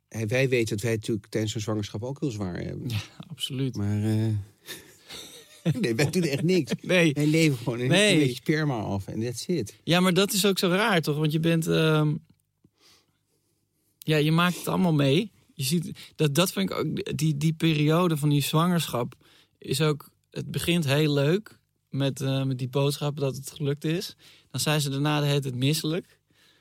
wij 0.07 0.49
weten 0.49 0.75
dat 0.75 0.85
wij 0.85 0.95
natuurlijk 0.95 1.27
tijdens 1.27 1.51
zo'n 1.53 1.61
zwangerschap 1.61 2.03
ook 2.03 2.19
heel 2.19 2.31
zwaar 2.31 2.59
hebben. 2.61 2.87
absoluut. 3.27 3.75
Maar 3.75 4.03
eh, 4.03 4.33
nee, 5.81 5.95
wij 5.95 6.09
doen 6.09 6.23
echt 6.23 6.43
niks. 6.43 6.71
Nee, 6.81 7.13
Wij 7.13 7.25
leven 7.27 7.57
gewoon 7.57 7.79
een, 7.79 7.87
Nee. 7.87 8.13
een 8.13 8.19
beetje 8.19 8.35
sperma 8.35 8.79
af 8.79 9.07
en 9.07 9.21
that's 9.21 9.45
it. 9.47 9.75
ja, 9.83 9.99
maar 9.99 10.13
dat 10.13 10.33
is 10.33 10.45
ook 10.45 10.59
zo 10.59 10.67
raar 10.67 11.01
toch? 11.01 11.17
Want 11.17 11.31
je 11.31 11.39
bent, 11.39 11.67
ehm, 11.67 12.15
ja, 13.97 14.17
je 14.17 14.31
maakt 14.31 14.57
het 14.57 14.67
allemaal 14.67 14.93
mee. 14.93 15.31
Je 15.53 15.63
ziet, 15.63 15.91
dat, 16.15 16.35
dat 16.35 16.51
vind 16.51 16.69
ik 16.69 16.75
ook, 16.77 17.17
die, 17.17 17.37
die 17.37 17.53
periode 17.53 18.17
van 18.17 18.29
die 18.29 18.41
zwangerschap 18.41 19.15
is 19.57 19.81
ook, 19.81 20.09
het 20.37 20.51
begint 20.51 20.85
heel 20.85 21.13
leuk 21.13 21.57
met, 21.89 22.21
eh, 22.21 22.43
met 22.43 22.57
die 22.57 22.67
boodschap 22.69 23.17
dat 23.19 23.35
het 23.35 23.51
gelukt 23.51 23.83
is. 23.85 24.15
Dan 24.51 24.59
zijn 24.59 24.81
ze 24.81 24.89
daarna 24.89 25.19
de 25.19 25.25
hele 25.25 25.39
tijd 25.39 25.55
misselijk. 25.55 26.19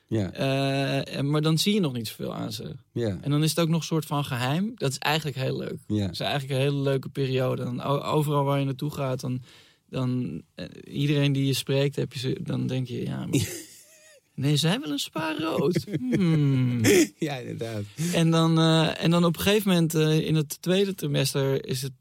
Ja, 0.09 0.33
Eh, 0.33 1.17
en- 1.17 1.31
maar 1.31 1.41
dan 1.43 1.59
zie 1.59 1.75
je 1.75 1.81
nog 1.81 1.93
niet 1.93 2.09
zoveel 2.09 2.35
aan 2.35 2.53
ze. 2.53 2.75
ja, 2.93 3.19
En 3.23 3.31
dan 3.31 3.43
is 3.43 3.51
het 3.51 3.61
ook 3.61 3.69
nog 3.69 3.81
een 3.81 3.87
soort 3.87 4.05
van 4.07 4.25
geheim. 4.25 4.73
Dat 4.75 4.91
is 4.91 4.99
eigenlijk 4.99 5.37
heel 5.37 5.57
leuk. 5.57 5.77
ja. 5.87 6.03
Het 6.03 6.13
is 6.13 6.21
eigenlijk 6.21 6.53
een 6.53 6.67
hele 6.67 6.77
leuke 6.83 7.09
periode. 7.09 7.65
Dan, 7.65 7.83
o- 7.83 8.01
overal 8.03 8.45
waar 8.45 8.59
je 8.59 8.65
naartoe 8.65 8.91
gaat, 8.91 9.21
dan, 9.21 9.43
dan 9.89 10.43
eh, 10.55 10.67
iedereen 10.85 11.33
die 11.33 11.47
je 11.47 11.53
spreekt, 11.53 11.97
heb 11.97 12.13
je 12.13 12.19
ze, 12.19 12.39
dan 12.43 12.67
denk 12.67 12.87
je, 12.87 13.03
ja, 13.05 13.27
maar, 13.27 13.49
nee, 14.35 14.57
zij 14.57 14.81
wil 14.81 14.91
een 14.91 14.99
spa 14.99 15.35
rood. 15.39 15.85
Hmm. 16.11 16.81
ja, 17.19 17.37
inderdaad. 17.37 17.83
En, 18.13 18.31
dan, 18.31 18.59
en 18.97 19.11
dan 19.11 19.25
op 19.25 19.37
een 19.37 19.43
gegeven 19.43 19.69
moment 19.71 19.95
in 20.25 20.35
het 20.35 20.63
tweede 20.63 20.95
trimester 20.95 21.67
is 21.67 21.83
het 21.83 21.93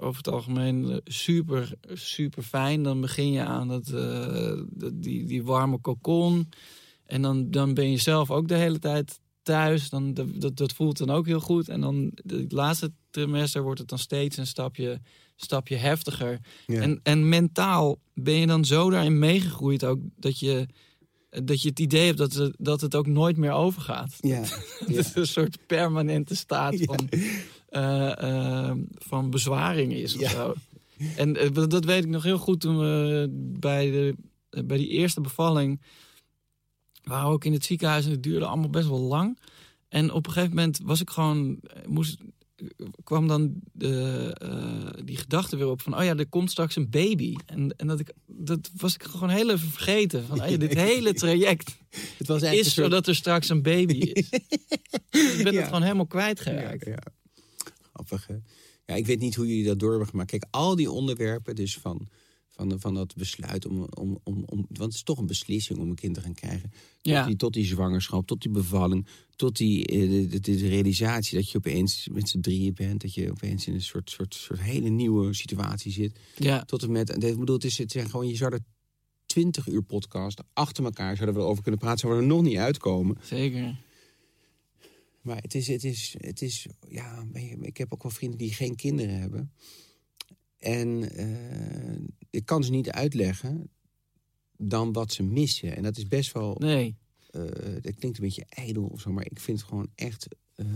over 0.00 0.16
het 0.16 0.28
algemeen 0.28 0.90
eh, 0.90 0.96
super, 1.04 1.72
super 1.92 2.42
fijn. 2.42 2.82
Dan 2.82 3.00
begin 3.00 3.32
je 3.32 3.42
aan 3.42 3.68
dat, 3.68 3.88
eh, 3.88 4.60
die, 4.92 5.24
die 5.24 5.42
warme 5.42 5.80
cocon. 5.80 6.48
En 7.06 7.22
dan, 7.22 7.50
dan 7.50 7.74
ben 7.74 7.90
je 7.90 7.96
zelf 7.96 8.30
ook 8.30 8.48
de 8.48 8.54
hele 8.54 8.78
tijd 8.78 9.20
thuis. 9.42 9.88
Dan, 9.88 10.14
dat, 10.14 10.56
dat, 10.56 10.72
voelt 10.72 10.98
dan 10.98 11.10
ook 11.10 11.26
heel 11.26 11.40
goed. 11.40 11.68
En 11.68 11.80
dan 11.80 12.12
het 12.26 12.52
laatste 12.52 12.92
trimester 13.10 13.62
wordt 13.62 13.80
het 13.80 13.88
dan 13.88 13.98
steeds 13.98 14.36
een 14.36 14.46
stapje, 14.46 15.00
stapje 15.36 15.76
heftiger. 15.76 16.40
Ja. 16.66 16.80
En, 16.80 17.00
en 17.02 17.28
mentaal 17.28 17.98
ben 18.14 18.34
je 18.34 18.46
dan 18.46 18.64
zo 18.64 18.90
daarin 18.90 19.18
meegegroeid 19.18 19.84
ook 19.84 19.98
dat 20.16 20.38
je, 20.38 20.66
dat 21.28 21.62
je 21.62 21.68
het 21.68 21.80
idee 21.80 22.06
hebt 22.06 22.18
dat 22.18 22.32
het, 22.32 22.54
dat 22.58 22.80
het 22.80 22.94
ook 22.94 23.06
nooit 23.06 23.36
meer 23.36 23.52
overgaat. 23.52 24.16
ja. 24.20 24.42
Het 24.78 24.96
is 24.96 25.14
een 25.14 25.26
soort 25.26 25.66
permanente 25.66 26.34
staat 26.34 26.74
van, 26.80 27.08
van 28.98 29.30
bezwaring 29.30 29.92
is 29.92 30.14
of 30.14 30.20
Ja. 30.20 30.28
zo. 30.30 30.54
En 31.16 31.36
eh, 31.36 31.52
dat- 31.68 31.84
weet 31.84 32.04
ik 32.04 32.10
nog 32.10 32.22
heel 32.22 32.38
goed 32.38 32.60
toen 32.60 32.78
we 32.78 33.26
bij, 33.58 33.90
de, 33.90 34.14
eh, 34.50 34.62
bij 34.64 34.76
die 34.76 34.88
eerste 34.88 35.20
bevalling... 35.20 35.80
waren 37.02 37.26
we 37.28 37.32
ook 37.34 37.44
in 37.44 37.52
het 37.52 37.64
ziekenhuis 37.64 38.04
en 38.04 38.10
het 38.10 38.22
duurde 38.22 38.46
allemaal 38.46 38.70
best 38.70 38.88
wel 38.88 39.00
lang. 39.00 39.38
En 39.88 40.12
op 40.12 40.26
een 40.26 40.32
gegeven 40.32 40.54
moment 40.56 40.80
was 40.82 41.00
ik 41.00 41.10
gewoon... 41.10 41.58
eh, 41.62 41.86
Moest, 41.86 42.16
kwam 43.04 43.28
dan 43.28 43.54
de, 43.72 44.34
eh, 44.38 45.04
die 45.04 45.16
gedachte 45.16 45.56
weer 45.56 45.66
op 45.68 45.80
van, 45.82 45.96
oh 45.98 46.04
ja, 46.04 46.16
er 46.16 46.26
komt 46.28 46.50
straks 46.50 46.76
een 46.76 46.90
baby. 46.90 47.34
En, 47.46 47.74
en 47.76 47.86
dat, 47.86 48.00
ik, 48.00 48.12
dat 48.26 48.70
was 48.76 48.94
ik 48.94 49.02
gewoon 49.02 49.28
heel 49.28 49.50
even 49.50 49.68
vergeten. 49.68 50.24
Van, 50.24 50.40
oh 50.42 50.58
dit 50.58 50.74
hele 50.88 51.12
traject 51.14 51.76
Het 52.18 52.26
was 52.26 52.42
is 52.42 52.74
zodat 52.74 53.06
er 53.06 53.14
straks 53.14 53.48
een 53.48 53.62
baby 53.62 53.94
is. 53.98 54.28
ik 55.36 55.40
ben 55.42 55.52
Ja. 55.52 55.58
het 55.58 55.64
gewoon 55.64 55.82
helemaal 55.82 56.06
kwijtgeraakt. 56.06 56.84
Ja, 56.84 56.90
ja. 56.90 57.02
Ja, 58.86 58.94
ik 58.94 59.06
weet 59.06 59.20
niet 59.20 59.34
hoe 59.34 59.46
jullie 59.46 59.64
dat 59.64 59.78
door 59.78 59.90
hebben 59.90 60.08
gemaakt. 60.08 60.30
Kijk, 60.30 60.44
al 60.50 60.76
die 60.76 60.90
onderwerpen, 60.90 61.54
dus 61.54 61.78
van, 61.78 62.08
van, 62.48 62.80
van 62.80 62.94
dat 62.94 63.14
besluit 63.16 63.66
om, 63.66 63.82
om, 63.82 64.18
om, 64.24 64.42
om... 64.46 64.56
Want 64.68 64.78
het 64.78 64.94
is 64.94 65.02
toch 65.02 65.18
een 65.18 65.26
beslissing 65.26 65.78
om 65.78 65.88
een 65.88 65.94
kind 65.94 66.14
te 66.14 66.20
gaan 66.20 66.34
krijgen. 66.34 66.70
Tot, 66.70 67.12
Ja. 67.12 67.26
die, 67.26 67.36
tot 67.36 67.52
die 67.52 67.64
zwangerschap, 67.64 68.26
tot 68.26 68.42
die 68.42 68.50
bevalling, 68.50 69.06
tot 69.36 69.56
die 69.56 69.86
eh, 69.86 70.30
de, 70.30 70.40
de, 70.40 70.56
de 70.56 70.68
realisatie 70.68 71.36
dat 71.38 71.50
je 71.50 71.58
opeens 71.58 72.08
met 72.12 72.28
z'n 72.28 72.40
drieën 72.40 72.74
bent. 72.74 73.00
Dat 73.00 73.14
je 73.14 73.30
opeens 73.30 73.66
in 73.66 73.74
een 73.74 73.82
soort, 73.82 74.10
soort, 74.10 74.34
soort 74.34 74.60
hele 74.60 74.88
nieuwe 74.88 75.34
situatie 75.34 75.92
zit. 75.92 76.18
Ja, 76.36 76.64
Tot 76.64 76.82
en 76.82 76.92
met, 76.92 77.24
ik 77.24 77.38
bedoel, 77.38 77.54
het, 77.54 77.64
is, 77.64 77.78
het 77.78 77.90
zijn 77.90 78.10
gewoon, 78.10 78.28
je 78.28 78.36
zou 78.36 78.52
er 78.52 78.60
20 79.26 79.66
uur 79.68 79.82
podcast 79.82 80.42
achter 80.52 80.84
elkaar 80.84 81.16
zouden 81.16 81.34
we 81.36 81.40
erover 81.42 81.62
kunnen 81.62 81.80
praten, 81.80 81.98
zouden 81.98 82.22
we 82.22 82.28
er 82.28 82.34
nog 82.36 82.44
niet 82.46 82.56
uitkomen. 82.58 83.16
zeker. 83.22 83.76
Maar 85.22 85.36
het 85.36 85.54
is, 85.54 85.66
het 85.68 85.84
is, 85.84 86.14
het 86.18 86.42
is, 86.42 86.66
ja, 86.88 87.24
ik 87.60 87.76
heb 87.76 87.92
ook 87.92 88.02
wel 88.02 88.12
vrienden 88.12 88.38
die 88.38 88.52
geen 88.52 88.76
kinderen 88.76 89.20
hebben. 89.20 89.52
En 90.58 91.10
eh, 91.16 92.04
ik 92.30 92.44
kan 92.46 92.64
ze 92.64 92.70
niet 92.70 92.90
uitleggen 92.90 93.70
dan 94.56 94.92
wat 94.92 95.12
ze 95.12 95.22
missen. 95.22 95.76
En 95.76 95.82
dat 95.82 95.96
is 95.96 96.06
best 96.06 96.32
wel, 96.32 96.56
Nee, 96.58 96.96
eh 97.30 97.40
het 97.82 97.96
klinkt 97.96 98.18
een 98.18 98.24
beetje 98.24 98.46
ijdel 98.48 98.84
of 98.84 99.00
zo, 99.00 99.12
maar 99.12 99.26
ik 99.30 99.40
vind 99.40 99.58
het 99.58 99.68
gewoon 99.68 99.90
echt, 99.94 100.28
eh, 100.54 100.66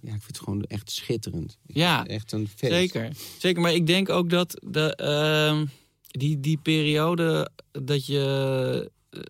ja, 0.00 0.14
ik 0.14 0.22
vind 0.22 0.26
het 0.26 0.38
gewoon 0.38 0.62
echt 0.62 0.90
schitterend. 0.90 1.58
Ik 1.66 1.76
Ja, 1.76 2.06
echt 2.06 2.32
een 2.32 2.48
feest. 2.48 2.72
zeker. 2.72 3.16
Zeker, 3.38 3.62
maar 3.62 3.74
ik 3.74 3.86
denk 3.86 4.08
ook 4.08 4.30
dat 4.30 4.60
de, 4.66 4.96
ehm, 4.96 5.66
die, 6.10 6.40
die 6.40 6.58
periode 6.58 7.50
dat 7.70 8.06
je 8.06 8.90
eh, 9.10 9.20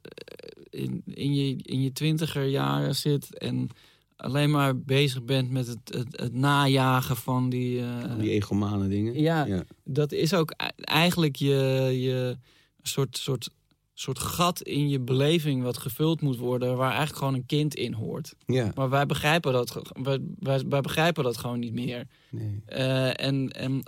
in, 0.71 1.03
in, 1.07 1.35
je 1.35 1.57
in 1.57 1.83
je 1.83 1.93
twintiger 1.93 2.45
jaren 2.47 2.97
zit 2.97 3.39
en 3.39 3.69
alleen 4.17 4.51
maar 4.51 4.79
bezig 4.79 5.25
bent 5.25 5.51
met 5.51 5.67
het, 5.67 5.79
het, 5.85 6.21
het 6.21 6.33
najagen 6.35 7.17
van 7.17 7.49
die... 7.51 7.81
eh, 7.81 8.19
Die 8.19 8.31
egomane 8.31 8.89
dingen. 8.89 9.21
Ja. 9.21 9.45
ja. 9.45 9.65
dat 9.85 10.13
is 10.13 10.35
ook 10.35 10.51
e- 10.57 10.83
eigenlijk 10.83 11.37
je, 11.37 11.89
je 12.01 12.37
soort, 12.83 13.17
soort, 13.19 13.51
soort 13.95 14.19
gat 14.19 14.61
in 14.63 14.89
je 14.89 15.01
beleving 15.01 15.63
wat 15.63 15.79
gevuld 15.79 16.21
moet 16.21 16.37
worden, 16.39 16.77
waar 16.77 16.89
eigenlijk 16.89 17.19
gewoon 17.19 17.35
een 17.35 17.47
kind 17.47 17.75
in 17.75 17.93
hoort. 17.93 18.35
ja. 18.47 18.71
Maar 18.75 18.89
wij 18.91 19.07
begrijpen 19.07 19.53
dat, 19.53 19.81
wij, 20.03 20.19
wij, 20.39 20.65
wij 20.69 20.81
begrijpen 20.81 21.25
dat 21.25 21.37
gewoon 21.37 21.59
niet 21.59 21.75
meer. 21.75 22.07
Nee. 22.31 22.63
Eh, 22.67 23.21
en 23.25 23.51
en 23.51 23.83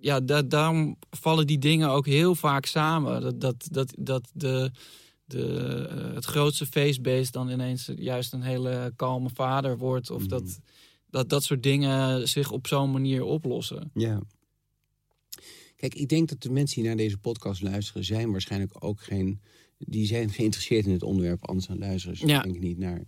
ja, 0.00 0.20
da 0.20 0.42
daarom 0.42 0.96
vallen 1.10 1.46
die 1.46 1.58
dingen 1.58 1.88
ook 1.88 2.06
heel 2.06 2.34
vaak 2.34 2.66
samen. 2.66 3.20
Dat, 3.22 3.40
dat, 3.40 3.68
dat, 3.70 3.94
dat 3.98 4.30
de, 4.34 4.70
de, 5.32 5.86
eh, 5.90 6.14
het 6.14 6.24
grootste 6.24 6.66
feestbeest 6.66 7.32
dan 7.32 7.48
ineens 7.48 7.90
juist 7.96 8.32
een 8.32 8.42
hele 8.42 8.92
kalme 8.96 9.30
vader 9.34 9.78
wordt. 9.78 10.10
Of 10.10 10.26
dat, 10.26 10.58
dat 11.10 11.28
dat 11.28 11.44
soort 11.44 11.62
dingen 11.62 12.28
zich 12.28 12.50
op 12.50 12.66
zo'n 12.66 12.90
manier 12.90 13.22
oplossen. 13.22 13.90
Ja. 13.94 14.22
Kijk, 15.76 15.94
ik 15.94 16.08
denk 16.08 16.28
dat 16.28 16.42
de 16.42 16.50
mensen 16.50 16.76
die 16.76 16.86
naar 16.86 16.96
deze 16.96 17.18
podcast 17.18 17.62
luisteren... 17.62 18.04
zijn 18.04 18.30
waarschijnlijk 18.30 18.84
ook 18.84 19.02
geen... 19.02 19.40
die 19.78 20.06
zijn 20.06 20.30
geïnteresseerd 20.38 20.86
in 20.86 20.92
het 20.92 21.02
onderwerp, 21.02 21.46
anders 21.46 21.66
dan 21.66 21.78
luisteren 21.78 22.16
ze 22.16 22.26
Ja. 22.26 22.42
denk 22.42 22.54
ik 22.54 22.60
niet 22.60 22.78
naar. 22.78 23.04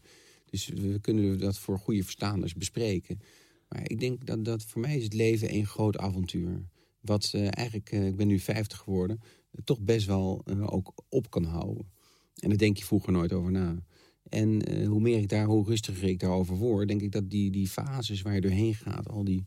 Dus 0.51 0.69
we 0.69 0.99
kunnen 1.01 1.39
dat 1.39 1.59
voor 1.59 1.79
goede 1.79 2.03
verstaanders 2.03 2.55
bespreken. 2.55 3.21
Maar 3.69 3.83
ik 3.91 4.01
denk 4.01 4.27
dat, 4.27 4.45
dat 4.45 4.63
voor 4.63 4.81
mij 4.81 4.97
is 4.97 5.05
het 5.05 5.15
leven 5.15 5.55
een 5.55 5.67
groot 5.67 5.99
avontuur. 5.99 6.65
Wat 7.01 7.31
eh, 7.35 7.41
eigenlijk, 7.41 7.91
eh, 7.91 8.07
ik 8.07 8.17
ben 8.17 8.27
nu 8.27 8.39
50 8.39 8.79
geworden... 8.79 9.21
toch 9.65 9.81
best 9.81 10.07
wel 10.07 10.45
ook 10.61 10.93
op 11.09 11.31
kan 11.31 11.45
houden. 11.45 11.93
En 12.35 12.49
daar 12.49 12.59
denk 12.59 12.77
je 12.77 12.85
vroeger 12.85 13.13
nooit 13.13 13.33
over 13.33 13.51
na. 13.53 13.83
En 14.29 14.63
eh, 14.63 14.89
hoe 14.89 15.01
meer 15.01 15.19
ik 15.19 15.29
daar, 15.29 15.47
hoe 15.47 15.67
rustiger 15.69 16.09
ik 16.09 16.19
daarover 16.21 16.57
word... 16.57 16.89
denk 16.89 17.01
ik 17.03 17.13
dat 17.13 17.31
die, 17.31 17.51
die 17.51 17.69
fases 17.69 18.23
waar 18.23 18.35
je 18.35 18.41
doorheen 18.41 18.75
gaat... 18.75 19.09
al 19.09 19.25
die 19.25 19.47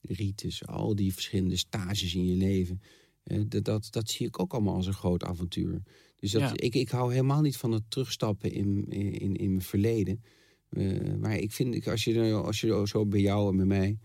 rites, 0.00 0.66
al 0.66 0.94
die 0.94 1.12
verschillende 1.12 1.56
stages 1.56 2.14
in 2.14 2.24
je 2.26 2.34
leven. 2.36 2.80
eh, 3.22 3.40
dat, 3.48 3.64
dat, 3.64 3.86
dat 3.90 4.10
zie 4.10 4.26
ik 4.26 4.40
ook 4.40 4.52
allemaal 4.52 4.74
als 4.74 4.86
een 4.86 4.92
groot 4.92 5.24
avontuur. 5.24 5.82
Dus 6.16 6.30
dat, 6.30 6.40
Ja. 6.40 6.52
ik, 6.56 6.74
ik 6.74 6.88
hou 6.88 7.10
helemaal 7.12 7.40
niet 7.40 7.56
van 7.56 7.72
het 7.72 7.82
terugstappen 7.88 8.52
in, 8.52 8.84
in, 8.88 9.36
in 9.36 9.50
mijn 9.50 9.62
verleden. 9.62 10.22
Eh, 10.68 11.14
maar 11.20 11.36
ik 11.38 11.52
vind, 11.52 11.74
ik- 11.74 11.86
als 11.86 12.04
je, 12.04 12.32
als 12.32 12.60
je 12.60 12.82
zo 12.86 13.06
bij 13.06 13.20
jou 13.20 13.50
en 13.50 13.56
bij 13.56 13.66
mij... 13.66 13.98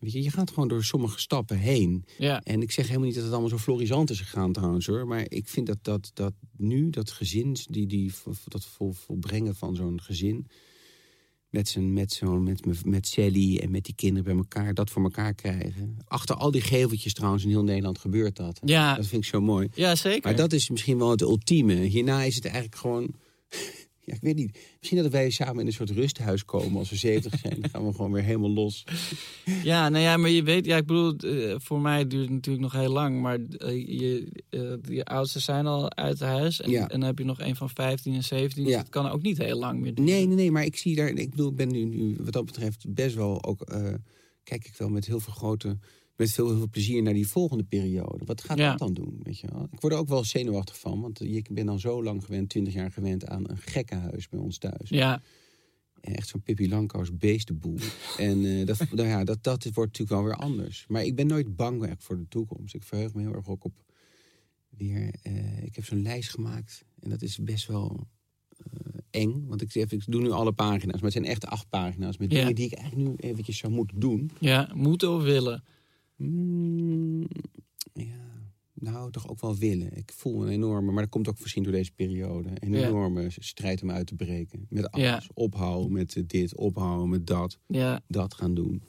Weet 0.00 0.12
je, 0.12 0.22
je 0.22 0.30
gaat 0.30 0.50
gewoon 0.50 0.68
door 0.68 0.84
sommige 0.84 1.20
stappen 1.20 1.58
heen. 1.58 2.04
Ja, 2.18 2.40
En 2.42 2.62
ik 2.62 2.70
zeg 2.70 2.86
helemaal 2.86 3.06
niet 3.06 3.14
dat 3.14 3.24
het 3.24 3.32
allemaal 3.32 3.50
zo 3.50 3.58
florisant 3.58 4.10
is 4.10 4.20
gegaan 4.20 4.52
trouwens 4.52 4.86
hoor. 4.86 5.06
Maar 5.06 5.24
ik 5.28 5.48
vind 5.48 5.66
dat, 5.66 5.78
dat, 5.82 6.10
dat 6.14 6.32
nu, 6.56 6.90
dat 6.90 7.10
gezin, 7.10 7.56
die, 7.70 7.86
die, 7.86 8.12
dat 8.44 8.64
vol, 8.64 8.92
volbrengen 8.92 9.54
van 9.54 9.76
zo'n 9.76 10.00
gezin... 10.02 10.46
Met, 11.48 11.68
zijn, 11.68 11.92
met, 11.92 12.12
zo'n 12.12 12.42
met, 12.42 12.64
met, 12.66 12.84
met 12.84 13.06
Sally 13.06 13.56
en 13.58 13.70
met 13.70 13.84
die 13.84 13.94
kinderen 13.94 14.24
bij 14.24 14.36
elkaar, 14.36 14.74
dat 14.74 14.90
voor 14.90 15.02
elkaar 15.02 15.34
krijgen. 15.34 15.96
Achter 16.04 16.36
al 16.36 16.50
die 16.50 16.60
geveltjes 16.60 17.14
trouwens 17.14 17.44
in 17.44 17.48
heel 17.50 17.64
Nederland 17.64 17.98
gebeurt 17.98 18.36
dat. 18.36 18.60
ja, 18.64 18.94
Dat 18.94 19.06
vind 19.06 19.22
ik 19.22 19.28
zo 19.28 19.40
mooi. 19.40 19.68
ja 19.74 19.94
zeker. 19.94 20.22
Maar 20.22 20.36
dat 20.36 20.52
is 20.52 20.68
misschien 20.70 20.98
wel 20.98 21.10
het 21.10 21.20
ultieme. 21.20 21.74
Hierna 21.74 22.22
is 22.22 22.34
het 22.34 22.44
eigenlijk 22.44 22.76
gewoon... 22.76 23.14
Ja, 24.10 24.16
ik 24.16 24.22
weet 24.22 24.36
niet. 24.36 24.58
Misschien 24.78 25.02
dat 25.02 25.12
wij 25.12 25.30
samen 25.30 25.60
in 25.60 25.66
een 25.66 25.72
soort 25.72 25.90
rusthuis 25.90 26.44
komen 26.44 26.78
als 26.78 26.90
we 26.90 26.96
70 26.96 27.38
zijn. 27.40 27.60
Dan 27.60 27.70
gaan 27.70 27.86
we 27.86 27.92
gewoon 27.94 28.12
weer 28.12 28.22
helemaal 28.22 28.50
los. 28.50 28.84
Ja, 29.62 29.88
nou 29.88 30.04
ja, 30.04 30.16
maar 30.16 30.30
je 30.30 30.42
weet, 30.42 30.64
ja, 30.66 30.76
ik 30.76 30.86
bedoel, 30.86 31.16
eh, 31.16 31.54
voor 31.58 31.80
mij 31.80 32.06
duurt 32.06 32.22
het 32.22 32.30
natuurlijk 32.32 32.62
nog 32.64 32.72
heel 32.72 32.92
lang. 32.92 33.20
Maar 33.20 33.38
eh, 33.58 33.86
je, 34.00 34.28
eh, 34.50 34.60
je 34.94 35.04
oudsten 35.04 35.40
zijn 35.40 35.66
al 35.66 35.92
uit 35.94 36.20
huis. 36.20 36.60
En, 36.60 36.70
Ja. 36.70 36.80
en 36.88 36.88
dan 37.00 37.02
heb 37.08 37.18
je 37.18 37.24
nog 37.24 37.40
een 37.40 37.56
van 37.56 37.70
15 37.70 38.14
en 38.14 38.24
17. 38.24 38.64
Dus 38.64 38.72
Ja. 38.72 38.78
het 38.78 38.88
kan 38.88 39.08
ook 39.10 39.22
niet 39.22 39.38
heel 39.38 39.58
lang 39.58 39.80
meer 39.80 39.94
duren. 39.94 40.12
Nee, 40.12 40.26
nee, 40.26 40.36
nee, 40.36 40.50
maar 40.50 40.64
ik 40.64 40.76
zie 40.76 40.96
daar. 40.96 41.08
Ik 41.08 41.30
bedoel, 41.30 41.50
ik 41.50 41.56
ben 41.56 41.68
nu, 41.72 41.84
nu 41.84 42.16
wat 42.20 42.32
dat 42.32 42.44
betreft 42.44 42.84
best 42.94 43.14
wel 43.14 43.44
ook. 43.44 43.64
kijk 44.42 44.66
ik 44.66 44.74
wel 44.76 44.88
met 44.88 45.06
heel 45.06 45.20
veel 45.20 45.32
grote. 45.32 45.78
Met 46.20 46.30
veel, 46.32 46.48
veel 46.56 46.68
plezier 46.68 47.02
naar 47.02 47.12
die 47.12 47.26
volgende 47.26 47.64
periode. 47.64 48.24
Wat 48.24 48.42
gaat 48.44 48.58
Ja. 48.58 48.70
dat 48.70 48.78
dan 48.78 48.94
doen? 48.94 49.20
Weet 49.22 49.38
je 49.38 49.46
wel? 49.52 49.68
Ik 49.72 49.80
word 49.80 49.92
er 49.92 49.98
ook 49.98 50.08
wel 50.08 50.24
zenuwachtig 50.24 50.78
van. 50.78 51.00
Want 51.00 51.18
je 51.18 51.42
bent 51.50 51.66
dan 51.66 51.80
zo 51.80 52.02
lang 52.02 52.24
gewend, 52.24 52.48
20 52.48 52.72
jaar 52.74 52.90
gewend 52.92 53.26
aan 53.26 53.50
een 53.50 53.58
gekkenhuis 53.58 54.28
bij 54.28 54.38
ons 54.40 54.58
thuis. 54.58 54.88
Ja, 54.88 55.22
En 56.00 56.14
Echt 56.14 56.28
zo'n 56.28 56.42
Pippi 56.42 56.68
Langkous 56.68 57.16
beestenboel. 57.16 57.78
en 58.18 58.44
eh, 58.44 58.66
dat, 58.66 58.78
nou 58.90 59.08
ja, 59.08 59.24
dat, 59.24 59.42
dat 59.42 59.62
wordt 59.64 59.76
natuurlijk 59.98 60.10
wel 60.10 60.24
weer 60.24 60.34
anders. 60.36 60.84
Maar 60.88 61.04
ik 61.04 61.14
ben 61.14 61.26
nooit 61.26 61.56
bang 61.56 61.86
echt 61.86 62.02
voor 62.04 62.16
de 62.18 62.28
toekomst. 62.28 62.74
Ik 62.74 62.82
verheug 62.82 63.14
me 63.14 63.20
heel 63.22 63.34
erg 63.34 63.48
ook 63.48 63.64
op 63.64 63.84
weer... 64.68 65.14
eh, 65.22 65.62
ik 65.62 65.74
heb 65.74 65.84
zo'n 65.84 66.02
lijst 66.02 66.30
gemaakt. 66.30 66.84
En 67.00 67.10
dat 67.10 67.22
is 67.22 67.38
best 67.38 67.66
wel 67.66 68.06
eh, 68.58 68.64
eng. 69.10 69.44
Want 69.46 69.62
ik, 69.62 69.70
zeg, 69.72 69.90
ik 69.92 70.02
doe 70.06 70.20
nu 70.22 70.30
alle 70.30 70.52
pagina's. 70.52 70.94
Maar 70.94 71.04
het 71.04 71.12
zijn 71.12 71.24
echt 71.24 71.46
acht 71.46 71.68
pagina's. 71.68 72.16
Met 72.16 72.32
Ja. 72.32 72.38
dingen 72.38 72.54
die 72.54 72.66
ik 72.66 72.72
eigenlijk 72.72 73.08
nu 73.08 73.14
eventjes 73.30 73.58
zou 73.58 73.72
moeten 73.72 74.00
doen. 74.00 74.30
ja, 74.40 74.70
moeten 74.74 75.10
of 75.10 75.22
willen. 75.22 75.64
Mm, 76.20 77.26
ja, 77.92 78.50
nou, 78.74 79.10
toch 79.10 79.28
ook 79.28 79.40
wel 79.40 79.56
willen. 79.56 79.96
Ik 79.96 80.12
voel 80.12 80.42
een 80.42 80.48
enorme, 80.52 80.92
maar 80.92 81.02
dat 81.02 81.10
komt 81.12 81.28
ook 81.28 81.40
misschien 81.40 81.62
door 81.62 81.72
deze 81.72 81.92
periode. 81.92 82.48
Een 82.54 82.72
Ja. 82.72 82.88
enorme 82.88 83.26
strijd 83.30 83.82
om 83.82 83.90
uit 83.90 84.06
te 84.06 84.14
breken. 84.14 84.66
Met 84.68 84.90
alles. 84.90 85.06
Ja. 85.06 85.22
Ophouden 85.34 85.92
met 85.92 86.22
dit, 86.26 86.56
ophouden 86.56 87.08
met 87.08 87.26
dat 87.26 87.58
Ja, 87.66 88.00
dat 88.08 88.34
gaan 88.34 88.54
doen. 88.54 88.82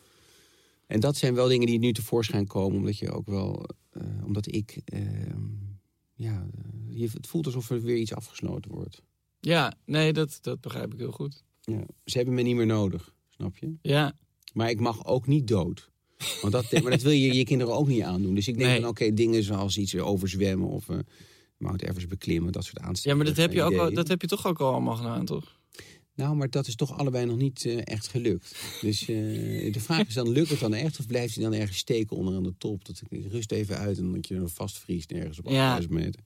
En 0.87 0.99
dat 0.99 1.17
zijn 1.17 1.33
wel 1.33 1.47
dingen 1.47 1.67
die 1.67 1.79
nu 1.79 1.91
tevoorschijn 1.93 2.47
komen, 2.47 2.77
omdat 2.77 2.97
je 2.97 3.11
ook 3.11 3.25
wel, 3.27 3.65
eh, 3.89 4.03
omdat 4.25 4.53
ik, 4.55 4.81
eh, 4.85 5.01
ja, 6.13 6.47
eh, 6.55 6.99
je, 6.99 7.09
het 7.13 7.27
voelt 7.27 7.45
alsof 7.45 7.69
er 7.69 7.81
weer 7.81 7.97
iets 7.97 8.13
afgesloten 8.13 8.71
wordt. 8.71 9.01
ja 9.39 9.73
nee, 9.85 10.13
dat, 10.13 10.37
dat 10.41 10.61
begrijp 10.61 10.93
ik 10.93 10.99
heel 10.99 11.11
goed. 11.11 11.43
Ja. 11.61 11.83
Ze 12.05 12.17
hebben 12.17 12.35
me 12.35 12.41
niet 12.41 12.55
meer 12.55 12.65
nodig, 12.65 13.15
snap 13.29 13.57
je? 13.57 13.73
Ja, 13.81 14.13
Maar 14.53 14.69
ik 14.69 14.79
mag 14.79 15.05
ook 15.05 15.27
niet 15.27 15.47
dood. 15.47 15.91
Want 16.41 16.53
dat, 16.53 16.81
maar 16.81 16.91
dat 16.91 17.01
wil 17.01 17.11
je 17.11 17.33
je 17.33 17.43
kinderen 17.43 17.73
ook 17.75 17.87
niet 17.87 18.01
aandoen. 18.01 18.35
Dus 18.35 18.47
ik 18.47 18.57
denk 18.57 18.69
Nee. 18.69 18.79
van, 18.79 18.89
oké, 18.89 19.13
dingen 19.13 19.43
zoals 19.43 19.77
iets 19.77 19.95
overzwemmen 19.95 20.67
of 20.67 20.89
eh 20.89 20.97
Mount 21.57 21.81
Everest 21.83 22.07
beklimmen, 22.07 22.51
dat 22.51 22.63
soort 22.63 22.77
ja 22.77 22.83
aanstekingen. 22.83 23.17
maar 23.17 23.25
dat 23.25 23.37
heb, 23.37 23.53
je 23.53 23.63
ook 23.63 23.75
al, 23.75 23.93
dat 23.93 24.07
heb 24.07 24.21
je 24.21 24.27
toch 24.27 24.47
ook 24.47 24.59
al 24.59 24.71
allemaal 24.71 24.95
gedaan, 24.95 25.25
toch? 25.25 25.59
Nou, 26.15 26.35
maar 26.35 26.49
dat 26.49 26.67
is 26.67 26.75
toch 26.75 26.97
allebei 26.97 27.25
nog 27.25 27.37
niet 27.37 27.65
eh, 27.65 27.77
echt 27.83 28.07
gelukt. 28.07 28.55
Dus 28.81 29.01
eh, 29.01 29.07
de 29.73 29.79
vraag 29.79 30.07
is 30.07 30.13
dan, 30.13 30.29
lukt 30.29 30.49
het 30.49 30.59
dan 30.59 30.73
echt 30.73 30.99
of 30.99 31.05
blijft 31.07 31.35
hij 31.35 31.43
dan 31.43 31.53
ergens 31.53 31.77
steken 31.77 32.17
onder 32.17 32.35
aan 32.35 32.43
de 32.43 32.53
top? 32.57 32.85
Dat 32.85 33.01
ik 33.09 33.25
rust 33.31 33.51
even 33.51 33.77
uit 33.77 33.97
en 33.97 34.11
dat 34.11 34.27
je 34.27 34.35
dan 34.35 34.49
vastvriest 34.49 35.11
ergens 35.11 35.39
op 35.39 35.45
Ja. 35.49 35.73
8000 35.73 35.93
meter. 35.93 36.21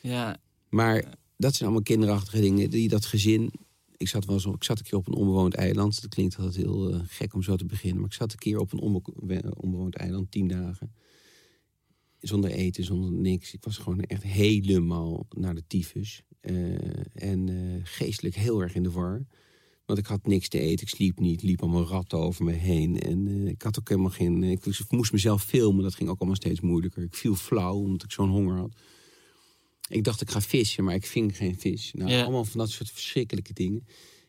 Ja, 0.00 0.36
Maar 0.68 1.14
dat 1.36 1.50
zijn 1.54 1.64
allemaal 1.68 1.82
kinderachtige 1.82 2.40
dingen. 2.40 2.70
Die 2.70 2.88
dat 2.88 3.04
gezin. 3.04 3.50
Ik 3.96 4.08
zat, 4.08 4.24
wel 4.24 4.34
eens 4.34 4.44
ik 4.44 4.64
zat 4.64 4.78
een 4.78 4.84
keer 4.84 4.98
op 4.98 5.06
een 5.06 5.14
onbewoond 5.14 5.54
eiland. 5.54 6.00
Dat 6.00 6.10
klinkt 6.10 6.36
altijd 6.36 6.56
heel 6.56 6.92
eh, 6.92 7.00
gek 7.06 7.34
om 7.34 7.42
zo 7.42 7.56
te 7.56 7.64
beginnen. 7.64 8.00
Maar 8.00 8.08
ik 8.08 8.16
zat 8.16 8.32
een 8.32 8.38
keer 8.38 8.58
op 8.58 8.72
een 8.72 8.80
onbe- 8.80 9.54
onbewoond 9.60 9.94
eiland, 9.96 10.30
tien 10.30 10.48
dagen. 10.48 10.94
Zonder 12.18 12.50
eten, 12.50 12.84
zonder 12.84 13.12
niks. 13.12 13.54
Ik 13.54 13.64
was 13.64 13.76
gewoon 13.76 14.00
echt 14.00 14.22
helemaal 14.22 15.26
naar 15.36 15.54
de 15.54 15.66
tyfus. 15.66 16.22
Eh, 16.40 16.54
en 17.14 17.48
eh, 17.48 17.80
geestelijk 17.82 18.34
heel 18.34 18.60
erg 18.60 18.74
in 18.74 18.82
de 18.82 18.90
war. 18.90 19.26
Want 19.84 19.98
ik 19.98 20.06
had 20.06 20.26
niks 20.26 20.48
te 20.48 20.58
eten, 20.58 20.86
ik 20.86 20.92
sliep 20.94 21.18
niet, 21.18 21.42
liep 21.42 21.62
allemaal 21.62 21.86
ratten 21.86 22.18
over 22.18 22.44
me 22.44 22.52
heen. 22.52 23.00
En 23.00 23.46
ik 23.46 23.62
had 23.62 23.78
ook 23.78 23.88
helemaal 23.88 24.10
geen. 24.10 24.42
Ik 24.42 24.64
moest 24.88 25.12
mezelf 25.12 25.42
filmen, 25.44 25.82
dat 25.82 25.94
ging 25.94 26.08
ook 26.08 26.18
allemaal 26.18 26.36
steeds 26.36 26.60
moeilijker. 26.60 27.02
Ik 27.02 27.14
viel 27.14 27.34
flauw 27.34 27.76
omdat 27.76 28.02
ik 28.02 28.12
zo'n 28.12 28.30
honger 28.30 28.56
had. 28.56 28.76
Ik 29.88 30.04
dacht 30.04 30.20
ik 30.20 30.30
ga 30.30 30.40
vissen, 30.40 30.84
maar 30.84 30.94
ik 30.94 31.06
ving 31.06 31.36
geen 31.36 31.58
vis. 31.58 31.92
Nou, 31.94 32.10
Ja. 32.10 32.22
allemaal 32.22 32.44
van 32.44 32.58
dat 32.60 32.70
soort 32.70 32.90
verschrikkelijke 32.90 33.52
dingen. 33.52 33.86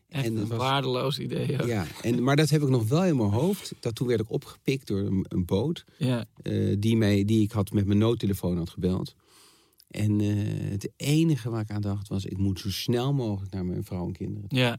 Echt 0.10 0.26
En 0.26 0.36
een 0.36 0.48
was- 0.48 0.58
waardeloos 0.58 1.20
idee. 1.20 1.52
Ja. 1.52 1.66
Ja, 1.66 1.88
en, 2.02 2.24
maar 2.24 2.36
dat 2.36 2.50
heb 2.50 2.62
ik 2.62 2.70
nog 2.70 2.88
wel 2.88 3.06
in 3.06 3.18
mijn 3.18 3.30
hoofd. 3.30 3.74
Dat 3.80 3.96
toen 3.96 4.08
werd 4.08 4.20
ik 4.20 4.32
opgepikt 4.32 4.88
door 4.88 5.00
een, 5.00 5.26
een 5.28 5.46
boot. 5.46 5.86
Ja. 5.98 6.26
eh, 6.42 6.76
die, 6.80 6.98
mij, 6.98 7.26
die 7.26 7.42
ik 7.42 7.52
had 7.52 7.72
met 7.72 7.86
mijn 7.86 8.00
noodtelefoon 8.00 8.58
had 8.58 8.70
gebeld. 8.70 9.16
En 9.88 10.22
eh, 10.22 10.70
het 10.70 10.90
enige 10.96 11.50
waar 11.50 11.62
ik 11.62 11.70
aan 11.70 11.82
dacht 11.82 12.08
was... 12.08 12.26
ik 12.26 12.38
moet 12.38 12.60
zo 12.60 12.72
snel 12.72 13.14
mogelijk 13.14 13.54
naar 13.54 13.66
mijn 13.66 13.84
vrouw 13.84 14.06
en 14.08 14.14
kinderen. 14.14 14.50
ja. 14.50 14.78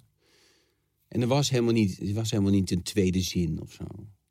En 1.08 1.20
er 1.20 1.26
was 1.26 1.50
helemaal 1.50 1.72
niet, 1.72 2.00
er 2.00 2.14
was 2.14 2.30
helemaal 2.30 2.52
niet 2.52 2.70
een 2.70 2.82
tweede 2.82 3.20
zin 3.20 3.60
of 3.60 3.72
zo. 3.72 3.84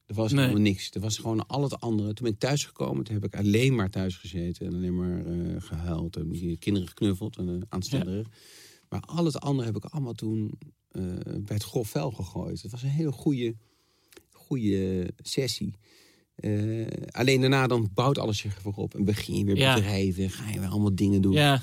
Er 0.08 0.16
was 0.16 0.32
Nee. 0.32 0.42
helemaal 0.42 0.62
niks. 0.64 0.90
Er 0.92 1.00
was 1.02 1.18
gewoon 1.18 1.48
al 1.48 1.64
het 1.64 1.80
andere. 1.80 2.14
Toen 2.14 2.24
ben 2.26 2.34
ik 2.34 2.40
thuisgekomen, 2.40 3.04
toen 3.04 3.14
heb 3.14 3.24
ik 3.26 3.36
alleen 3.36 3.76
maar 3.76 3.90
thuis 3.90 4.16
gezeten. 4.16 4.66
En 4.68 4.74
alleen 4.74 4.96
maar 4.96 5.26
eh, 5.26 5.56
gehuild 5.62 6.16
en 6.16 6.30
die 6.30 6.58
kinderen 6.58 6.88
geknuffeld 6.88 7.38
en 7.38 7.48
uh, 7.50 7.62
aanstellerig. 7.70 8.28
Maar 8.90 9.00
al 9.02 9.26
het 9.26 9.40
andere 9.40 9.68
heb 9.68 9.76
ik 9.78 9.86
allemaal 9.86 10.14
toen 10.14 10.52
eh, 10.92 11.02
bij 11.24 11.56
het 11.56 11.64
grof 11.64 11.90
vuil 11.90 12.12
gegooid. 12.12 12.62
Het 12.62 12.72
was 12.72 12.84
een 12.84 12.90
hele 12.90 13.12
goede, 13.12 13.56
goede 14.32 15.10
sessie. 15.18 15.74
Eh, 16.36 16.88
alleen 17.12 17.42
daarna 17.42 17.68
dan 17.68 17.90
bouwt 17.94 18.18
alles 18.18 18.38
zich 18.38 18.64
weer 18.64 18.74
op. 18.74 18.96
En 18.96 19.06
begin 19.06 19.36
je 19.36 19.44
weer 19.46 19.58
Ja. 19.58 19.74
bedrijven, 19.76 20.30
ga 20.30 20.50
je 20.50 20.60
weer 20.60 20.70
allemaal 20.70 20.96
dingen 20.96 21.22
doen. 21.22 21.34
Ja. 21.34 21.62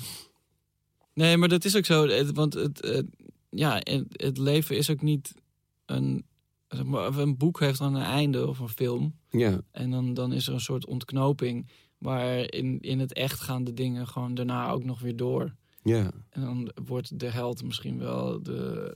Nee, 1.13 1.37
maar 1.37 1.49
dat 1.49 1.65
is 1.65 1.75
ook 1.75 1.85
zo. 1.85 2.07
Het- 2.07 2.31
Want 2.31 2.53
het, 2.53 2.81
het- 2.81 3.07
ja, 3.49 3.75
het, 3.83 4.05
het 4.11 4.37
leven 4.37 4.77
is 4.77 4.89
ook 4.89 5.01
niet 5.01 5.33
een... 5.85 6.25
Een 6.67 7.37
boek 7.37 7.59
heeft 7.59 7.79
dan 7.79 7.95
een 7.95 8.01
einde 8.03 8.47
of 8.47 8.59
een 8.59 8.69
film. 8.69 9.15
ja. 9.29 9.61
En 9.71 9.91
dan, 9.91 10.13
dan 10.13 10.33
is 10.33 10.47
er 10.47 10.53
een 10.53 10.59
soort 10.59 10.85
ontknoping. 10.85 11.69
Maar 11.97 12.53
in, 12.53 12.79
in 12.81 12.99
het 12.99 13.13
echt 13.13 13.39
gaan 13.39 13.63
de 13.63 13.73
dingen 13.73 14.07
gewoon 14.07 14.33
daarna 14.33 14.69
ook 14.69 14.83
nog 14.83 14.99
weer 14.99 15.15
door. 15.15 15.55
ja. 15.83 16.11
En 16.29 16.41
dan 16.41 16.71
wordt 16.85 17.19
de 17.19 17.29
held 17.29 17.63
misschien 17.63 17.99
wel 17.99 18.43
de, 18.43 18.95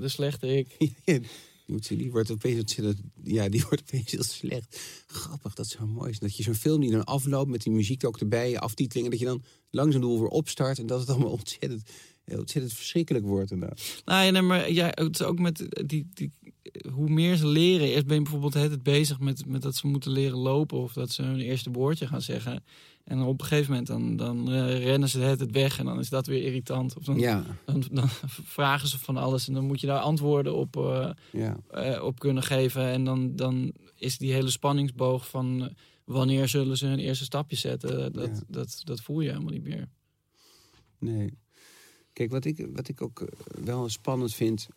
de 0.00 0.08
slechte 0.08 0.56
ik. 0.56 0.76
Ja, 1.66 1.96
die 1.96 2.10
wordt 2.10 2.30
opeens 2.30 2.78
ja, 3.22 3.48
die 3.48 3.62
wordt 3.68 3.82
opeens 3.82 4.10
heel 4.10 4.22
slecht. 4.22 4.80
Grappig, 5.06 5.54
dat 5.54 5.66
zo 5.66 5.86
mooi. 5.86 6.10
is. 6.10 6.18
Dat 6.18 6.36
je 6.36 6.42
zo'n 6.42 6.54
film 6.54 6.80
die 6.80 6.90
dan 6.90 7.04
afloopt 7.04 7.50
met 7.50 7.62
die 7.62 7.72
muziek 7.72 8.02
er 8.02 8.08
ook 8.08 8.20
erbij, 8.20 8.58
aftitelingen, 8.58 9.10
dat 9.10 9.20
je 9.20 9.26
dan 9.26 9.44
langzaam 9.70 10.00
de 10.00 10.06
weer 10.06 10.28
opstart 10.28 10.78
en 10.78 10.86
dat 10.86 11.00
het 11.00 11.10
allemaal 11.10 11.30
ontzettend, 11.38 11.90
ontzettend 12.24 12.74
verschrikkelijk 12.74 13.24
wordt. 13.24 13.50
inderdaad. 13.50 14.02
Nou 14.04 14.24
ja, 14.24 14.30
nee, 14.30 14.42
maar 14.42 14.72
ja, 14.72 14.90
het 14.94 15.20
is 15.20 15.26
ook 15.26 15.38
met 15.38 15.66
die, 15.86 16.08
die, 16.14 16.32
hoe 16.92 17.08
meer 17.08 17.36
ze 17.36 17.46
leren. 17.46 17.86
Eerst 17.88 18.06
ben 18.06 18.16
je 18.16 18.22
bijvoorbeeld 18.22 18.52
tijd 18.52 18.82
bezig 18.82 19.20
met, 19.20 19.46
met 19.46 19.62
dat 19.62 19.74
ze 19.74 19.86
moeten 19.86 20.10
leren 20.10 20.38
lopen 20.38 20.78
of 20.78 20.92
dat 20.92 21.10
ze 21.10 21.22
hun 21.22 21.40
eerste 21.40 21.70
woordje 21.70 22.06
gaan 22.06 22.20
zeggen. 22.22 22.64
En 23.04 23.20
op 23.22 23.40
een 23.40 23.46
gegeven 23.46 23.70
moment 23.70 23.86
dan, 23.86 24.16
dan 24.16 24.52
eh, 24.52 24.78
rennen 24.84 25.08
ze 25.08 25.18
tijd 25.18 25.50
weg 25.50 25.78
en 25.78 25.84
dan 25.84 25.98
is 25.98 26.08
dat 26.08 26.26
weer 26.26 26.42
irritant. 26.42 26.96
Of 26.96 27.04
dan, 27.04 27.18
Ja, 27.18 27.44
dan, 27.64 27.84
dan 27.90 28.08
vragen 28.58 28.88
ze 28.88 28.98
van 28.98 29.16
alles 29.16 29.48
en 29.48 29.54
dan 29.54 29.64
moet 29.66 29.80
je 29.80 29.86
daar 29.86 30.00
antwoorden 30.00 30.54
op, 30.54 30.76
eh, 30.76 31.10
ja, 31.32 31.56
eh, 31.70 32.02
op 32.02 32.18
kunnen 32.18 32.42
geven. 32.42 32.82
En 32.86 33.04
dan, 33.04 33.36
dan 33.36 33.72
is 33.96 34.18
die 34.18 34.32
hele 34.32 34.50
spanningsboog 34.50 35.28
van 35.28 35.74
wanneer 36.04 36.48
zullen 36.48 36.76
ze 36.76 36.86
hun 36.86 36.98
eerste 36.98 37.24
stapje 37.24 37.56
zetten, 37.56 38.12
dat, 38.12 38.26
Ja. 38.36 38.42
dat, 38.48 38.80
dat 38.84 39.00
voel 39.00 39.20
je 39.20 39.28
helemaal 39.30 39.52
niet 39.52 39.64
meer. 39.64 39.88
nee. 40.98 41.38
Kijk, 42.12 42.30
wat 42.30 42.44
ik, 42.44 42.66
wat 42.74 42.88
ik 42.88 43.02
ook 43.02 43.24
wel 43.64 43.88
spannend 43.88 44.34
vind, 44.34 44.68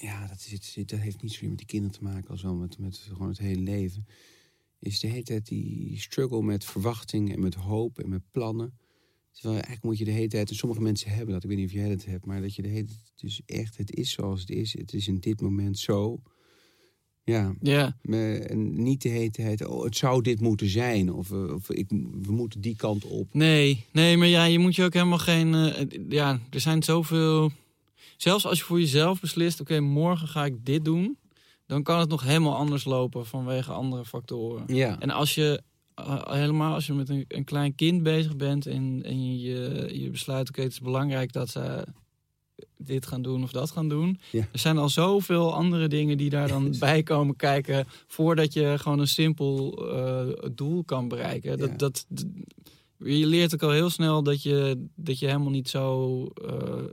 ja, 0.00 0.26
dat, 0.26 0.48
is, 0.50 0.74
dat 0.86 0.98
heeft 0.98 1.22
niet 1.22 1.32
zozeer 1.32 1.48
met 1.48 1.58
die 1.58 1.66
kinderen 1.66 1.96
te 1.98 2.02
maken 2.02 2.30
als 2.30 2.42
wel 2.42 2.54
met, 2.54 2.78
met 2.78 2.96
gewoon 2.96 3.28
het 3.28 3.38
hele 3.38 3.62
leven, 3.62 4.06
is 4.78 5.00
de 5.00 5.06
hele 5.06 5.22
tijd 5.22 5.46
die 5.46 6.00
struggle 6.00 6.42
met 6.42 6.64
verwachting 6.64 7.32
en 7.32 7.40
met 7.40 7.54
hoop 7.54 7.98
en 7.98 8.08
met 8.08 8.22
plannen. 8.30 8.78
Terwijl 9.32 9.54
eigenlijk 9.54 9.84
moet 9.84 9.98
je 9.98 10.04
de 10.04 10.10
hele 10.10 10.28
tijd, 10.28 10.50
en 10.50 10.56
sommige 10.56 10.80
mensen 10.82 11.10
hebben 11.10 11.34
dat, 11.34 11.42
ik 11.42 11.48
weet 11.48 11.58
niet 11.58 11.66
of 11.66 11.72
jij 11.72 11.88
dat 11.88 12.04
hebt, 12.04 12.26
maar 12.26 12.40
dat 12.40 12.54
je 12.54 12.62
de 12.62 12.68
hele 12.68 12.84
tijd, 12.86 13.12
dus 13.14 13.40
echt, 13.46 13.76
het 13.76 13.94
is 13.94 14.10
zoals 14.10 14.40
het 14.40 14.50
is, 14.50 14.78
het 14.78 14.92
is 14.92 15.08
in 15.08 15.20
dit 15.20 15.40
moment 15.40 15.78
zo. 15.78 16.22
Ja, 17.24 17.54
Ja, 17.60 17.98
en 18.02 18.82
niet 18.82 19.02
de 19.02 19.08
hele 19.08 19.30
tijd, 19.30 19.66
oh, 19.66 19.84
het 19.84 19.96
zou 19.96 20.22
dit 20.22 20.40
moeten 20.40 20.68
zijn, 20.68 21.12
of, 21.12 21.30
eh, 21.30 21.54
of 21.54 21.70
ik, 21.70 21.88
we 22.22 22.32
moeten 22.32 22.60
die 22.60 22.76
kant 22.76 23.04
op. 23.04 23.34
Nee, 23.34 23.84
nee, 23.92 24.16
maar 24.16 24.28
ja, 24.28 24.44
je 24.44 24.58
moet 24.58 24.76
je 24.76 24.84
ook 24.84 24.92
helemaal 24.92 25.18
geen. 25.18 25.54
eh, 25.54 25.86
ja, 26.08 26.40
er 26.50 26.60
zijn 26.60 26.82
zoveel. 26.82 27.52
Zelfs 28.16 28.46
als 28.46 28.58
je 28.58 28.64
voor 28.64 28.80
jezelf 28.80 29.20
beslist: 29.20 29.60
oké, 29.60 29.80
morgen 29.80 30.28
ga 30.28 30.44
ik 30.44 30.64
dit 30.64 30.84
doen. 30.84 31.18
Dan 31.66 31.82
kan 31.82 31.98
het 31.98 32.08
nog 32.08 32.22
helemaal 32.22 32.56
anders 32.56 32.84
lopen 32.84 33.26
vanwege 33.26 33.72
andere 33.72 34.04
factoren. 34.04 34.74
Ja, 34.74 35.00
En 35.00 35.10
als 35.10 35.34
je 35.34 35.62
eh, 35.94 36.22
helemaal 36.26 36.74
als 36.74 36.86
je 36.86 36.92
met 36.92 37.08
een, 37.08 37.24
een 37.28 37.44
klein 37.44 37.74
kind 37.74 38.02
bezig 38.02 38.36
bent 38.36 38.66
en, 38.66 39.02
en 39.04 39.38
je, 39.40 39.88
je 39.92 40.10
besluit: 40.10 40.48
oké, 40.48 40.62
het 40.62 40.72
is 40.72 40.80
belangrijk 40.80 41.32
dat 41.32 41.48
ze 41.48 41.86
dit 42.78 43.06
gaan 43.06 43.22
doen 43.22 43.42
of 43.42 43.50
dat 43.52 43.70
gaan 43.70 43.88
doen. 43.88 44.18
Ja. 44.30 44.48
Er 44.52 44.58
zijn 44.58 44.78
al 44.78 44.88
zoveel 44.88 45.54
andere 45.54 45.88
dingen 45.88 46.18
die 46.18 46.30
daar 46.30 46.48
dan 46.48 46.74
bij 46.78 47.02
komen 47.02 47.36
kijken 47.36 47.86
voordat 48.06 48.52
je 48.52 48.74
gewoon 48.78 48.98
een 48.98 49.08
simpel 49.08 49.78
eh, 49.92 50.50
doel 50.54 50.84
kan 50.84 51.08
bereiken. 51.08 51.58
Dat, 51.58 51.70
Ja. 51.70 51.76
dat, 51.76 52.06
je 52.98 53.26
leert 53.26 53.54
ook 53.54 53.62
al 53.62 53.70
heel 53.70 53.90
snel 53.90 54.22
dat 54.22 54.42
je, 54.42 54.86
dat 54.94 55.18
je 55.18 55.26
helemaal 55.26 55.50
niet 55.50 55.68
zo 55.68 56.24
eh, 56.26 56.84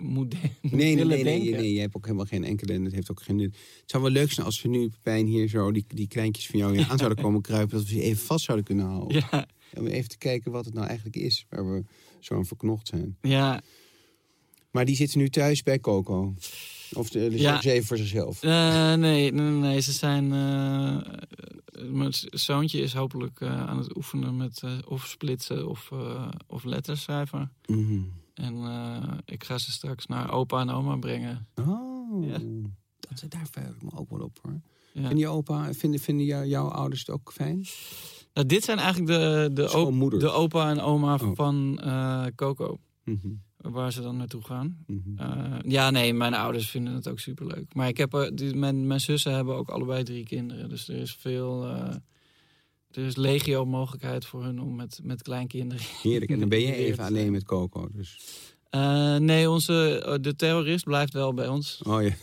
moet, 0.00 0.30
de- 0.30 0.36
moet 0.62 0.72
Nee, 0.72 0.94
nee, 0.94 1.04
nee, 1.04 1.06
nee, 1.06 1.24
denken. 1.24 1.60
nee, 1.60 1.72
je 1.74 1.80
hebt 1.80 1.96
ook 1.96 2.04
helemaal 2.04 2.26
geen 2.26 2.44
enkele 2.44 2.72
en 2.72 2.84
het 2.84 2.94
heeft 2.94 3.10
ook 3.10 3.22
geen 3.22 3.36
nut. 3.36 3.56
Het 3.80 3.90
zou 3.90 4.02
wel 4.02 4.12
leuk 4.12 4.32
zijn 4.32 4.46
als 4.46 4.62
we 4.62 4.68
nu, 4.68 4.88
Pepijn, 4.88 5.26
hier 5.26 5.48
zo 5.48 5.72
die, 5.72 5.84
die 5.88 6.08
kleintjes 6.08 6.46
van 6.46 6.58
jou 6.58 6.78
aan 6.78 6.98
zouden 6.98 7.22
komen 7.24 7.42
kruipen, 7.42 7.76
dat 7.78 7.86
we 7.86 7.92
ze 7.94 8.00
even 8.02 8.24
vast 8.26 8.44
zouden 8.44 8.66
kunnen 8.66 8.86
houden. 8.86 9.24
Ja, 9.30 9.46
Om 9.74 9.86
even 9.86 10.08
te 10.08 10.18
kijken 10.18 10.52
wat 10.52 10.64
het 10.64 10.74
nou 10.74 10.86
eigenlijk 10.86 11.16
is, 11.16 11.46
waar 11.48 11.72
we 11.74 11.84
zo 12.20 12.34
aan 12.34 12.46
verknocht 12.46 12.88
zijn. 12.88 13.16
ja. 13.22 13.62
Maar 14.70 14.84
die 14.84 14.96
zitten 14.96 15.18
nu 15.18 15.28
thuis 15.28 15.62
bij 15.62 15.80
Coco. 15.80 16.34
Of 16.96 17.10
de, 17.10 17.30
Ja. 17.38 17.60
even 17.62 17.86
voor 17.86 17.96
zichzelf. 17.96 18.42
Eh, 18.42 18.94
nee, 18.94 19.32
nee, 19.32 19.50
nee, 19.50 19.80
ze 19.80 19.92
zijn. 19.92 20.32
eh, 20.32 21.12
mijn 21.90 22.12
zoontje 22.30 22.80
is 22.80 22.92
hopelijk 22.94 23.40
eh, 23.40 23.66
aan 23.68 23.78
het 23.78 23.96
oefenen 23.96 24.36
met 24.36 24.60
eh, 24.64 24.70
of 24.88 25.06
splitsen 25.06 25.68
of, 25.68 25.88
eh, 25.92 26.28
of 26.46 26.64
letters 26.64 27.02
schrijven. 27.02 27.52
Mhm. 27.66 28.00
En 28.34 28.54
eh, 28.54 29.12
ik 29.24 29.44
ga 29.44 29.58
ze 29.58 29.70
straks 29.72 30.06
naar 30.06 30.30
opa 30.32 30.60
en 30.60 30.70
oma 30.70 30.96
brengen. 30.96 31.46
Oh, 31.54 32.24
Ja. 32.26 32.38
dat, 32.98 33.24
daar 33.28 33.46
verheug 33.50 33.74
ik 33.74 33.82
me 33.82 33.90
ook 33.94 34.10
wel 34.10 34.20
op 34.20 34.38
hoor. 34.42 34.60
Ja. 34.92 35.00
Vinden, 35.00 35.18
je 35.18 35.28
opa, 35.28 35.72
vinden, 35.74 36.00
vinden 36.00 36.26
jou- 36.26 36.46
jouw 36.46 36.68
ouders 36.68 37.00
het 37.00 37.10
ook 37.10 37.32
fijn? 37.32 37.64
Nou, 38.34 38.46
dit 38.46 38.64
zijn 38.64 38.78
eigenlijk 38.78 39.08
de, 39.08 39.50
de, 39.52 39.76
op- 39.78 40.20
de 40.20 40.30
opa 40.30 40.70
en 40.70 40.80
oma 40.80 41.14
Oh. 41.14 41.30
van 41.34 41.78
eh, 41.80 42.24
Coco. 42.36 42.78
Mhm, 43.04 43.28
Waar 43.62 43.92
ze 43.92 44.00
dan 44.02 44.16
naartoe 44.16 44.42
gaan. 44.44 44.76
mhm. 44.86 45.00
Eh, 45.18 45.58
ja, 45.66 45.90
nee, 45.90 46.14
mijn 46.14 46.34
ouders 46.34 46.70
vinden 46.70 46.94
het 46.94 47.08
ook 47.08 47.18
superleuk. 47.20 47.74
Maar 47.74 47.88
ik 47.88 47.96
heb, 47.96 48.14
er- 48.14 48.34
die, 48.36 48.54
mijn, 48.54 48.86
mijn 48.86 49.00
zussen 49.00 49.34
hebben 49.34 49.54
ook 49.56 49.68
allebei 49.70 50.02
drie 50.02 50.24
kinderen. 50.24 50.68
Dus 50.68 50.88
er 50.88 50.96
is 50.96 51.16
veel. 51.20 51.64
eh, 51.66 51.94
er 52.90 53.04
is 53.06 53.16
legio 53.16 53.64
mogelijkheid 53.64 54.24
voor 54.26 54.44
hun 54.44 54.60
om 54.60 54.74
met, 54.74 55.00
met 55.02 55.22
kleinkinderen. 55.22 55.84
Heerlijk. 56.02 56.30
En 56.30 56.38
dan 56.40 56.48
ben 56.48 56.60
je 56.60 56.74
even 56.74 57.04
alleen 57.04 57.32
met 57.32 57.44
Coco. 57.44 57.88
Dus. 57.92 58.18
Eh, 58.70 59.16
nee, 59.16 59.50
onze, 59.50 60.02
eh, 60.06 60.14
de 60.20 60.36
terrorist 60.36 60.84
blijft 60.84 61.12
wel 61.12 61.34
bij 61.34 61.48
ons. 61.48 61.80
Oh 61.86 62.02
ja. 62.02 62.10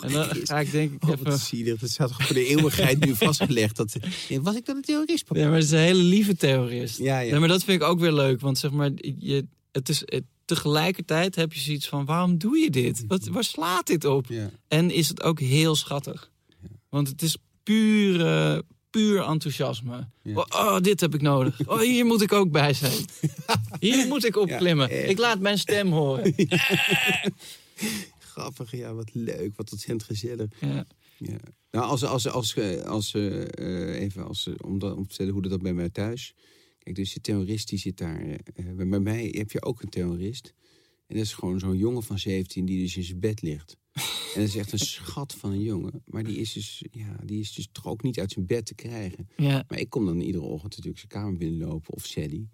En 0.00 0.12
dan 0.12 0.24
ga 0.32 0.60
ik 0.60 0.70
denk 0.70 0.92
ik 0.92 1.04
Oh, 1.04 1.10
even. 1.10 1.38
zielig. 1.38 1.78
Dat 1.80 1.90
staat 1.90 2.08
toch 2.08 2.22
voor 2.26 2.34
de 2.34 2.46
eeuwigheid 2.46 3.04
nu 3.04 3.14
vastgelegd. 3.14 3.76
Dat, 3.76 3.96
Eh, 4.28 4.38
was 4.38 4.56
ik 4.56 4.66
dan 4.66 4.76
een 4.76 4.82
terrorist, 4.82 5.24
papa? 5.24 5.40
Ja, 5.40 5.46
maar 5.46 5.54
het 5.54 5.64
is 5.64 5.70
een 5.70 5.78
hele 5.78 6.02
lieve 6.02 6.36
terrorist. 6.36 6.98
Ja, 6.98 7.18
ja. 7.20 7.32
Ja, 7.34 7.38
maar 7.38 7.48
dat 7.48 7.64
vind 7.64 7.82
ik 7.82 7.88
ook 7.88 8.00
weer 8.00 8.12
leuk. 8.12 8.40
Want 8.40 8.58
zeg 8.58 8.70
maar, 8.70 8.90
je, 9.18 9.46
het 9.72 9.88
is, 9.88 10.02
het, 10.04 10.24
tegelijkertijd 10.44 11.34
heb 11.34 11.52
je 11.52 11.60
zoiets 11.60 11.88
van: 11.88 12.04
waarom 12.04 12.38
doe 12.38 12.58
je 12.58 12.70
dit? 12.70 13.04
Wat, 13.08 13.26
waar 13.26 13.44
slaat 13.44 13.86
dit 13.86 14.04
op? 14.04 14.26
Ja. 14.28 14.50
En 14.68 14.90
is 14.90 15.08
het 15.08 15.22
ook 15.22 15.40
heel 15.40 15.74
schattig. 15.74 16.30
Want 16.88 17.08
het 17.08 17.22
is 17.22 17.36
puur, 17.62 18.26
eh, 18.26 18.58
puur 18.90 19.22
enthousiasme. 19.22 20.08
Ja. 20.22 20.34
Oh, 20.34 20.44
oh, 20.50 20.80
dit 20.80 21.00
heb 21.00 21.14
ik 21.14 21.22
nodig. 21.22 21.60
Oh, 21.66 21.80
hier 21.80 22.04
moet 22.04 22.22
ik 22.22 22.32
ook 22.32 22.50
bij 22.50 22.72
zijn. 22.72 23.04
Hier 23.80 24.06
moet 24.06 24.24
ik 24.24 24.36
opklimmen. 24.36 25.08
ik 25.08 25.18
laat 25.18 25.40
mijn 25.40 25.58
stem 25.58 25.92
horen. 25.92 26.34
Grappig, 28.18 28.70
ja, 28.70 28.94
wat 28.94 29.10
leuk. 29.12 29.56
Wat 29.56 29.72
ontzettend 29.72 30.02
gezellig. 30.02 30.48
Ja. 30.60 30.86
Ja. 31.18 31.38
Nou, 31.70 31.86
als, 31.86 32.04
als, 32.04 32.28
als, 32.28 32.56
als, 32.56 32.84
als, 32.84 33.14
eh, 33.14 33.42
eh, 33.42 34.00
even 34.00 34.26
als, 34.26 34.46
eh, 34.46 34.54
om, 34.60 34.78
dat, 34.78 34.96
om 34.96 35.02
te 35.02 35.08
vertellen 35.08 35.32
hoe 35.32 35.42
dat 35.42 35.62
bij 35.62 35.72
mij 35.72 35.88
thuis. 35.88 36.34
Kijk, 36.88 37.00
dus 37.00 37.12
de 37.12 37.20
terrorist 37.20 37.68
die 37.68 37.78
zit 37.78 37.96
daar. 37.96 38.20
eh, 38.20 38.34
eh, 38.54 38.88
bij 38.88 39.00
mij 39.00 39.34
heb 39.36 39.50
je 39.50 39.62
ook 39.62 39.82
een 39.82 39.88
terrorist. 39.88 40.54
En 41.06 41.16
dat 41.16 41.24
is 41.24 41.32
gewoon 41.32 41.58
zo'n 41.58 41.76
jongen 41.76 42.02
van 42.02 42.18
17 42.18 42.64
die 42.64 42.80
dus 42.80 42.96
in 42.96 43.02
zijn 43.02 43.20
bed 43.20 43.42
ligt. 43.42 43.76
En 44.34 44.40
dat 44.40 44.48
is 44.48 44.56
echt 44.56 44.72
een 44.72 44.78
schat 44.78 45.34
van 45.34 45.52
een 45.52 45.62
jongen. 45.62 46.02
Maar 46.04 46.24
die 46.24 46.36
is 46.36 46.52
dus, 46.52 46.84
ja, 46.90 47.16
die 47.24 47.40
is 47.40 47.52
dus 47.52 47.68
toch 47.72 47.86
ook 47.86 48.02
niet 48.02 48.18
uit 48.18 48.32
zijn 48.32 48.46
bed 48.46 48.66
te 48.66 48.74
krijgen. 48.74 49.28
Ja. 49.36 49.64
Maar 49.68 49.78
ik 49.78 49.90
kom 49.90 50.06
dan 50.06 50.20
iedere 50.20 50.44
ochtend 50.44 50.70
natuurlijk 50.70 50.98
zijn 50.98 51.22
kamer 51.22 51.36
binnenlopen. 51.38 51.94
Of 51.94 52.06
Sally. 52.06 52.48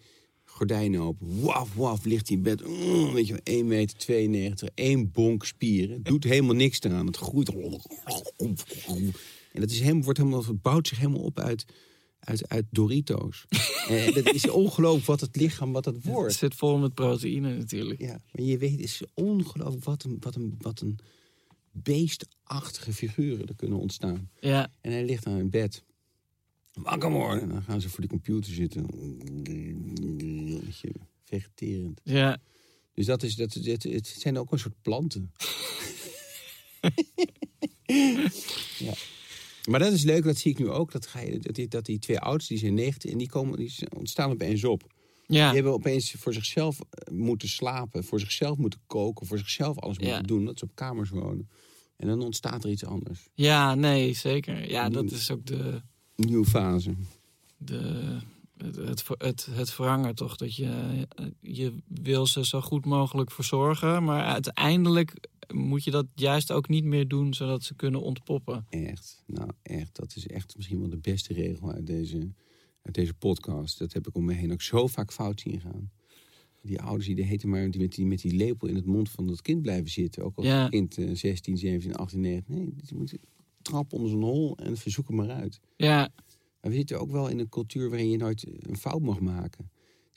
Gordijnen 0.44 1.00
open. 1.00 1.40
Waf, 1.40 1.74
waf, 1.74 2.04
ligt 2.04 2.28
hij 2.28 2.36
in 2.36 2.42
bed. 2.42 2.66
Mm, 2.66 3.12
weet 3.12 3.26
je 3.26 3.32
wel, 3.32 3.42
1 3.54 3.66
meter 3.66 3.98
92. 3.98 4.68
één 4.74 5.10
bonk 5.10 5.44
spieren. 5.44 6.02
Doet 6.02 6.24
helemaal 6.24 6.54
niks 6.54 6.80
eraan. 6.80 7.06
Het 7.06 7.16
groeit. 7.16 7.50
En 9.52 9.60
dat 9.60 9.70
is 9.70 9.80
helemaal, 9.80 10.02
wordt 10.02 10.18
helemaal, 10.18 10.44
het 10.44 10.62
bouwt 10.62 10.88
zich 10.88 10.98
helemaal 10.98 11.22
op 11.22 11.38
uit, 11.38 11.64
uit, 12.24 12.48
uit 12.48 12.64
Doritos. 12.70 13.44
en 13.88 14.12
dat 14.14 14.34
is 14.34 14.48
ongelooflijk 14.50 15.06
wat 15.06 15.20
het 15.20 15.36
lichaam, 15.36 15.72
wat 15.72 15.84
het 15.84 15.94
Het 15.94 16.04
wordt. 16.04 16.34
zit 16.34 16.54
vol 16.54 16.78
met 16.78 16.94
proteïne 16.94 17.56
natuurlijk. 17.56 18.00
Ja, 18.00 18.20
maar 18.32 18.44
je 18.44 18.58
weet, 18.58 18.70
het 18.70 18.80
is 18.80 19.02
ongelooflijk 19.14 19.84
wat 19.84 20.04
een, 20.04 20.16
wat 20.20 20.34
een, 20.34 20.54
wat 20.60 20.80
een 20.80 20.98
beestachtige 21.72 22.92
figuren 22.92 23.46
er 23.46 23.54
kunnen 23.56 23.78
ontstaan. 23.78 24.30
Ja, 24.40 24.72
En 24.80 24.92
hij 24.92 25.04
ligt 25.04 25.26
aan 25.26 25.38
in 25.38 25.50
bed. 25.50 25.84
Wakker 26.72 27.10
worden. 27.10 27.42
En 27.42 27.48
dan 27.48 27.62
gaan 27.62 27.80
ze 27.80 27.88
voor 27.88 28.00
de 28.00 28.08
computer 28.08 28.52
zitten. 28.52 28.86
Vegeterend. 31.24 32.00
ja. 32.04 32.40
Dus 32.94 33.06
dat 33.06 33.22
is, 33.22 33.34
dat, 33.36 33.52
het, 33.54 33.82
het 33.82 34.06
zijn 34.06 34.38
ook 34.38 34.52
een 34.52 34.58
soort 34.58 34.82
planten. 34.82 35.32
ja. 38.78 38.92
Maar 39.70 39.80
dat 39.80 39.92
is 39.92 40.02
leuk, 40.02 40.24
dat 40.24 40.36
zie 40.36 40.50
ik 40.50 40.58
nu 40.58 40.70
ook. 40.70 40.92
Dat, 40.92 41.06
ga 41.06 41.20
je, 41.20 41.38
dat, 41.38 41.54
die, 41.54 41.68
dat 41.68 41.84
die 41.84 41.98
twee 41.98 42.18
ouders, 42.18 42.46
die 42.48 42.58
zijn 42.58 42.74
19 42.74 43.10
en 43.12 43.18
die, 43.18 43.28
komen, 43.28 43.56
die 43.58 43.74
ontstaan 43.96 44.30
opeens 44.30 44.64
op. 44.64 44.92
Ja, 45.26 45.44
Die 45.46 45.54
hebben 45.54 45.72
opeens 45.72 46.10
voor 46.18 46.32
zichzelf 46.32 46.80
eh, 46.80 47.14
moeten 47.14 47.48
slapen, 47.48 48.04
voor 48.04 48.20
zichzelf 48.20 48.56
moeten 48.58 48.80
koken, 48.86 49.26
voor 49.26 49.38
zichzelf 49.38 49.78
alles 49.78 49.96
Ja. 50.00 50.06
moeten 50.06 50.26
doen. 50.26 50.44
Dat 50.44 50.58
ze 50.58 50.64
op 50.64 50.70
kamers 50.74 51.10
wonen. 51.10 51.48
En 51.96 52.06
dan 52.08 52.22
ontstaat 52.22 52.64
er 52.64 52.70
iets 52.70 52.84
anders. 52.84 53.28
ja, 53.34 53.74
nee, 53.74 54.12
zeker. 54.12 54.70
Ja, 54.70 54.88
dat 54.88 55.10
is 55.10 55.30
ook 55.30 55.46
de, 55.46 55.82
nieuwe 56.16 56.46
fase. 56.46 56.94
de, 57.56 58.16
het, 58.56 58.76
het, 58.76 59.04
het, 59.18 59.48
het 59.50 59.70
verhangen 59.70 60.14
toch. 60.14 60.36
Dat 60.36 60.56
je, 60.56 61.06
je 61.40 61.74
wil 61.86 62.26
ze 62.26 62.44
zo 62.44 62.60
goed 62.60 62.84
mogelijk 62.84 63.30
verzorgen. 63.30 64.04
Maar 64.04 64.24
uiteindelijk 64.24 65.14
moet 65.52 65.84
je 65.84 65.90
dat 65.90 66.06
juist 66.14 66.52
ook 66.52 66.68
niet 66.68 66.84
meer 66.84 67.08
doen, 67.08 67.34
zodat 67.34 67.62
ze 67.62 67.74
kunnen 67.74 68.02
ontpoppen. 68.02 68.66
Echt, 68.68 69.22
nou 69.26 69.50
echt, 69.62 69.96
dat 69.96 70.16
is 70.16 70.26
echt 70.26 70.56
misschien 70.56 70.80
wel 70.80 70.88
de 70.88 70.96
beste 70.98 71.32
regel 71.32 71.72
uit 71.72 71.86
deze, 71.86 72.32
uit 72.82 72.94
deze 72.94 73.14
podcast. 73.14 73.78
Dat 73.78 73.92
heb 73.92 74.06
ik 74.06 74.14
om 74.16 74.24
me 74.24 74.32
heen 74.32 74.52
ook 74.52 74.62
zo 74.62 74.86
vaak 74.86 75.12
fout 75.12 75.40
zien 75.40 75.60
gaan. 75.60 75.90
Die 76.62 76.80
ouders 76.80 77.06
die 77.06 77.14
de 77.14 77.22
heten 77.24 77.48
maar 77.48 77.70
die 77.70 77.80
met, 77.80 77.94
die 77.94 78.06
met 78.06 78.20
die 78.20 78.34
lepel 78.34 78.68
in 78.68 78.74
het 78.74 78.84
mond 78.86 79.10
van 79.10 79.26
dat 79.26 79.42
kind 79.42 79.62
blijven 79.62 79.90
zitten. 79.90 80.24
Ook 80.24 80.36
al 80.36 80.42
is 80.42 80.48
Ja. 80.48 80.60
het 80.62 80.70
kind 80.70 80.98
eh, 80.98 81.10
16, 81.14 81.58
17, 81.58 81.94
18, 81.94 82.20
19. 82.20 82.54
Nee, 82.54 82.74
die 82.76 82.96
moet 82.96 83.14
trap 83.62 83.92
onder 83.92 84.10
zo'n 84.10 84.22
hol 84.22 84.56
en 84.56 84.76
verzoek 84.76 85.06
hem 85.08 85.16
maar 85.16 85.30
uit. 85.30 85.60
Ja, 85.76 86.12
Maar 86.60 86.70
we 86.70 86.76
zitten 86.76 87.00
ook 87.00 87.10
wel 87.10 87.28
in 87.28 87.38
een 87.38 87.48
cultuur 87.48 87.88
waarin 87.88 88.10
je 88.10 88.16
nooit 88.16 88.46
een 88.58 88.76
fout 88.76 89.00
mag 89.02 89.20
maken. 89.20 89.70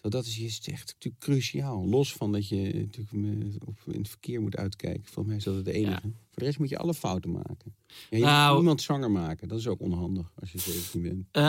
Dat 0.09 0.25
is, 0.25 0.39
is 0.39 0.59
echt 0.59 0.93
natuurlijk 0.93 1.23
cruciaal. 1.23 1.87
Los 1.87 2.13
van 2.13 2.31
dat 2.31 2.47
je 2.47 2.73
natuurlijk 2.73 3.65
op, 3.65 3.79
in 3.93 3.99
het 3.99 4.09
verkeer 4.09 4.41
moet 4.41 4.55
uitkijken. 4.55 5.03
Volgens 5.05 5.25
mij 5.27 5.35
is 5.35 5.43
dat 5.43 5.55
het 5.55 5.67
enige. 5.67 5.91
Ja. 5.91 6.01
Voor 6.01 6.39
de 6.39 6.45
rest 6.45 6.59
moet 6.59 6.69
je 6.69 6.77
alle 6.77 6.93
fouten 6.93 7.31
maken. 7.31 7.75
Ja, 8.09 8.17
je 8.17 8.23
Nou- 8.23 8.47
moet 8.47 8.57
niemand 8.57 8.81
zwanger 8.81 9.11
maken. 9.11 9.47
Dat 9.47 9.59
is 9.59 9.67
ook 9.67 9.81
onhandig 9.81 10.31
als 10.39 10.51
je 10.51 10.59
17 10.59 11.01
bent. 11.01 11.25
Eh, 11.31 11.41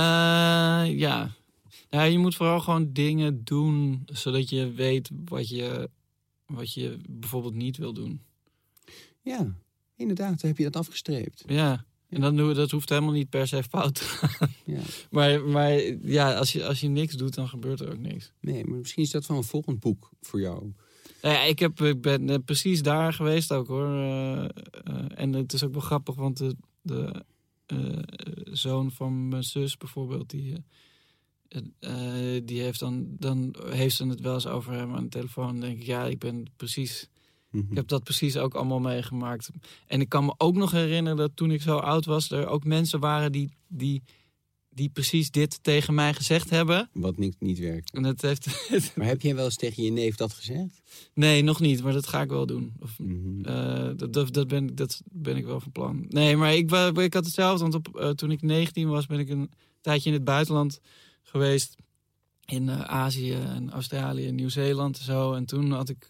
ja. 0.99 1.31
ja, 1.91 2.03
je 2.03 2.19
moet 2.19 2.35
vooral 2.35 2.61
gewoon 2.61 2.93
dingen 2.93 3.45
doen 3.45 4.03
zodat 4.07 4.49
je 4.49 4.73
weet 4.73 5.11
wat 5.25 5.49
je, 5.49 5.91
wat 6.47 6.75
je 6.75 6.99
bijvoorbeeld 7.11 7.55
niet 7.55 7.77
wil 7.77 7.93
doen. 7.93 8.23
Ja, 9.23 9.55
inderdaad. 9.97 10.41
Dan 10.41 10.51
heb 10.51 10.59
je 10.59 10.65
dat 10.65 10.77
afgestreept. 10.77 11.45
Ja, 11.47 11.85
en 12.09 12.21
dan, 12.21 12.55
dat 12.55 12.71
hoeft 12.71 12.89
helemaal 12.89 13.13
niet 13.13 13.31
per 13.31 13.49
se 13.49 13.63
fout 13.63 13.95
te 13.95 14.05
gaan. 14.05 14.53
Ja. 14.65 14.81
Maar, 15.11 15.43
maar 15.43 15.73
ja, 16.03 16.35
als 16.35 16.53
je, 16.53 16.67
als 16.67 16.81
je 16.81 16.89
niks 16.89 17.15
doet, 17.15 17.35
dan 17.35 17.49
gebeurt 17.49 17.81
er 17.81 17.93
ook 17.93 17.99
niks. 17.99 18.33
Nee, 18.41 18.65
maar 18.65 18.79
misschien 18.79 19.03
is 19.03 19.11
dat 19.11 19.27
wel 19.27 19.37
een 19.37 19.45
volgend 19.45 19.81
boek 19.81 20.11
voor 20.21 20.41
jou. 20.41 20.73
Nou 21.23 21.35
ja, 21.35 21.43
ik, 21.43 21.59
heb, 21.59 21.81
ik 21.81 22.01
ben 22.01 22.31
eh, 22.31 22.37
precies 22.45 22.83
daar 22.83 23.13
geweest 23.13 23.53
ook 23.53 23.69
hoor. 23.69 23.89
Eh, 23.89 24.45
eh, 24.45 24.51
en 25.15 25.33
het 25.33 25.53
is 25.53 25.65
ook 25.65 25.73
wel 25.73 25.81
grappig, 25.81 26.15
want 26.15 26.37
de, 26.37 26.57
de 26.83 27.25
zoon 28.45 28.91
van 28.91 29.29
mijn 29.29 29.45
zus 29.45 29.77
bijvoorbeeld, 29.77 30.31
die, 30.31 30.65
die 32.45 32.61
heeft 32.61 32.81
dan, 32.81 33.07
dan 33.19 33.55
heeft 33.67 33.97
ze 33.97 34.07
het 34.07 34.21
wel 34.21 34.35
eens 34.35 34.47
over 34.47 34.73
hem 34.73 34.95
aan 34.95 35.03
de 35.03 35.09
telefoon. 35.09 35.47
Dan 35.47 35.61
denk 35.61 35.81
ik, 35.81 35.87
ja, 35.87 36.05
ik 36.05 36.19
ben 36.19 36.47
precies, 36.57 37.09
Mhm. 37.59 37.71
ik 37.71 37.77
heb 37.77 37.89
dat 37.89 38.05
precies 38.05 38.37
ook 38.37 38.55
allemaal 38.55 38.81
meegemaakt. 38.81 39.51
En 39.87 40.01
ik 40.01 40.09
kan 40.09 40.25
me 40.25 40.35
ook 40.39 40.55
nog 40.55 40.71
herinneren 40.71 41.19
dat 41.19 41.31
toen 41.35 41.51
ik 41.51 41.63
zo 41.63 41.77
oud 41.77 42.05
was, 42.05 42.31
er 42.31 42.47
ook 42.47 42.65
mensen 42.65 43.01
waren 43.01 43.33
die, 43.33 43.53
die, 43.69 44.03
die 44.69 44.89
precies 44.89 45.31
dit 45.31 45.63
tegen 45.63 45.95
mij 45.95 46.15
gezegd 46.15 46.51
hebben. 46.51 46.91
Wat 46.93 47.19
niks, 47.19 47.37
niet 47.39 47.59
werkt. 47.59 47.95
En 47.95 48.05
het 48.05 48.23
heeft. 48.23 48.47
Maar 48.97 49.07
heb 49.07 49.23
jij 49.23 49.35
wel 49.35 49.45
eens 49.45 49.57
tegen 49.57 49.83
je 49.83 49.91
neef 49.91 50.17
dat 50.17 50.33
gezegd? 50.33 50.83
nee, 51.15 51.43
nog 51.43 51.61
niet, 51.61 51.83
maar 51.83 51.93
dat 51.93 52.07
ga 52.07 52.23
ik 52.23 52.29
wel 52.29 52.47
doen. 52.47 52.73
Of, 52.81 52.99
Mhm. 52.99 53.45
Eh, 53.45 53.91
dat, 53.97 54.13
dat, 54.13 54.33
dat, 54.33 54.49
ben, 54.49 54.75
dat 54.75 55.03
ben 55.05 55.37
ik 55.37 55.45
wel 55.45 55.61
van 55.61 55.73
plan. 55.73 56.05
Nee, 56.09 56.37
maar 56.37 56.55
ik, 56.55 56.71
ik 56.97 57.15
had 57.15 57.25
hetzelfde. 57.25 57.69
Want 57.69 57.75
op, 57.75 57.97
eh, 57.97 58.11
toen 58.11 58.31
ik 58.31 58.43
19 58.43 58.89
was, 58.89 59.07
ben 59.07 59.19
ik 59.19 59.29
een 59.29 59.51
tijdje 59.81 60.09
in 60.09 60.15
het 60.15 60.25
buitenland 60.25 60.81
geweest. 61.23 61.77
In 62.45 62.69
eh, 62.69 62.81
Azië 62.81 63.33
en 63.33 63.71
Australië 63.71 64.27
en 64.27 64.35
Nieuw-Zeeland 64.35 64.99
en 64.99 65.05
zo. 65.05 65.33
En 65.33 65.45
toen, 65.45 65.71
had 65.71 65.89
ik, 65.89 66.09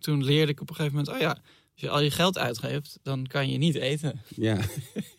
toen 0.00 0.24
leerde 0.24 0.52
ik 0.52 0.60
op 0.60 0.68
een 0.68 0.74
gegeven 0.74 0.96
moment... 0.98 1.14
Oh 1.14 1.20
ja, 1.20 1.28
als 1.30 1.40
je 1.74 1.88
al 1.90 2.00
je 2.00 2.10
geld 2.10 2.38
uitgeeft, 2.38 2.98
dan 3.02 3.26
kan 3.26 3.50
je 3.50 3.58
niet 3.58 3.74
eten. 3.74 4.20
Ja. 4.36 4.58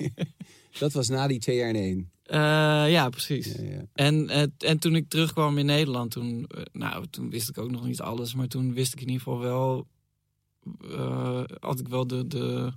dat 0.79 0.93
was 0.93 1.09
na 1.09 1.27
die 1.27 1.39
twee 1.39 1.55
jaar 1.57 1.69
in 1.69 1.75
één. 1.75 2.11
Eh, 2.23 2.91
ja, 2.91 3.09
precies. 3.09 3.51
Ja, 3.53 3.63
ja. 3.63 3.81
En, 3.93 4.29
en 4.57 4.79
toen 4.79 4.95
ik 4.95 5.09
terugkwam 5.09 5.57
in 5.57 5.65
Nederland, 5.65 6.11
toen, 6.11 6.45
eh, 6.47 6.61
nou, 6.71 7.05
toen 7.09 7.29
wist 7.29 7.49
ik 7.49 7.57
ook 7.57 7.71
nog 7.71 7.85
niet 7.85 8.01
alles. 8.01 8.33
Maar 8.35 8.47
toen 8.47 8.73
wist 8.73 8.93
ik 8.93 9.01
in 9.01 9.07
ieder 9.09 9.21
geval 9.21 9.39
wel, 9.39 9.87
eh, 10.81 11.43
had 11.59 11.79
ik 11.79 11.87
wel 11.87 12.07
de, 12.07 12.27
de, 12.27 12.71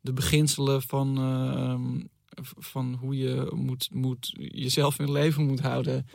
de 0.00 0.12
beginselen 0.12 0.82
van, 0.82 1.16
eh, 1.18 1.74
v- 1.74 2.06
van 2.42 2.94
hoe 2.94 3.16
je 3.16 3.52
moet, 3.54 3.88
moet, 3.92 4.32
jezelf 4.36 4.98
in 4.98 5.12
leven 5.12 5.46
moet 5.46 5.60
houden. 5.60 6.06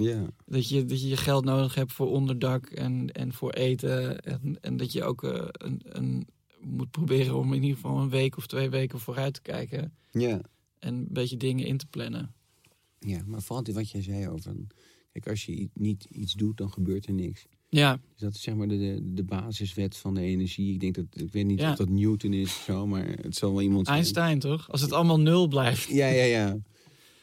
Dat 0.46 0.70
je, 0.70 0.86
dat 0.86 1.02
je 1.02 1.08
je 1.08 1.18
geld 1.18 1.46
nodig 1.46 1.76
hebt 1.76 1.94
voor 1.94 2.10
onderdak 2.10 2.66
en, 2.66 3.12
en 3.12 3.34
voor 3.34 3.52
eten. 3.52 4.20
En, 4.20 4.58
en 4.62 4.78
dat 4.78 4.92
je 4.92 5.04
ook 5.04 5.24
eh, 5.24 5.48
een, 5.52 5.82
een, 5.84 6.28
moet 6.60 6.92
proberen 6.92 7.36
om 7.36 7.54
in 7.54 7.62
ieder 7.62 7.76
geval 7.76 8.00
een 8.00 8.10
week 8.10 8.38
of 8.38 8.48
twee 8.48 8.70
weken 8.70 9.00
vooruit 9.00 9.34
te 9.34 9.42
kijken. 9.42 9.94
ja. 10.12 10.42
En 10.80 10.94
een 10.94 11.08
beetje 11.10 11.38
dingen 11.38 11.66
in 11.66 11.78
te 11.78 11.88
plannen. 11.88 12.34
Ja, 13.00 13.22
maar 13.26 13.42
vooral 13.42 13.74
wat 13.74 13.90
jij 13.90 14.02
zei 14.02 14.28
over... 14.28 14.56
Kijk, 15.12 15.28
als 15.28 15.46
je 15.46 15.70
niet 15.74 16.04
iets 16.04 16.34
doet, 16.34 16.58
dan 16.58 16.72
gebeurt 16.72 17.06
er 17.06 17.14
niks. 17.14 17.46
Ja, 17.74 18.00
Dus 18.12 18.20
dat 18.22 18.34
is 18.34 18.42
zeg 18.42 18.56
maar 18.56 18.68
de, 18.68 19.00
de, 19.14 19.24
basiswet 19.24 19.98
van 19.98 20.14
de 20.14 20.22
energie. 20.22 20.74
Ik 20.74 20.80
denk 20.80 20.96
dat, 20.96 21.06
ik 21.14 21.32
weet 21.32 21.46
niet 21.46 21.60
Ja. 21.60 21.72
of 21.72 21.78
dat 21.78 21.90
Newton 21.90 22.34
is 22.34 22.48
of 22.48 22.64
zo, 22.66 22.88
maar 22.88 23.08
het 23.08 23.36
zal 23.36 23.52
wel 23.52 23.62
iemand 23.62 23.86
zijn. 23.86 23.98
Einstein 23.98 24.40
toch? 24.40 24.72
Als 24.72 24.82
het 24.82 24.92
allemaal 24.92 25.20
nul 25.20 25.48
blijft. 25.48 25.90
Ja, 25.90 26.08
ja, 26.08 26.24
ja. 26.24 26.58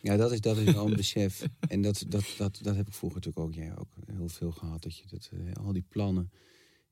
Ja, 0.03 0.17
dat 0.17 0.33
is, 0.33 0.41
dat 0.41 0.57
is 0.57 0.73
wel 0.73 0.87
een 0.87 0.97
besef. 1.05 1.45
En 1.69 1.83
dat, 1.83 2.05
dat, 2.09 2.25
dat, 2.39 2.59
dat 2.63 2.77
heb 2.77 2.87
ik 2.87 2.93
vroeger 2.95 3.21
natuurlijk 3.21 3.47
ook, 3.47 3.55
jij 3.55 3.79
ook 3.79 3.89
heel 4.17 4.29
veel 4.29 4.51
gehad. 4.51 4.83
Dat 4.83 4.97
je 4.97 5.05
dat, 5.11 5.31
eh, 5.33 5.65
al 5.65 5.73
die 5.73 5.85
plannen. 5.89 6.31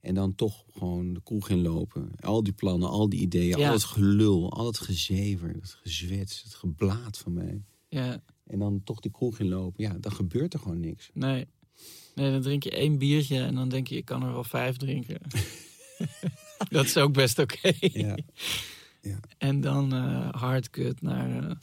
En 0.01 0.15
dan 0.15 0.35
toch 0.35 0.65
gewoon 0.73 1.13
de 1.15 1.21
kroeg 1.23 1.49
in 1.49 1.63
lopen. 1.63 2.11
Al 2.21 2.43
die 2.43 2.53
plannen, 2.53 2.89
al 2.89 3.09
die 3.09 3.21
ideeën, 3.21 3.59
Ja. 3.59 3.67
al 3.67 3.73
het 3.73 3.85
gelul, 3.85 4.53
al 4.53 4.67
het 4.67 4.79
gezever, 4.79 5.49
het 5.49 5.79
gezwets, 5.83 6.43
het 6.43 6.55
geblaat 6.55 7.19
van 7.19 7.33
mij. 7.33 7.63
Ja, 7.89 8.23
En 8.47 8.59
dan 8.59 8.81
toch 8.85 9.01
die 9.01 9.11
kroeg 9.11 9.39
in 9.39 9.49
lopen. 9.49 9.85
Ja, 9.85 9.97
dan 10.01 10.13
gebeurt 10.13 10.55
er 10.55 10.61
gewoon 10.61 10.81
niks. 10.81 11.11
nee. 11.15 11.47
Nee, 12.15 12.31
dan 12.31 12.41
drink 12.43 12.63
je 12.63 12.71
één 12.71 12.99
biertje 12.99 13.39
en 13.39 13.55
dan 13.55 13.69
denk 13.69 13.87
je, 13.89 13.97
ik 13.97 14.05
kan 14.05 14.23
er 14.23 14.33
wel 14.33 14.45
vijf 14.45 14.77
drinken. 14.77 15.21
dat 16.71 16.85
is 16.85 16.97
ook 16.97 17.13
best 17.13 17.39
oké. 17.39 17.73
Ja. 17.81 18.17
En 19.39 19.61
dan 19.61 19.93
eh 19.95 20.29
hardcut 20.33 21.03
naar... 21.03 21.49
eh, 21.51 21.57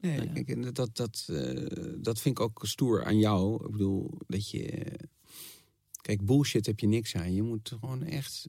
Nee, 0.00 0.20
Ja. 0.20 0.32
kijk, 0.32 0.48
en 0.48 0.72
dat, 0.72 0.96
dat, 0.96 1.26
eh, 1.30 1.66
dat 1.98 2.20
vind 2.20 2.38
ik 2.38 2.44
ook 2.44 2.60
stoer 2.62 3.04
aan 3.04 3.18
jou. 3.18 3.64
Ik 3.66 3.70
bedoel, 3.70 4.18
dat 4.26 4.50
je... 4.50 4.86
Kijk, 6.00 6.24
bullshit 6.26 6.66
heb 6.66 6.80
je 6.80 6.86
niks 6.86 7.16
aan. 7.16 7.34
Je 7.34 7.42
moet 7.42 7.68
gewoon 7.80 8.02
echt... 8.02 8.48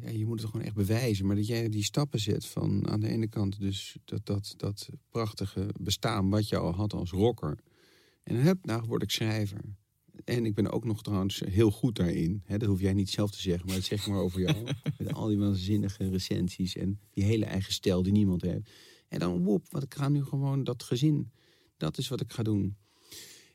ja, 0.00 0.10
je 0.10 0.26
moet 0.26 0.40
het 0.40 0.50
gewoon 0.50 0.66
echt 0.66 0.74
bewijzen. 0.74 1.26
Maar 1.26 1.36
dat 1.36 1.46
jij 1.46 1.68
die 1.68 1.84
stappen 1.84 2.20
zet 2.20 2.46
van 2.46 2.88
aan 2.88 3.00
de 3.00 3.08
ene 3.08 3.28
kant... 3.28 3.60
dus 3.60 3.96
dat, 4.04 4.26
dat, 4.26 4.54
dat 4.56 4.88
prachtige 5.10 5.66
bestaan 5.80 6.30
wat 6.30 6.48
je 6.48 6.56
al 6.56 6.72
had 6.74 6.92
als 6.92 7.10
rocker. 7.10 7.58
En 8.24 8.36
hup, 8.36 8.64
nou 8.64 8.82
word 8.86 9.02
ik 9.02 9.10
schrijver. 9.10 9.58
En 10.24 10.46
ik 10.46 10.54
ben 10.54 10.70
ook 10.72 10.84
nog 10.84 11.02
trouwens 11.02 11.40
heel 11.46 11.70
goed 11.70 11.96
daarin. 11.96 12.42
Dat 12.46 12.62
hoef 12.62 12.80
jij 12.80 12.92
niet 12.92 13.10
zelf 13.10 13.30
te 13.30 13.40
zeggen, 13.40 13.66
maar 13.66 13.74
dat 13.74 13.84
zeg 13.84 14.00
ik 14.00 14.06
maar 14.12 14.20
over 14.20 14.40
jou. 14.40 14.64
Met 14.98 15.12
al 15.12 15.26
die 15.28 15.38
waanzinnige 15.38 16.08
recensies 16.10 16.76
en 16.76 17.00
die 17.10 17.24
hele 17.24 17.44
eigen 17.44 17.72
stijl 17.72 18.02
die 18.02 18.12
niemand 18.12 18.42
heeft. 18.42 18.70
En 19.08 19.18
dan 19.18 19.42
woep, 19.44 19.66
want 19.70 19.84
ik 19.84 19.94
ga 19.94 20.08
nu 20.08 20.24
gewoon 20.24 20.64
dat 20.64 20.82
gezin. 20.82 21.30
Dat 21.76 21.98
is 21.98 22.08
wat 22.08 22.20
ik 22.20 22.32
ga 22.32 22.42
doen. 22.42 22.76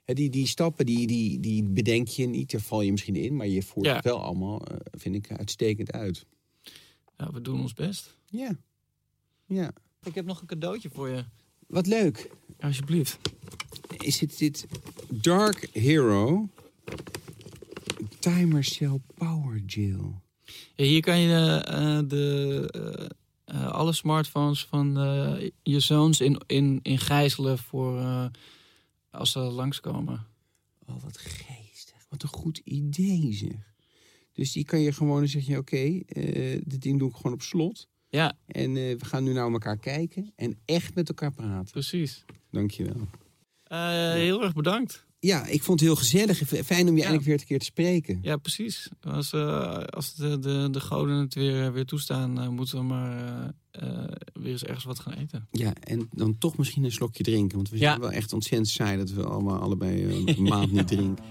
Die, 0.06 0.30
die 0.30 0.48
stappen, 0.48 0.86
die, 0.86 1.08
die, 1.08 1.40
die 1.40 1.64
bedenk 1.64 2.08
je 2.08 2.26
niet, 2.26 2.52
daar 2.52 2.62
val 2.62 2.82
je 2.82 2.92
misschien 2.92 3.16
in. 3.16 3.36
Maar 3.36 3.48
je 3.48 3.64
voert 3.64 3.86
Ja. 3.86 3.96
het 3.96 4.04
wel 4.04 4.22
allemaal, 4.22 4.66
eh, 4.68 4.78
vind 4.92 5.16
ik, 5.16 5.32
uitstekend 5.32 5.92
uit. 5.92 6.26
ja, 7.18 7.32
we 7.32 7.42
doen 7.42 7.62
ons 7.62 7.74
best. 7.74 8.18
Ja. 8.26 8.60
Ja. 9.46 9.74
Ik 10.04 10.16
heb 10.16 10.26
nog 10.26 10.42
een 10.42 10.48
cadeautje 10.48 10.90
voor 10.90 11.10
je. 11.10 11.26
Wat 11.68 11.88
leuk. 11.88 12.30
Alsjeblieft. 12.60 13.20
Is 14.04 14.18
dit, 14.18 14.38
dit 14.38 14.68
Dark 15.10 15.70
Hero 15.74 16.50
Timer 18.20 18.64
Cell 18.64 19.00
Power 19.16 19.62
Gel. 19.68 20.22
Ja, 20.76 20.86
hier 20.86 21.02
kan 21.02 21.20
je 21.20 21.64
eh, 21.66 22.00
de, 22.08 22.68
eh, 23.46 23.56
eh, 23.62 23.68
alle 23.72 23.94
smartphones 23.94 24.66
van 24.66 24.98
eh, 25.00 25.50
je 25.64 25.80
zoons 25.80 26.22
in, 26.22 26.42
in, 26.48 26.80
in 26.84 26.98
gijzelen 26.98 27.58
voor 27.58 27.98
eh, 28.00 28.26
als 29.12 29.32
ze 29.32 29.40
langskomen. 29.40 30.26
Oh, 30.86 31.04
wat 31.04 31.18
geestig. 31.18 32.06
Wat 32.10 32.24
een 32.24 32.30
goed 32.30 32.58
idee 32.58 33.34
zeg. 33.34 33.68
Dus 34.34 34.52
die 34.52 34.66
kan 34.66 34.80
je 34.80 34.92
gewoon, 34.92 35.18
dan 35.20 35.28
zeg 35.28 35.46
je, 35.46 35.58
oké, 35.58 36.00
eh, 36.06 36.62
dit 36.66 36.82
ding 36.82 37.00
doe 37.00 37.10
ik 37.10 37.16
gewoon 37.16 37.34
op 37.34 37.42
slot. 37.42 37.88
Ja, 38.10 38.38
En 38.46 38.70
eh, 38.78 38.96
we 38.98 39.06
gaan 39.06 39.24
nu 39.24 39.34
naar 39.34 39.52
elkaar 39.52 39.78
kijken 39.78 40.32
en 40.36 40.58
echt 40.66 40.96
met 40.96 41.10
elkaar 41.10 41.32
praten. 41.32 41.72
precies. 41.72 42.26
Dankjewel. 42.52 43.08
Eh, 43.70 44.14
heel 44.14 44.44
erg 44.44 44.54
bedankt. 44.54 45.08
Ja, 45.20 45.46
ik 45.46 45.64
vond 45.64 45.80
het 45.80 45.90
heel 45.90 45.98
gezellig. 45.98 46.38
Fijn 46.66 46.88
om 46.90 46.96
je 46.96 47.02
eindelijk 47.02 47.26
weer 47.28 47.40
een 47.40 47.46
keer 47.46 47.60
te 47.60 47.66
spreken. 47.66 48.20
Ja, 48.22 48.38
precies. 48.38 48.90
Als, 49.02 49.34
eh, 49.34 49.78
als 49.78 50.16
de, 50.16 50.40
de, 50.40 50.68
de 50.72 50.80
goden 50.80 51.16
het 51.16 51.34
weer, 51.34 51.74
weer 51.74 51.86
toestaan, 51.86 52.40
eh, 52.42 52.48
moeten 52.48 52.78
we 52.78 52.84
maar 52.84 53.54
weer 54.34 54.52
eens 54.52 54.64
ergens 54.64 54.86
wat 54.86 55.00
gaan 55.00 55.14
eten. 55.14 55.48
Ja, 55.52 55.74
en 55.84 56.10
dan 56.12 56.38
toch 56.38 56.58
misschien 56.58 56.84
een 56.84 56.92
slokje 56.92 57.24
drinken. 57.24 57.56
Want 57.56 57.70
we 57.70 57.78
Ja. 57.78 57.82
zijn 57.90 58.00
wel 58.00 58.12
echt 58.12 58.34
ontzettend 58.34 58.70
saai 58.70 58.98
dat 58.98 59.10
we 59.12 59.24
allemaal 59.24 59.60
allebei 59.60 60.24
een 60.26 60.44
maand 60.44 60.72
niet 60.72 60.88
drinken. 60.98 61.24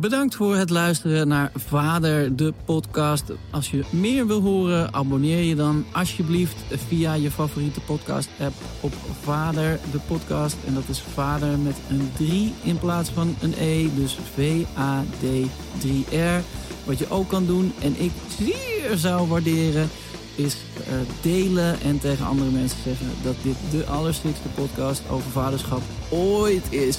Bedankt 0.00 0.34
voor 0.34 0.56
het 0.56 0.70
luisteren 0.70 1.28
naar 1.28 1.52
Vader 1.54 2.36
de 2.36 2.52
podcast. 2.64 3.24
Als 3.50 3.70
je 3.70 3.84
meer 3.90 4.26
wil 4.26 4.40
horen, 4.40 4.94
abonneer 4.94 5.42
je 5.42 5.54
dan 5.54 5.84
alsjeblieft 5.92 6.56
via 6.88 7.12
je 7.12 7.30
favoriete 7.30 7.80
podcast 7.80 8.28
app 8.40 8.54
op 8.80 8.92
Vader 9.22 9.78
de 9.92 9.98
podcast. 10.06 10.56
En 10.66 10.74
dat 10.74 10.88
is 10.88 11.00
Vader 11.00 11.58
met 11.58 11.76
een 11.88 12.10
3 12.16 12.52
in 12.62 12.78
plaats 12.78 13.10
van 13.10 13.36
een 13.40 13.54
E. 13.58 13.88
Dus 13.94 14.18
V-A-D-3-R. 14.34 15.52
Wat 16.84 16.98
je 16.98 17.10
ook 17.10 17.28
kan 17.28 17.46
doen 17.46 17.72
en 17.80 18.00
ik 18.00 18.12
zeer 18.38 18.96
zou 18.96 19.28
waarderen 19.28 19.88
is 20.34 20.56
eh, 20.78 20.94
delen 21.22 21.80
en 21.80 21.98
tegen 21.98 22.26
andere 22.26 22.50
mensen 22.50 22.78
zeggen 22.84 23.06
dat 23.22 23.34
dit 23.42 23.56
de 23.70 23.84
allerstikste 23.86 24.48
podcast 24.48 25.02
over 25.10 25.30
vaderschap 25.30 25.82
ooit 26.10 26.72
is. 26.72 26.98